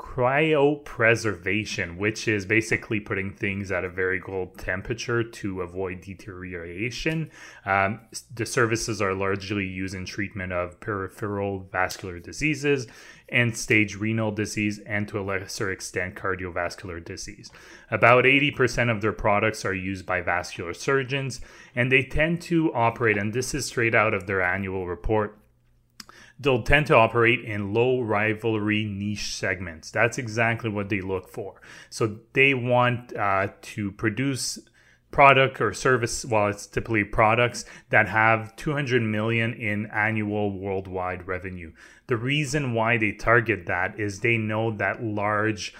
cryopreservation, 0.00 1.98
which 1.98 2.26
is 2.26 2.46
basically 2.46 2.98
putting 2.98 3.30
things 3.34 3.70
at 3.70 3.84
a 3.84 3.88
very 3.88 4.18
cold 4.18 4.56
temperature 4.56 5.22
to 5.22 5.60
avoid 5.60 6.00
deterioration. 6.00 7.30
Um, 7.66 8.00
the 8.34 8.46
services 8.46 9.02
are 9.02 9.12
largely 9.12 9.66
used 9.66 9.94
in 9.94 10.06
treatment 10.06 10.54
of 10.54 10.80
peripheral 10.80 11.68
vascular 11.70 12.18
diseases, 12.18 12.86
end 13.28 13.58
stage 13.58 13.96
renal 13.96 14.30
disease, 14.32 14.78
and 14.86 15.06
to 15.08 15.20
a 15.20 15.22
lesser 15.22 15.70
extent, 15.70 16.14
cardiovascular 16.14 17.04
disease. 17.04 17.50
About 17.90 18.24
80% 18.24 18.90
of 18.90 19.02
their 19.02 19.12
products 19.12 19.66
are 19.66 19.74
used 19.74 20.06
by 20.06 20.22
vascular 20.22 20.72
surgeons, 20.72 21.42
and 21.76 21.92
they 21.92 22.04
tend 22.04 22.40
to 22.42 22.72
operate, 22.72 23.18
and 23.18 23.34
this 23.34 23.52
is 23.52 23.66
straight 23.66 23.94
out 23.94 24.14
of 24.14 24.26
their 24.26 24.40
annual 24.40 24.86
report 24.86 25.36
they'll 26.40 26.62
tend 26.62 26.86
to 26.86 26.96
operate 26.96 27.44
in 27.44 27.74
low 27.74 28.00
rivalry 28.00 28.84
niche 28.84 29.34
segments. 29.34 29.90
That's 29.90 30.18
exactly 30.18 30.70
what 30.70 30.88
they 30.88 31.02
look 31.02 31.28
for. 31.28 31.60
So 31.90 32.18
they 32.32 32.54
want 32.54 33.14
uh, 33.14 33.48
to 33.60 33.92
produce 33.92 34.58
product 35.10 35.60
or 35.60 35.72
service 35.72 36.24
well 36.24 36.46
it's 36.46 36.68
typically 36.68 37.02
products 37.02 37.64
that 37.88 38.08
have 38.08 38.54
200 38.54 39.02
million 39.02 39.52
in 39.54 39.86
annual 39.86 40.56
worldwide 40.56 41.26
revenue 41.26 41.72
the 42.06 42.16
reason 42.16 42.74
why 42.74 42.96
they 42.96 43.10
target 43.10 43.66
that 43.66 43.98
is 43.98 44.20
they 44.20 44.36
know 44.36 44.70
that 44.70 45.02
large 45.02 45.74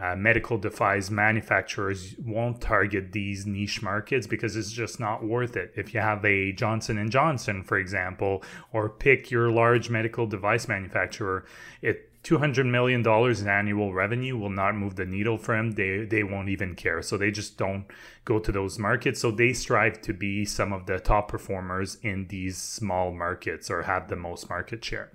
uh, 0.00 0.14
medical 0.14 0.58
device 0.58 1.10
manufacturers 1.10 2.14
won't 2.18 2.60
target 2.60 3.12
these 3.12 3.46
niche 3.46 3.82
markets 3.82 4.26
because 4.26 4.56
it's 4.56 4.72
just 4.72 5.00
not 5.00 5.24
worth 5.24 5.56
it. 5.56 5.72
If 5.74 5.94
you 5.94 6.00
have 6.00 6.24
a 6.24 6.52
johnson 6.52 6.98
and 6.98 7.10
johnson 7.10 7.62
for 7.62 7.78
example 7.78 8.42
or 8.72 8.88
pick 8.88 9.30
your 9.30 9.50
large 9.50 9.88
medical 9.90 10.26
device 10.26 10.68
manufacturer 10.68 11.44
it 11.82 12.10
200 12.26 12.66
million 12.66 13.04
dollars 13.04 13.40
in 13.40 13.46
annual 13.46 13.94
revenue 13.94 14.36
will 14.36 14.50
not 14.50 14.74
move 14.74 14.96
the 14.96 15.04
needle 15.04 15.38
for 15.38 15.54
them 15.56 15.70
they 15.72 16.04
they 16.04 16.24
won't 16.24 16.48
even 16.48 16.74
care. 16.74 17.00
So 17.00 17.16
they 17.16 17.30
just 17.30 17.56
don't 17.56 17.84
go 18.24 18.40
to 18.40 18.50
those 18.50 18.80
markets. 18.80 19.20
So 19.20 19.30
they 19.30 19.52
strive 19.52 20.02
to 20.02 20.12
be 20.12 20.44
some 20.44 20.72
of 20.72 20.86
the 20.86 20.98
top 20.98 21.28
performers 21.28 21.98
in 22.02 22.26
these 22.26 22.58
small 22.58 23.12
markets 23.12 23.70
or 23.70 23.82
have 23.82 24.08
the 24.08 24.16
most 24.16 24.50
market 24.50 24.84
share 24.84 25.12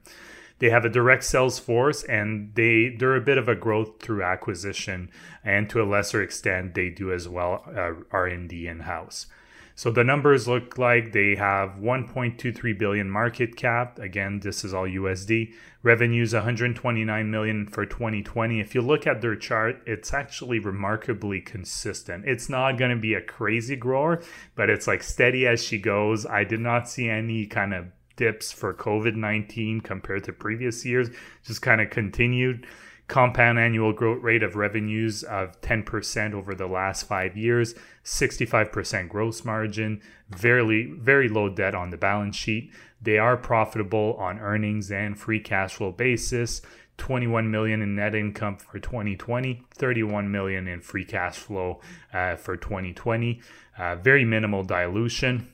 they 0.62 0.70
have 0.70 0.86
a 0.86 0.90
direct 0.90 1.24
sales 1.24 1.58
force 1.58 2.04
and 2.04 2.54
they 2.54 2.96
they're 2.98 3.16
a 3.16 3.22
bit 3.22 3.40
of 3.40 3.50
a 3.50 3.56
growth 3.56 4.00
through 4.00 4.24
acquisition 4.24 5.10
and 5.44 5.68
to 5.70 5.82
a 5.82 5.84
lesser 5.84 6.22
extent 6.22 6.76
they 6.76 6.88
do 6.88 7.12
as 7.12 7.28
well 7.28 7.66
uh, 7.76 7.94
r&d 8.12 8.68
in-house. 8.68 9.26
So 9.74 9.90
the 9.90 10.04
numbers 10.04 10.48
look 10.48 10.78
like 10.78 11.14
they 11.14 11.34
have 11.36 11.78
1.23 11.80 12.78
billion 12.78 13.10
market 13.10 13.56
cap. 13.56 13.98
Again 13.98 14.40
this 14.42 14.64
is 14.64 14.72
all 14.72 14.86
usd 14.86 15.52
revenues 15.82 16.36
129 16.36 17.32
million 17.32 17.66
for 17.66 17.88
2020 17.88 18.60
if 18.60 18.76
you 18.76 18.82
look 18.82 19.08
at 19.08 19.20
their 19.22 19.36
chart 19.36 19.82
it's 19.88 20.14
actually 20.14 20.60
remarkably 20.60 21.42
consistent. 21.42 22.24
It's 22.28 22.50
not 22.50 22.78
going 22.78 22.92
to 22.92 23.02
be 23.02 23.16
a 23.16 23.22
crazy 23.22 23.76
grower 23.76 24.22
but 24.56 24.70
it's 24.70 24.86
like 24.86 25.02
steady 25.02 25.48
as 25.48 25.64
she 25.64 25.80
goes. 25.80 26.28
I 26.28 26.44
did 26.44 26.60
not 26.60 26.88
see 26.88 27.10
any 27.10 27.48
kind 27.48 27.74
of 27.74 27.88
dips 28.16 28.52
for 28.52 28.74
COVID 28.74 29.16
19 29.16 29.82
compared 29.82 30.24
to 30.26 30.34
previous 30.34 30.86
years, 30.86 31.10
just 31.44 31.62
kind 31.62 31.82
of 31.82 31.90
continued. 31.90 32.66
Compound 33.08 33.60
annual 33.60 33.92
growth 33.92 34.22
rate 34.24 34.42
of 34.42 34.56
revenues 34.56 35.22
of 35.24 35.60
10% 35.60 36.34
over 36.34 36.56
the 36.56 36.68
last 36.68 37.06
five 37.06 37.36
years, 37.36 37.76
65% 38.06 39.10
gross 39.10 39.44
margin, 39.44 40.02
very, 40.30 40.94
very 40.94 41.28
low 41.28 41.50
debt 41.50 41.76
on 41.76 41.90
the 41.90 41.98
balance 41.98 42.38
sheet. 42.38 42.72
They 43.02 43.18
are 43.18 43.36
profitable 43.36 44.16
on 44.18 44.40
earnings 44.40 44.92
and 44.92 45.20
free 45.20 45.42
cash 45.42 45.76
flow 45.76 45.92
basis. 45.92 46.62
21 46.98 47.50
million 47.50 47.82
in 47.82 47.96
net 47.96 48.14
income 48.14 48.58
for 48.58 48.78
2020 48.78 49.64
31 49.74 50.30
million 50.32 50.68
in 50.68 50.80
free 50.80 51.06
cash 51.06 51.36
flow 51.36 51.80
uh, 52.14 52.36
for 52.36 52.56
2020 52.56 53.42
uh, 53.80 53.96
very 53.96 54.24
minimal 54.24 54.62
dilution 54.62 55.48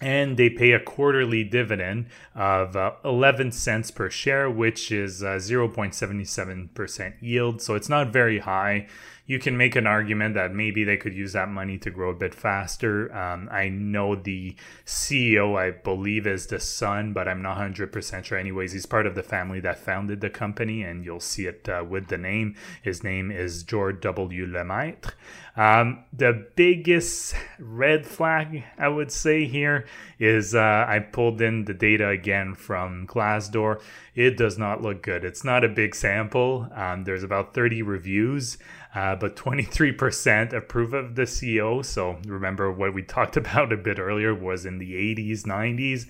and 0.00 0.36
they 0.36 0.48
pay 0.48 0.72
a 0.72 0.80
quarterly 0.80 1.44
dividend 1.44 2.06
of 2.34 2.74
uh, 2.74 2.92
11 3.04 3.52
cents 3.52 3.90
per 3.90 4.08
share, 4.08 4.50
which 4.50 4.90
is 4.90 5.22
uh, 5.22 5.36
0.77% 5.36 7.14
yield. 7.20 7.60
So 7.60 7.74
it's 7.74 7.88
not 7.88 8.12
very 8.12 8.38
high 8.38 8.86
you 9.30 9.38
can 9.38 9.56
make 9.56 9.76
an 9.76 9.86
argument 9.86 10.34
that 10.34 10.52
maybe 10.52 10.82
they 10.82 10.96
could 10.96 11.14
use 11.14 11.34
that 11.34 11.48
money 11.48 11.78
to 11.78 11.88
grow 11.88 12.10
a 12.10 12.14
bit 12.14 12.34
faster. 12.34 13.14
Um, 13.16 13.48
I 13.52 13.68
know 13.68 14.16
the 14.16 14.56
CEO, 14.84 15.56
I 15.56 15.70
believe, 15.70 16.26
is 16.26 16.48
the 16.48 16.58
son, 16.58 17.12
but 17.12 17.28
I'm 17.28 17.40
not 17.40 17.56
100% 17.56 18.24
sure. 18.24 18.36
Anyways, 18.36 18.72
he's 18.72 18.86
part 18.86 19.06
of 19.06 19.14
the 19.14 19.22
family 19.22 19.60
that 19.60 19.78
founded 19.78 20.20
the 20.20 20.30
company, 20.30 20.82
and 20.82 21.04
you'll 21.04 21.20
see 21.20 21.46
it 21.46 21.68
uh, 21.68 21.84
with 21.88 22.08
the 22.08 22.18
name. 22.18 22.56
His 22.82 23.04
name 23.04 23.30
is 23.30 23.62
George 23.62 24.00
W. 24.00 24.46
Lemaitre. 24.46 25.12
Um, 25.56 26.04
the 26.12 26.48
biggest 26.56 27.34
red 27.58 28.06
flag 28.06 28.64
I 28.78 28.88
would 28.88 29.12
say 29.12 29.46
here 29.46 29.86
is 30.18 30.54
uh, 30.54 30.86
I 30.88 31.00
pulled 31.00 31.40
in 31.40 31.66
the 31.66 31.74
data 31.74 32.08
again 32.08 32.54
from 32.54 33.06
Glassdoor. 33.06 33.80
It 34.14 34.36
does 34.36 34.58
not 34.58 34.82
look 34.82 35.02
good. 35.02 35.24
It's 35.24 35.44
not 35.44 35.64
a 35.64 35.68
big 35.68 35.94
sample. 35.94 36.68
Um, 36.74 37.04
there's 37.04 37.22
about 37.22 37.54
30 37.54 37.82
reviews 37.82 38.58
uh, 38.94 39.16
but 39.16 39.36
23% 39.36 40.52
approve 40.52 40.94
of 40.94 41.14
the 41.14 41.22
CEO. 41.22 41.84
So 41.84 42.18
remember 42.26 42.72
what 42.72 42.94
we 42.94 43.02
talked 43.02 43.36
about 43.38 43.72
a 43.72 43.76
bit 43.76 43.98
earlier 43.98 44.34
was 44.34 44.66
in 44.66 44.78
the 44.78 44.92
80s, 44.94 45.42
90s. 45.42 46.06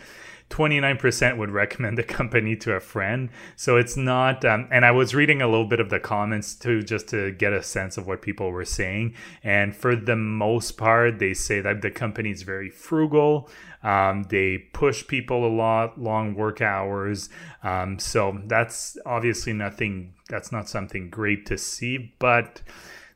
29% 0.50 1.38
would 1.38 1.50
recommend 1.50 1.96
the 1.96 2.02
company 2.02 2.56
to 2.56 2.74
a 2.74 2.80
friend. 2.80 3.30
So 3.56 3.76
it's 3.76 3.96
not, 3.96 4.44
um, 4.44 4.68
and 4.70 4.84
I 4.84 4.90
was 4.90 5.14
reading 5.14 5.40
a 5.40 5.46
little 5.46 5.64
bit 5.64 5.80
of 5.80 5.90
the 5.90 6.00
comments 6.00 6.54
too, 6.54 6.82
just 6.82 7.08
to 7.08 7.30
get 7.30 7.52
a 7.52 7.62
sense 7.62 7.96
of 7.96 8.06
what 8.06 8.20
people 8.20 8.50
were 8.50 8.64
saying. 8.64 9.14
And 9.44 9.74
for 9.74 9.94
the 9.94 10.16
most 10.16 10.72
part, 10.72 11.20
they 11.20 11.34
say 11.34 11.60
that 11.60 11.82
the 11.82 11.90
company 11.90 12.30
is 12.30 12.42
very 12.42 12.68
frugal. 12.68 13.48
Um, 13.82 14.24
they 14.24 14.58
push 14.58 15.06
people 15.06 15.46
a 15.46 15.52
lot, 15.52 16.00
long 16.00 16.34
work 16.34 16.60
hours. 16.60 17.30
Um, 17.62 17.98
so 17.98 18.40
that's 18.46 18.98
obviously 19.06 19.52
nothing 19.52 20.14
that's 20.28 20.52
not 20.52 20.68
something 20.68 21.10
great 21.10 21.46
to 21.46 21.58
see, 21.58 22.14
but 22.18 22.62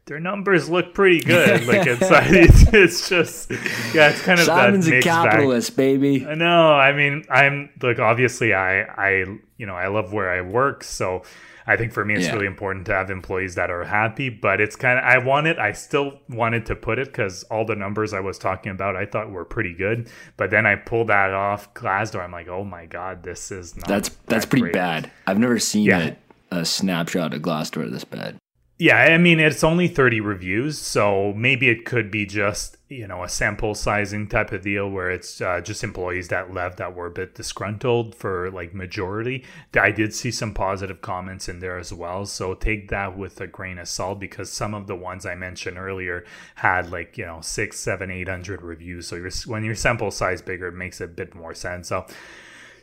their 0.07 0.21
numbers 0.21 0.69
look 0.69 0.95
pretty 0.95 1.21
good. 1.21 1.67
like 1.67 1.87
it's, 1.87 2.03
it's, 2.11 2.73
it's 2.73 3.09
just 3.09 3.51
yeah, 3.95 4.11
it's 4.11 4.23
kind 4.23 4.41
of 4.41 4.47
Simon's 4.47 4.89
a 4.89 5.01
capitalist, 5.01 5.77
bag. 5.77 6.01
baby. 6.01 6.25
No, 6.35 6.73
I 6.73 6.93
mean 6.93 7.25
I'm 7.31 7.71
like 7.83 7.99
obviously 7.99 8.55
I 8.55 8.83
I 8.83 9.25
you 9.57 9.67
know 9.67 9.75
I 9.75 9.89
love 9.89 10.13
where 10.13 10.31
I 10.31 10.41
work, 10.41 10.85
so 10.85 11.23
I 11.67 11.77
think 11.77 11.93
for 11.93 12.05
me 12.05 12.15
it's 12.15 12.27
yeah. 12.27 12.35
really 12.35 12.47
important 12.47 12.87
to 12.87 12.93
have 12.93 13.11
employees 13.11 13.55
that 13.55 13.71
are 13.71 13.85
happy. 13.85 14.29
But 14.29 14.61
it's 14.61 14.77
kind 14.77 14.99
of 14.99 15.05
I 15.05 15.19
wanted 15.19 15.59
I 15.59 15.73
still 15.73 16.21
wanted 16.29 16.67
to 16.67 16.77
put 16.77 16.99
it 16.99 17.07
because 17.09 17.43
all 17.45 17.65
the 17.65 17.77
numbers 17.77 18.13
I 18.13 18.21
was 18.21 18.39
talking 18.39 18.73
about 18.73 18.97
I 18.97 19.07
thought 19.07 19.31
were 19.31 19.45
pretty 19.45 19.75
good. 19.75 20.09
But 20.37 20.51
then 20.51 20.67
I 20.67 20.77
pulled 20.77 21.09
that 21.09 21.33
off 21.33 21.73
Glassdoor. 21.75 22.23
I'm 22.23 22.33
like, 22.33 22.49
oh 22.49 22.65
my 22.65 22.87
god, 22.87 23.23
this 23.23 23.51
is 23.51 23.77
not. 23.77 23.89
That's 23.89 24.11
that's 24.27 24.47
pretty 24.47 24.63
great. 24.63 24.75
bad. 24.75 25.11
I've 25.27 25.39
never 25.39 25.59
seen 25.59 25.87
yeah. 25.87 26.01
it 26.01 26.19
a 26.51 26.65
snapshot 26.65 27.35
of 27.35 27.43
Glassdoor 27.43 27.91
this 27.91 28.05
bad. 28.05 28.39
Yeah, 28.77 28.97
I 28.97 29.19
mean 29.19 29.39
it's 29.39 29.63
only 29.63 29.87
30 29.87 30.21
reviews, 30.21 30.81
so 30.81 31.33
maybe 31.37 31.69
it 31.69 31.85
could 31.85 32.11
be 32.11 32.27
just, 32.27 32.77
you 32.89 33.07
know, 33.07 33.23
a 33.23 33.29
sample 33.29 33.77
sizing 33.77 34.27
type 34.27 34.51
of 34.51 34.63
deal 34.63 34.91
where 34.91 35.13
it's 35.13 35.41
uh, 35.41 35.61
just 35.61 35.85
employees 35.85 36.27
that 36.29 36.53
left 36.53 36.79
that 36.79 36.93
were 36.97 37.07
a 37.07 37.11
bit 37.11 37.37
disgruntled 37.37 38.17
for 38.17 38.51
like 38.51 38.75
majority. 38.75 39.45
I 39.81 39.93
did 39.93 40.13
see 40.13 40.33
some 40.33 40.53
positive 40.55 41.01
comments 41.03 41.49
in 41.49 41.61
there 41.61 41.79
as 41.79 41.93
well, 41.93 42.27
so 42.27 42.55
take 42.55 42.89
that 42.89 43.17
with 43.17 43.41
a 43.41 43.47
grain 43.47 43.79
of 43.79 43.87
salt 43.87 44.19
because 44.19 44.51
some 44.51 44.75
of 44.75 44.89
the 44.89 44.97
ones 44.97 45.25
I 45.25 45.37
mentioned 45.37 45.79
earlier 45.79 46.25
had 46.57 46.91
like, 46.91 47.17
you 47.17 47.27
know, 47.27 47.43
six, 47.43 47.79
seven, 47.79 48.11
eight 48.11 48.29
hundred 48.29 48.61
reviews. 48.61 49.07
So 49.07 49.23
when 49.47 49.63
your 49.63 49.77
sample 49.77 50.11
size 50.11 50.43
bigger, 50.43 50.67
it 50.67 50.75
makes 50.75 51.01
a 51.01 51.07
bit 51.07 51.37
more 51.37 51.55
sense. 51.55 51.89
So 51.89 52.07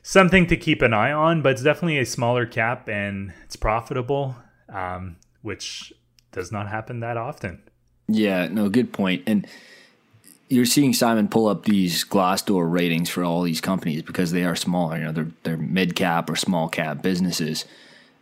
something 0.04 0.48
to 0.48 0.56
keep 0.56 0.82
an 0.82 0.94
eye 0.94 1.12
on, 1.12 1.42
but 1.42 1.52
it's 1.52 1.64
definitely 1.64 2.00
a 2.00 2.06
smaller 2.06 2.46
cap 2.46 2.88
and 2.88 3.34
it's 3.44 3.58
profitable, 3.58 4.38
um, 4.74 5.18
which 5.42 5.94
does 6.32 6.52
not 6.52 6.70
happen 6.70 7.00
that 7.00 7.18
often. 7.18 7.62
Yeah, 8.08 8.48
no, 8.48 8.70
good 8.70 8.94
point. 8.94 9.24
And 9.28 9.48
you're 10.50 10.66
seeing 10.66 10.94
Simon 10.94 11.30
pull 11.30 11.48
up 11.48 11.64
these 11.64 12.04
Glassdoor 12.04 12.70
ratings 12.70 13.10
for 13.10 13.24
all 13.24 13.42
these 13.42 13.62
companies 13.62 14.02
because 14.02 14.32
they 14.32 14.44
are 14.44 14.56
smaller. 14.56 14.98
You 14.98 15.04
know, 15.06 15.12
they're 15.12 15.32
they're 15.44 15.58
mid 15.58 15.96
cap 15.96 16.30
or 16.30 16.36
small 16.36 16.68
cap 16.68 17.02
businesses, 17.02 17.66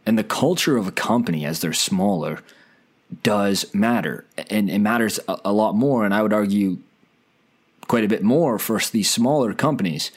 and 0.05 0.17
the 0.17 0.23
culture 0.23 0.77
of 0.77 0.87
a 0.87 0.91
company 0.91 1.45
as 1.45 1.61
they're 1.61 1.73
smaller 1.73 2.41
does 3.23 3.73
matter, 3.73 4.25
and 4.49 4.69
it 4.69 4.79
matters 4.79 5.19
a, 5.27 5.39
a 5.45 5.53
lot 5.53 5.75
more. 5.75 6.05
And 6.05 6.13
I 6.13 6.21
would 6.21 6.33
argue 6.33 6.77
quite 7.87 8.03
a 8.03 8.07
bit 8.07 8.23
more 8.23 8.59
for 8.59 8.79
these 8.79 9.09
smaller 9.09 9.53
companies. 9.53 10.11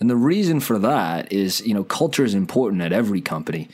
And 0.00 0.10
the 0.10 0.16
reason 0.16 0.58
for 0.58 0.78
that 0.80 1.30
is, 1.30 1.64
you 1.64 1.74
know, 1.74 1.84
culture 1.84 2.24
is 2.24 2.34
important 2.34 2.82
at 2.82 2.92
every 2.92 3.20
company, 3.20 3.68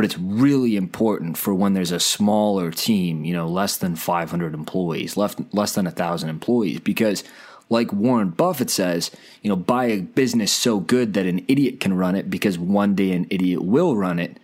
but 0.00 0.06
it's 0.06 0.16
really 0.16 0.76
important 0.76 1.36
for 1.36 1.54
when 1.54 1.74
there's 1.74 1.92
a 1.92 2.00
smaller 2.00 2.70
team, 2.70 3.22
you 3.22 3.34
know, 3.34 3.46
less 3.46 3.76
than 3.76 3.94
500 3.94 4.54
employees, 4.54 5.14
less, 5.14 5.36
less 5.52 5.74
than 5.74 5.84
1,000 5.84 6.30
employees, 6.30 6.80
because 6.80 7.22
like 7.68 7.92
Warren 7.92 8.30
Buffett 8.30 8.70
says, 8.70 9.10
you 9.42 9.50
know, 9.50 9.56
buy 9.56 9.84
a 9.84 10.00
business 10.00 10.52
so 10.52 10.80
good 10.80 11.12
that 11.12 11.26
an 11.26 11.44
idiot 11.48 11.80
can 11.80 11.92
run 11.92 12.14
it 12.14 12.30
because 12.30 12.58
one 12.58 12.94
day 12.94 13.12
an 13.12 13.26
idiot 13.28 13.62
will 13.62 13.94
run 13.94 14.18
it. 14.18 14.38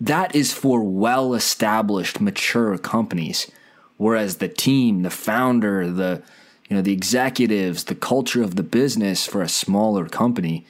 That 0.00 0.34
is 0.34 0.52
for 0.52 0.82
well 0.82 1.32
established, 1.34 2.20
mature 2.20 2.76
companies. 2.76 3.48
Whereas 3.98 4.38
the 4.38 4.48
team, 4.48 5.02
the 5.02 5.10
founder, 5.10 5.88
the 5.88 6.24
you 6.68 6.74
know, 6.74 6.82
the 6.82 6.92
executives, 6.92 7.84
the 7.84 7.94
culture 7.94 8.42
of 8.42 8.56
the 8.56 8.64
business 8.64 9.28
for 9.28 9.42
a 9.42 9.48
smaller 9.48 10.08
company, 10.08 10.66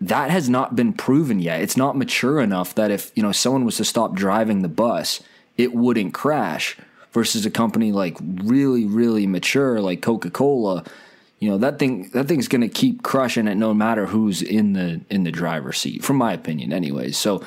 that 0.00 0.30
has 0.30 0.48
not 0.48 0.76
been 0.76 0.92
proven 0.92 1.40
yet. 1.40 1.60
It's 1.60 1.76
not 1.76 1.96
mature 1.96 2.40
enough 2.40 2.74
that 2.74 2.90
if, 2.90 3.10
you 3.14 3.22
know, 3.22 3.32
someone 3.32 3.64
was 3.64 3.76
to 3.78 3.84
stop 3.84 4.14
driving 4.14 4.62
the 4.62 4.68
bus, 4.68 5.20
it 5.56 5.74
wouldn't 5.74 6.14
crash 6.14 6.76
versus 7.12 7.44
a 7.44 7.50
company 7.50 7.90
like 7.90 8.16
really, 8.20 8.84
really 8.84 9.26
mature 9.26 9.80
like 9.80 10.00
Coca-Cola. 10.02 10.84
You 11.40 11.50
know, 11.50 11.58
that 11.58 11.78
thing 11.78 12.10
that 12.14 12.26
thing's 12.26 12.48
gonna 12.48 12.68
keep 12.68 13.02
crushing 13.02 13.46
it 13.46 13.56
no 13.56 13.72
matter 13.72 14.06
who's 14.06 14.42
in 14.42 14.72
the 14.72 15.00
in 15.08 15.22
the 15.24 15.30
driver's 15.30 15.78
seat, 15.78 16.04
from 16.04 16.16
my 16.16 16.32
opinion, 16.32 16.72
anyways. 16.72 17.16
So 17.16 17.44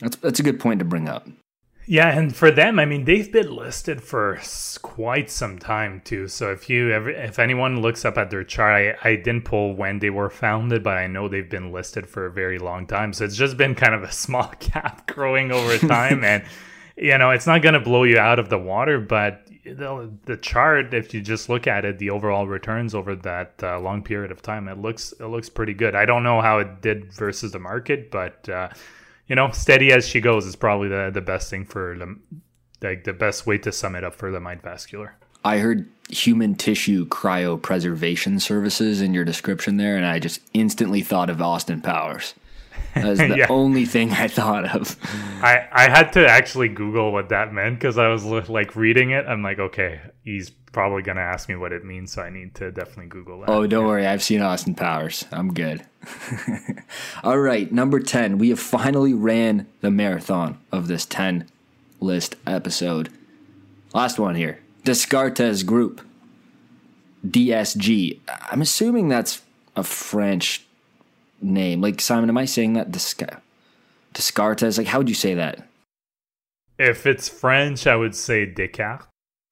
that's 0.00 0.16
that's 0.16 0.40
a 0.40 0.44
good 0.44 0.60
point 0.60 0.78
to 0.78 0.84
bring 0.84 1.08
up. 1.08 1.26
Yeah, 1.90 2.16
and 2.16 2.36
for 2.36 2.52
them, 2.52 2.78
I 2.78 2.84
mean, 2.84 3.04
they've 3.04 3.32
been 3.32 3.52
listed 3.56 4.00
for 4.00 4.38
quite 4.80 5.28
some 5.28 5.58
time 5.58 6.00
too. 6.04 6.28
So 6.28 6.52
if 6.52 6.70
you 6.70 6.92
ever, 6.92 7.10
if 7.10 7.40
anyone 7.40 7.82
looks 7.82 8.04
up 8.04 8.16
at 8.16 8.30
their 8.30 8.44
chart, 8.44 8.96
I, 9.02 9.08
I 9.10 9.16
didn't 9.16 9.42
pull 9.42 9.74
when 9.74 9.98
they 9.98 10.10
were 10.10 10.30
founded, 10.30 10.84
but 10.84 10.96
I 10.96 11.08
know 11.08 11.26
they've 11.26 11.50
been 11.50 11.72
listed 11.72 12.06
for 12.06 12.26
a 12.26 12.30
very 12.30 12.60
long 12.60 12.86
time. 12.86 13.12
So 13.12 13.24
it's 13.24 13.34
just 13.34 13.56
been 13.56 13.74
kind 13.74 13.92
of 13.92 14.04
a 14.04 14.12
small 14.24 14.46
cap 14.60 15.08
growing 15.08 15.50
over 15.50 15.78
time, 15.78 16.22
and 16.22 16.44
you 16.96 17.18
know, 17.18 17.30
it's 17.30 17.48
not 17.48 17.60
going 17.60 17.74
to 17.74 17.80
blow 17.80 18.04
you 18.04 18.18
out 18.18 18.38
of 18.38 18.50
the 18.50 18.58
water, 18.58 19.00
but 19.00 19.48
the, 19.64 20.12
the 20.26 20.36
chart, 20.36 20.94
if 20.94 21.12
you 21.12 21.20
just 21.20 21.48
look 21.48 21.66
at 21.66 21.84
it, 21.84 21.98
the 21.98 22.10
overall 22.10 22.46
returns 22.46 22.94
over 22.94 23.16
that 23.16 23.54
uh, 23.64 23.80
long 23.80 24.04
period 24.04 24.30
of 24.30 24.42
time, 24.42 24.68
it 24.68 24.78
looks 24.78 25.12
it 25.18 25.26
looks 25.26 25.48
pretty 25.48 25.74
good. 25.74 25.96
I 25.96 26.04
don't 26.04 26.22
know 26.22 26.40
how 26.40 26.60
it 26.60 26.82
did 26.82 27.12
versus 27.12 27.50
the 27.50 27.58
market, 27.58 28.12
but. 28.12 28.48
Uh, 28.48 28.68
you 29.30 29.36
know, 29.36 29.50
steady 29.52 29.92
as 29.92 30.06
she 30.08 30.20
goes 30.20 30.44
is 30.44 30.56
probably 30.56 30.88
the 30.88 31.10
the 31.14 31.20
best 31.20 31.48
thing 31.48 31.64
for 31.64 31.96
them. 31.96 32.22
Like 32.82 33.04
the 33.04 33.12
best 33.12 33.46
way 33.46 33.58
to 33.58 33.70
sum 33.70 33.94
it 33.94 34.02
up 34.02 34.14
for 34.14 34.30
Lemaitre 34.30 34.62
Vascular. 34.62 35.14
I 35.44 35.58
heard 35.58 35.88
human 36.10 36.54
tissue 36.56 37.06
cryopreservation 37.06 38.40
services 38.40 39.00
in 39.00 39.14
your 39.14 39.24
description 39.24 39.76
there, 39.76 39.96
and 39.96 40.04
I 40.04 40.18
just 40.18 40.40
instantly 40.52 41.00
thought 41.02 41.30
of 41.30 41.40
Austin 41.40 41.80
Powers. 41.80 42.34
That's 42.94 43.18
the 43.28 43.36
yeah. 43.38 43.46
only 43.48 43.84
thing 43.86 44.10
I 44.10 44.26
thought 44.28 44.64
of. 44.74 44.96
I, 45.42 45.68
I 45.70 45.88
had 45.88 46.12
to 46.14 46.26
actually 46.26 46.68
Google 46.68 47.12
what 47.12 47.28
that 47.28 47.52
meant 47.52 47.78
because 47.78 47.98
I 47.98 48.08
was 48.08 48.24
like 48.24 48.74
reading 48.74 49.10
it. 49.10 49.26
I'm 49.26 49.42
like, 49.42 49.58
okay, 49.58 50.00
he's 50.24 50.50
probably 50.72 51.02
going 51.02 51.16
to 51.16 51.22
ask 51.22 51.48
me 51.48 51.56
what 51.56 51.72
it 51.72 51.84
means. 51.84 52.12
So 52.12 52.22
I 52.22 52.30
need 52.30 52.54
to 52.56 52.70
definitely 52.70 53.06
Google 53.06 53.40
that. 53.40 53.50
Oh, 53.50 53.66
don't 53.66 53.86
worry. 53.86 54.06
I've 54.06 54.22
seen 54.22 54.42
Austin 54.42 54.74
Powers. 54.74 55.24
I'm 55.32 55.52
good. 55.52 55.84
All 57.24 57.38
right. 57.38 57.70
Number 57.70 58.00
10. 58.00 58.38
We 58.38 58.50
have 58.50 58.60
finally 58.60 59.14
ran 59.14 59.66
the 59.80 59.90
marathon 59.90 60.58
of 60.72 60.88
this 60.88 61.04
10 61.06 61.48
list 62.00 62.36
episode. 62.46 63.10
Last 63.92 64.18
one 64.18 64.34
here 64.34 64.60
Descartes 64.84 65.62
Group. 65.62 66.00
DSG. 67.26 68.18
I'm 68.50 68.62
assuming 68.62 69.08
that's 69.08 69.42
a 69.76 69.82
French 69.82 70.64
name. 71.42 71.80
Like 71.80 72.00
Simon, 72.00 72.30
am 72.30 72.38
I 72.38 72.46
saying 72.46 72.74
that 72.74 72.90
Descartes? 72.90 73.40
Descartes? 74.14 74.78
Like, 74.78 74.86
how 74.86 74.98
would 74.98 75.08
you 75.08 75.14
say 75.14 75.34
that? 75.34 75.66
If 76.78 77.06
it's 77.06 77.28
French, 77.28 77.86
I 77.86 77.94
would 77.96 78.14
say 78.14 78.46
Descartes. 78.46 79.06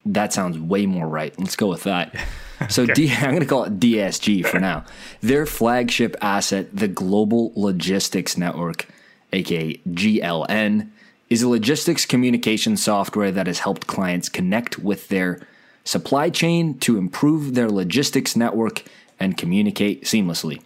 That 0.05 0.33
sounds 0.33 0.57
way 0.57 0.85
more 0.85 1.07
right. 1.07 1.37
Let's 1.39 1.55
go 1.55 1.67
with 1.67 1.83
that. 1.83 2.15
So 2.67 2.83
okay. 2.83 2.93
D, 2.93 3.13
I'm 3.13 3.29
going 3.29 3.39
to 3.39 3.45
call 3.45 3.63
it 3.63 3.79
DSG 3.79 4.45
for 4.45 4.59
now. 4.59 4.83
Their 5.21 5.45
flagship 5.45 6.17
asset, 6.19 6.67
the 6.75 6.89
Global 6.89 7.53
Logistics 7.55 8.37
Network, 8.37 8.85
aka 9.31 9.77
GLN, 9.87 10.89
is 11.29 11.41
a 11.41 11.47
logistics 11.47 12.05
communication 12.05 12.75
software 12.75 13.31
that 13.31 13.47
has 13.47 13.59
helped 13.59 13.87
clients 13.87 14.27
connect 14.27 14.77
with 14.77 15.07
their 15.07 15.39
supply 15.85 16.29
chain 16.29 16.77
to 16.79 16.97
improve 16.97 17.55
their 17.55 17.69
logistics 17.69 18.35
network 18.35 18.83
and 19.19 19.37
communicate 19.37 20.03
seamlessly. 20.03 20.61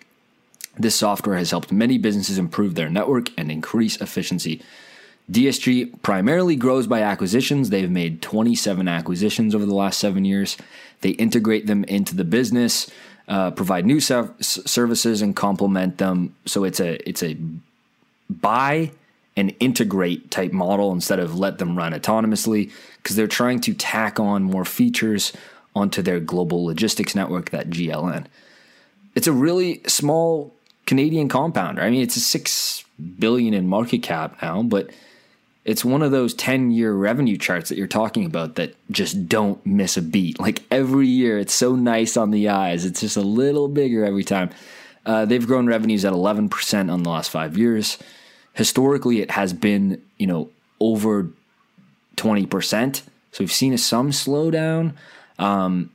This 0.78 0.96
software 0.96 1.38
has 1.38 1.52
helped 1.52 1.72
many 1.72 1.98
businesses 1.98 2.38
improve 2.38 2.76
their 2.76 2.90
network 2.90 3.30
and 3.38 3.52
increase 3.52 4.02
efficiency. 4.02 4.62
DSG 5.32 6.02
primarily 6.02 6.56
grows 6.56 6.86
by 6.86 7.02
acquisitions. 7.02 7.70
They've 7.70 7.90
made 7.90 8.22
27 8.22 8.88
acquisitions 8.88 9.56
over 9.56 9.66
the 9.66 9.74
last 9.74 10.00
seven 10.00 10.26
years. 10.26 10.58
They 11.02 11.12
integrate 11.12 11.66
them 11.68 11.84
into 11.86 12.16
the 12.16 12.26
business, 12.26 12.90
uh, 13.28 13.52
provide 13.52 13.86
new 13.86 14.00
services, 14.00 15.22
and 15.22 15.36
complement 15.36 15.98
them. 15.98 16.36
So 16.46 16.64
it's 16.64 16.80
a 16.80 17.08
it's 17.08 17.24
a 17.24 17.38
buy 18.30 18.92
and 19.36 19.56
integrate 19.60 20.30
type 20.30 20.52
model 20.52 20.92
instead 20.92 21.20
of 21.20 21.38
let 21.38 21.58
them 21.58 21.78
run 21.78 21.94
autonomously 21.94 22.72
because 22.98 23.16
they're 23.16 23.28
trying 23.28 23.60
to 23.62 23.74
tack 23.74 24.20
on 24.20 24.44
more 24.44 24.66
features 24.66 25.34
onto 25.76 26.02
their 26.02 26.20
global 26.20 26.66
logistics 26.66 27.16
network, 27.16 27.50
that 27.50 27.70
GLN. 27.70 28.26
It's 29.16 29.28
a 29.28 29.32
really 29.32 29.82
small 29.88 30.54
Canadian 30.86 31.30
compounder. 31.30 31.82
I 31.82 31.90
mean, 31.90 32.02
it's 32.02 32.16
a 32.16 32.20
six 32.20 32.84
billion 33.20 33.54
in 33.54 33.68
market 33.68 34.04
cap 34.04 34.38
now, 34.42 34.62
but 34.62 34.90
it's 35.66 35.86
one 35.86 36.02
of 36.02 36.12
those 36.12 36.34
10 36.34 36.72
year 36.72 36.94
revenue 36.94 37.38
charts 37.38 37.70
that 37.70 37.78
you're 37.78 37.88
talking 37.88 38.26
about 38.26 38.56
that 38.56 38.76
just 38.92 39.30
don't 39.30 39.66
miss 39.66 39.96
a 39.96 40.02
beat. 40.02 40.40
Like 40.40 40.64
every 40.70 41.08
year, 41.08 41.40
it's 41.40 41.54
so 41.54 41.76
nice 41.76 42.18
on 42.18 42.32
the 42.32 42.50
eyes. 42.50 42.86
It's 42.86 43.00
just 43.02 43.18
a 43.18 43.22
little 43.22 43.68
bigger 43.68 44.04
every 44.04 44.24
time. 44.24 44.50
Uh, 45.06 45.26
they've 45.26 45.46
grown 45.46 45.68
revenues 45.68 46.06
at 46.06 46.14
11% 46.14 46.92
on 46.92 47.04
the 47.04 47.10
last 47.10 47.30
five 47.30 47.58
years. 47.58 47.98
Historically, 48.54 49.22
it 49.22 49.32
has 49.32 49.54
been, 49.54 50.02
you 50.18 50.28
know, 50.28 50.50
over 50.80 51.30
20%. 52.18 53.02
So 53.32 53.38
we've 53.40 53.52
seen 53.52 53.74
a, 53.74 53.78
some 53.78 54.12
slowdown. 54.12 54.94
Um, 55.40 55.90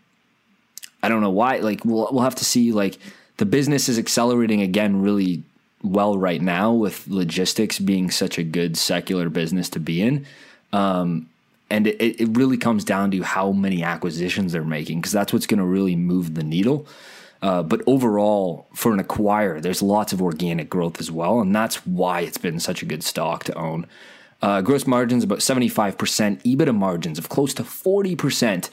I 1.03 1.09
don't 1.09 1.21
know 1.21 1.31
why. 1.31 1.59
Like 1.59 1.85
we'll 1.85 2.09
we'll 2.11 2.25
have 2.25 2.35
to 2.37 2.45
see. 2.45 2.73
Like 2.73 2.99
the 3.37 3.47
business 3.47 3.89
is 3.89 3.99
accelerating 3.99 4.61
again 4.61 5.01
really 5.01 5.45
well 5.83 6.19
right 6.19 6.41
now 6.41 6.73
with 6.73 7.07
logistics 7.09 7.79
being 7.79 8.11
such 8.11 8.39
a 8.39 8.43
good 8.43 8.77
secular 8.77 9.29
business 9.29 9.69
to 9.71 9.81
be 9.81 10.03
in. 10.03 10.27
Um, 10.73 11.29
and 11.71 11.87
it, 11.87 12.21
it 12.21 12.37
really 12.37 12.57
comes 12.57 12.85
down 12.85 13.11
to 13.11 13.23
how 13.23 13.53
many 13.53 13.83
acquisitions 13.83 14.53
they're 14.53 14.65
making 14.65 15.01
because 15.01 15.13
that's 15.13 15.33
what's 15.33 15.47
going 15.47 15.59
to 15.59 15.65
really 15.65 15.97
move 15.97 16.35
the 16.35 16.43
needle. 16.43 16.87
Uh, 17.41 17.63
but 17.63 17.83
overall, 17.87 18.67
for 18.75 18.93
an 18.93 19.03
acquirer, 19.03 19.63
there's 19.63 19.83
lots 19.83 20.13
of 20.13 20.21
organic 20.21 20.69
growth 20.69 20.99
as 20.99 21.11
well, 21.11 21.41
and 21.41 21.55
that's 21.55 21.87
why 21.87 22.21
it's 22.21 22.39
been 22.39 22.59
such 22.59 22.83
a 22.83 22.87
good 22.87 23.05
stock 23.05 23.45
to 23.45 23.55
own. 23.55 23.87
Uh, 24.43 24.61
gross 24.61 24.87
margins 24.87 25.23
about 25.25 25.39
75%, 25.39 25.97
EBITDA 26.43 26.75
margins 26.75 27.19
of 27.19 27.29
close 27.29 27.55
to 27.55 27.63
40%. 27.63 28.71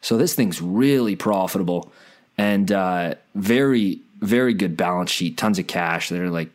So 0.00 0.16
this 0.16 0.34
thing's 0.34 0.60
really 0.60 1.16
profitable 1.16 1.92
and 2.36 2.70
uh, 2.70 3.14
very 3.34 4.00
very 4.24 4.54
good 4.54 4.76
balance 4.76 5.10
sheet, 5.10 5.36
tons 5.36 5.58
of 5.58 5.66
cash. 5.66 6.08
They're 6.08 6.30
like 6.30 6.50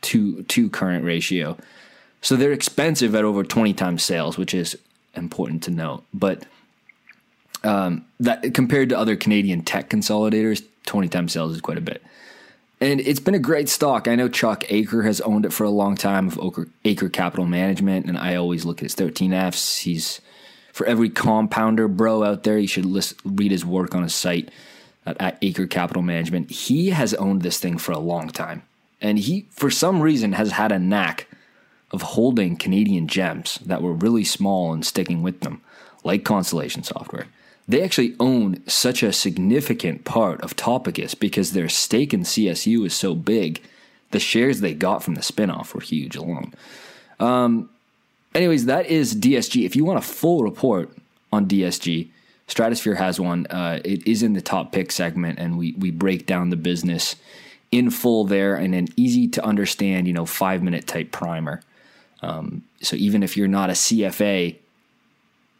two 0.00 0.42
two 0.44 0.68
current 0.68 1.04
ratio, 1.04 1.56
so 2.20 2.36
they're 2.36 2.52
expensive 2.52 3.14
at 3.14 3.24
over 3.24 3.44
twenty 3.44 3.72
times 3.72 4.02
sales, 4.02 4.36
which 4.36 4.54
is 4.54 4.76
important 5.14 5.62
to 5.64 5.70
note. 5.70 6.04
But 6.12 6.44
um, 7.62 8.04
that 8.20 8.54
compared 8.54 8.90
to 8.90 8.98
other 8.98 9.16
Canadian 9.16 9.62
tech 9.62 9.90
consolidators, 9.90 10.64
twenty 10.86 11.08
times 11.08 11.32
sales 11.32 11.54
is 11.54 11.60
quite 11.60 11.78
a 11.78 11.82
bit. 11.82 12.02
And 12.80 13.00
it's 13.00 13.20
been 13.20 13.34
a 13.34 13.38
great 13.38 13.68
stock. 13.68 14.08
I 14.08 14.14
know 14.14 14.28
Chuck 14.28 14.64
Akre 14.64 15.04
has 15.04 15.20
owned 15.22 15.46
it 15.46 15.52
for 15.52 15.64
a 15.64 15.70
long 15.70 15.96
time 15.96 16.26
of 16.26 16.34
Akre 16.34 17.12
Capital 17.12 17.46
Management, 17.46 18.06
and 18.06 18.18
I 18.18 18.34
always 18.34 18.64
look 18.64 18.78
at 18.78 18.82
his 18.82 18.96
13Fs. 18.96 19.82
He's 19.82 20.20
for 20.72 20.84
every 20.86 21.08
compounder 21.08 21.86
bro 21.86 22.24
out 22.24 22.42
there, 22.42 22.58
you 22.58 22.66
should 22.66 22.84
list, 22.84 23.14
read 23.24 23.52
his 23.52 23.64
work 23.64 23.94
on 23.94 24.02
his 24.02 24.12
site 24.14 24.50
at, 25.06 25.40
Akre 25.40 25.68
Capital 25.68 26.02
Management. 26.02 26.50
He 26.50 26.90
has 26.90 27.14
owned 27.14 27.42
this 27.42 27.58
thing 27.58 27.78
for 27.78 27.92
a 27.92 27.98
long 27.98 28.28
time. 28.28 28.62
And 29.00 29.18
he, 29.18 29.46
for 29.50 29.70
some 29.70 30.00
reason, 30.00 30.32
has 30.32 30.52
had 30.52 30.72
a 30.72 30.78
knack 30.78 31.28
of 31.90 32.02
holding 32.02 32.56
Canadian 32.56 33.06
gems 33.06 33.58
that 33.64 33.82
were 33.82 33.92
really 33.92 34.24
small 34.24 34.72
and 34.72 34.84
sticking 34.84 35.22
with 35.22 35.40
them, 35.40 35.60
like 36.02 36.24
Constellation 36.24 36.82
Software. 36.82 37.26
They 37.66 37.82
actually 37.82 38.14
own 38.20 38.66
such 38.66 39.02
a 39.02 39.12
significant 39.12 40.04
part 40.04 40.40
of 40.42 40.56
Topicus 40.56 41.18
because 41.18 41.52
their 41.52 41.68
stake 41.68 42.12
in 42.12 42.22
CSU 42.22 42.84
is 42.86 42.94
so 42.94 43.14
big. 43.14 43.62
The 44.10 44.20
shares 44.20 44.60
they 44.60 44.74
got 44.74 45.02
from 45.02 45.14
the 45.14 45.22
spinoff 45.22 45.74
were 45.74 45.80
huge 45.80 46.16
alone. 46.16 46.52
Um, 47.18 47.70
anyways, 48.34 48.66
that 48.66 48.86
is 48.86 49.14
DSG. 49.14 49.64
If 49.64 49.76
you 49.76 49.84
want 49.84 49.98
a 49.98 50.02
full 50.02 50.42
report 50.42 50.90
on 51.32 51.46
DSG, 51.46 52.08
Stratosphere 52.46 52.94
has 52.94 53.18
one. 53.18 53.46
Uh, 53.46 53.80
it 53.84 54.06
is 54.06 54.22
in 54.22 54.34
the 54.34 54.42
top 54.42 54.72
pick 54.72 54.92
segment, 54.92 55.38
and 55.38 55.58
we 55.58 55.72
we 55.78 55.90
break 55.90 56.26
down 56.26 56.50
the 56.50 56.56
business 56.56 57.16
in 57.70 57.90
full 57.90 58.24
there 58.24 58.56
in 58.56 58.74
an 58.74 58.88
easy 58.96 59.26
to 59.28 59.44
understand, 59.44 60.06
you 60.06 60.12
know, 60.12 60.26
five 60.26 60.62
minute 60.62 60.86
type 60.86 61.10
primer. 61.10 61.62
Um, 62.22 62.62
so 62.80 62.96
even 62.96 63.22
if 63.22 63.36
you're 63.36 63.48
not 63.48 63.70
a 63.70 63.72
CFA, 63.72 64.56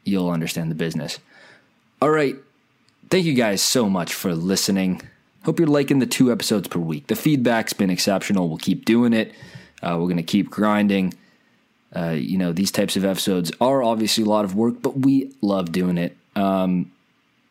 you'll 0.05 0.31
understand 0.31 0.71
the 0.71 0.75
business. 0.77 1.19
All 2.01 2.11
right. 2.11 2.37
Thank 3.11 3.27
you 3.27 3.35
guys 3.35 3.63
so 3.63 3.89
much 3.89 4.15
for 4.15 4.35
listening. 4.35 5.03
Hope 5.45 5.59
you're 5.59 5.69
liking 5.69 5.99
the 5.99 6.07
two 6.07 6.33
episodes 6.33 6.69
per 6.69 6.79
week. 6.79 7.07
The 7.09 7.17
feedback's 7.17 7.73
been 7.73 7.91
exceptional. 7.91 8.49
We'll 8.49 8.59
keep 8.59 8.85
doing 8.85 9.13
it. 9.13 9.33
Uh, 9.83 9.97
we're 9.99 10.07
going 10.07 10.17
to 10.17 10.23
keep 10.23 10.51
grinding. 10.51 11.15
Uh, 11.95 12.11
you 12.11 12.39
know, 12.39 12.53
these 12.53 12.71
types 12.71 12.97
of 12.97 13.05
episodes 13.05 13.53
are 13.61 13.83
obviously 13.83 14.25
a 14.25 14.27
lot 14.27 14.45
of 14.45 14.55
work, 14.55 14.81
but 14.81 14.99
we 14.99 15.33
love 15.43 15.71
doing 15.71 15.99
it. 15.99 16.17
Um, 16.37 16.93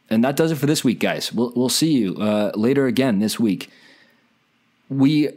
and 0.10 0.24
that 0.24 0.36
does 0.36 0.52
it 0.52 0.56
for 0.56 0.66
this 0.66 0.84
week, 0.84 1.00
guys. 1.00 1.34
We'll, 1.34 1.54
we'll 1.56 1.70
see 1.70 1.94
you 1.94 2.16
uh, 2.18 2.52
later 2.56 2.86
again 2.86 3.20
this 3.20 3.40
week. 3.40 3.70
We 4.90 5.30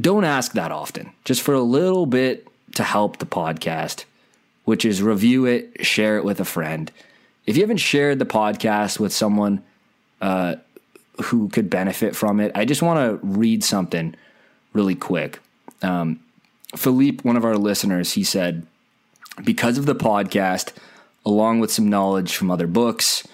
don't 0.00 0.24
ask 0.24 0.52
that 0.52 0.70
often, 0.70 1.12
just 1.24 1.42
for 1.42 1.54
a 1.54 1.62
little 1.62 2.06
bit 2.06 2.46
to 2.74 2.84
help 2.84 3.18
the 3.18 3.26
podcast, 3.26 4.04
which 4.64 4.84
is 4.84 5.02
review 5.02 5.46
it, 5.46 5.84
share 5.84 6.18
it 6.18 6.24
with 6.24 6.40
a 6.40 6.44
friend. 6.44 6.92
If 7.46 7.56
you 7.56 7.62
haven't 7.62 7.78
shared 7.78 8.18
the 8.18 8.26
podcast 8.26 9.00
with 9.00 9.12
someone 9.12 9.62
uh, 10.20 10.56
who 11.24 11.48
could 11.48 11.70
benefit 11.70 12.14
from 12.14 12.40
it, 12.40 12.52
I 12.54 12.64
just 12.64 12.82
want 12.82 13.20
to 13.20 13.26
read 13.26 13.64
something 13.64 14.14
really 14.74 14.94
quick. 14.94 15.40
Um, 15.82 16.20
Philippe, 16.76 17.22
one 17.22 17.36
of 17.36 17.44
our 17.44 17.56
listeners, 17.56 18.12
he 18.12 18.24
said, 18.24 18.66
because 19.44 19.78
of 19.78 19.86
the 19.86 19.94
podcast, 19.94 20.72
along 21.26 21.58
with 21.60 21.72
some 21.72 21.90
knowledge 21.90 22.36
from 22.36 22.50
other 22.50 22.68
books, 22.68 23.26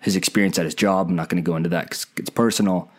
his 0.00 0.14
experience 0.14 0.58
at 0.58 0.66
his 0.66 0.74
job, 0.74 1.08
I'm 1.08 1.16
not 1.16 1.28
going 1.28 1.42
to 1.42 1.50
go 1.50 1.56
into 1.56 1.70
that 1.70 1.84
because 1.84 2.06
it's 2.16 2.30
personal. 2.30 2.90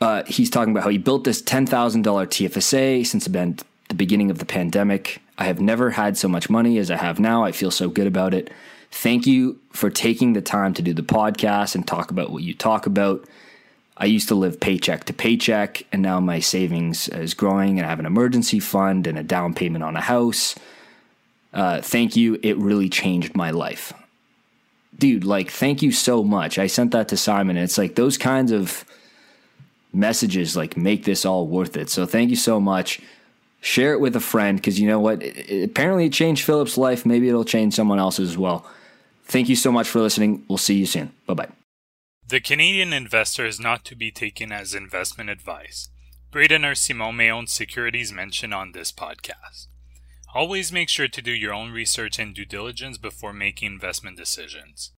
Uh, 0.00 0.22
he's 0.24 0.50
talking 0.50 0.72
about 0.72 0.84
how 0.84 0.90
he 0.90 0.98
built 0.98 1.24
this 1.24 1.42
$10,000 1.42 2.02
TFSA 2.02 3.06
since 3.06 3.24
the 3.24 3.94
beginning 3.94 4.30
of 4.30 4.38
the 4.38 4.44
pandemic. 4.44 5.22
I 5.38 5.44
have 5.44 5.60
never 5.60 5.90
had 5.90 6.18
so 6.18 6.28
much 6.28 6.50
money 6.50 6.78
as 6.78 6.90
I 6.90 6.96
have 6.96 7.18
now. 7.18 7.44
I 7.44 7.52
feel 7.52 7.70
so 7.70 7.88
good 7.88 8.06
about 8.06 8.34
it. 8.34 8.52
Thank 8.90 9.26
you 9.26 9.58
for 9.70 9.90
taking 9.90 10.34
the 10.34 10.42
time 10.42 10.74
to 10.74 10.82
do 10.82 10.94
the 10.94 11.02
podcast 11.02 11.74
and 11.74 11.86
talk 11.86 12.10
about 12.10 12.30
what 12.30 12.42
you 12.42 12.54
talk 12.54 12.86
about. 12.86 13.26
I 13.96 14.04
used 14.04 14.28
to 14.28 14.34
live 14.34 14.60
paycheck 14.60 15.04
to 15.04 15.14
paycheck, 15.14 15.86
and 15.90 16.02
now 16.02 16.20
my 16.20 16.40
savings 16.40 17.08
is 17.08 17.32
growing, 17.32 17.78
and 17.78 17.86
I 17.86 17.88
have 17.88 18.00
an 18.00 18.06
emergency 18.06 18.60
fund 18.60 19.06
and 19.06 19.18
a 19.18 19.22
down 19.22 19.54
payment 19.54 19.82
on 19.82 19.96
a 19.96 20.02
house. 20.02 20.54
Uh, 21.56 21.80
thank 21.80 22.16
you. 22.16 22.38
It 22.42 22.56
really 22.58 22.88
changed 22.88 23.34
my 23.34 23.50
life. 23.50 23.92
Dude, 24.98 25.24
like, 25.24 25.50
thank 25.50 25.82
you 25.82 25.90
so 25.90 26.22
much. 26.22 26.58
I 26.58 26.66
sent 26.66 26.92
that 26.92 27.08
to 27.08 27.16
Simon, 27.16 27.56
and 27.56 27.64
it's 27.64 27.78
like 27.78 27.94
those 27.94 28.18
kinds 28.18 28.52
of 28.52 28.84
messages 29.92 30.54
like 30.56 30.76
make 30.76 31.04
this 31.04 31.24
all 31.24 31.46
worth 31.46 31.76
it. 31.76 31.88
So 31.88 32.04
thank 32.04 32.28
you 32.30 32.36
so 32.36 32.60
much. 32.60 33.00
Share 33.62 33.94
it 33.94 34.00
with 34.00 34.14
a 34.14 34.20
friend 34.20 34.58
because 34.58 34.78
you 34.78 34.86
know 34.86 35.00
what? 35.00 35.22
It, 35.22 35.50
it, 35.50 35.70
apparently, 35.70 36.06
it 36.06 36.12
changed 36.12 36.44
Philip's 36.44 36.76
life. 36.76 37.06
Maybe 37.06 37.28
it'll 37.28 37.44
change 37.44 37.74
someone 37.74 37.98
else's 37.98 38.30
as 38.30 38.38
well. 38.38 38.66
Thank 39.24 39.48
you 39.48 39.56
so 39.56 39.72
much 39.72 39.88
for 39.88 40.00
listening. 40.00 40.44
We'll 40.48 40.58
see 40.58 40.74
you 40.74 40.86
soon. 40.86 41.12
Bye 41.26 41.34
bye. 41.34 41.48
The 42.28 42.40
Canadian 42.40 42.92
investor 42.92 43.46
is 43.46 43.58
not 43.58 43.84
to 43.86 43.96
be 43.96 44.10
taken 44.10 44.52
as 44.52 44.74
investment 44.74 45.30
advice. 45.30 45.88
Braden 46.30 46.64
or 46.64 46.74
Simon 46.74 47.16
may 47.16 47.30
own 47.30 47.46
securities 47.46 48.12
mentioned 48.12 48.52
on 48.52 48.72
this 48.72 48.92
podcast. 48.92 49.68
Always 50.36 50.70
make 50.70 50.90
sure 50.90 51.08
to 51.08 51.22
do 51.22 51.32
your 51.32 51.54
own 51.54 51.70
research 51.70 52.18
and 52.18 52.34
due 52.34 52.44
diligence 52.44 52.98
before 52.98 53.32
making 53.32 53.72
investment 53.72 54.18
decisions. 54.18 54.90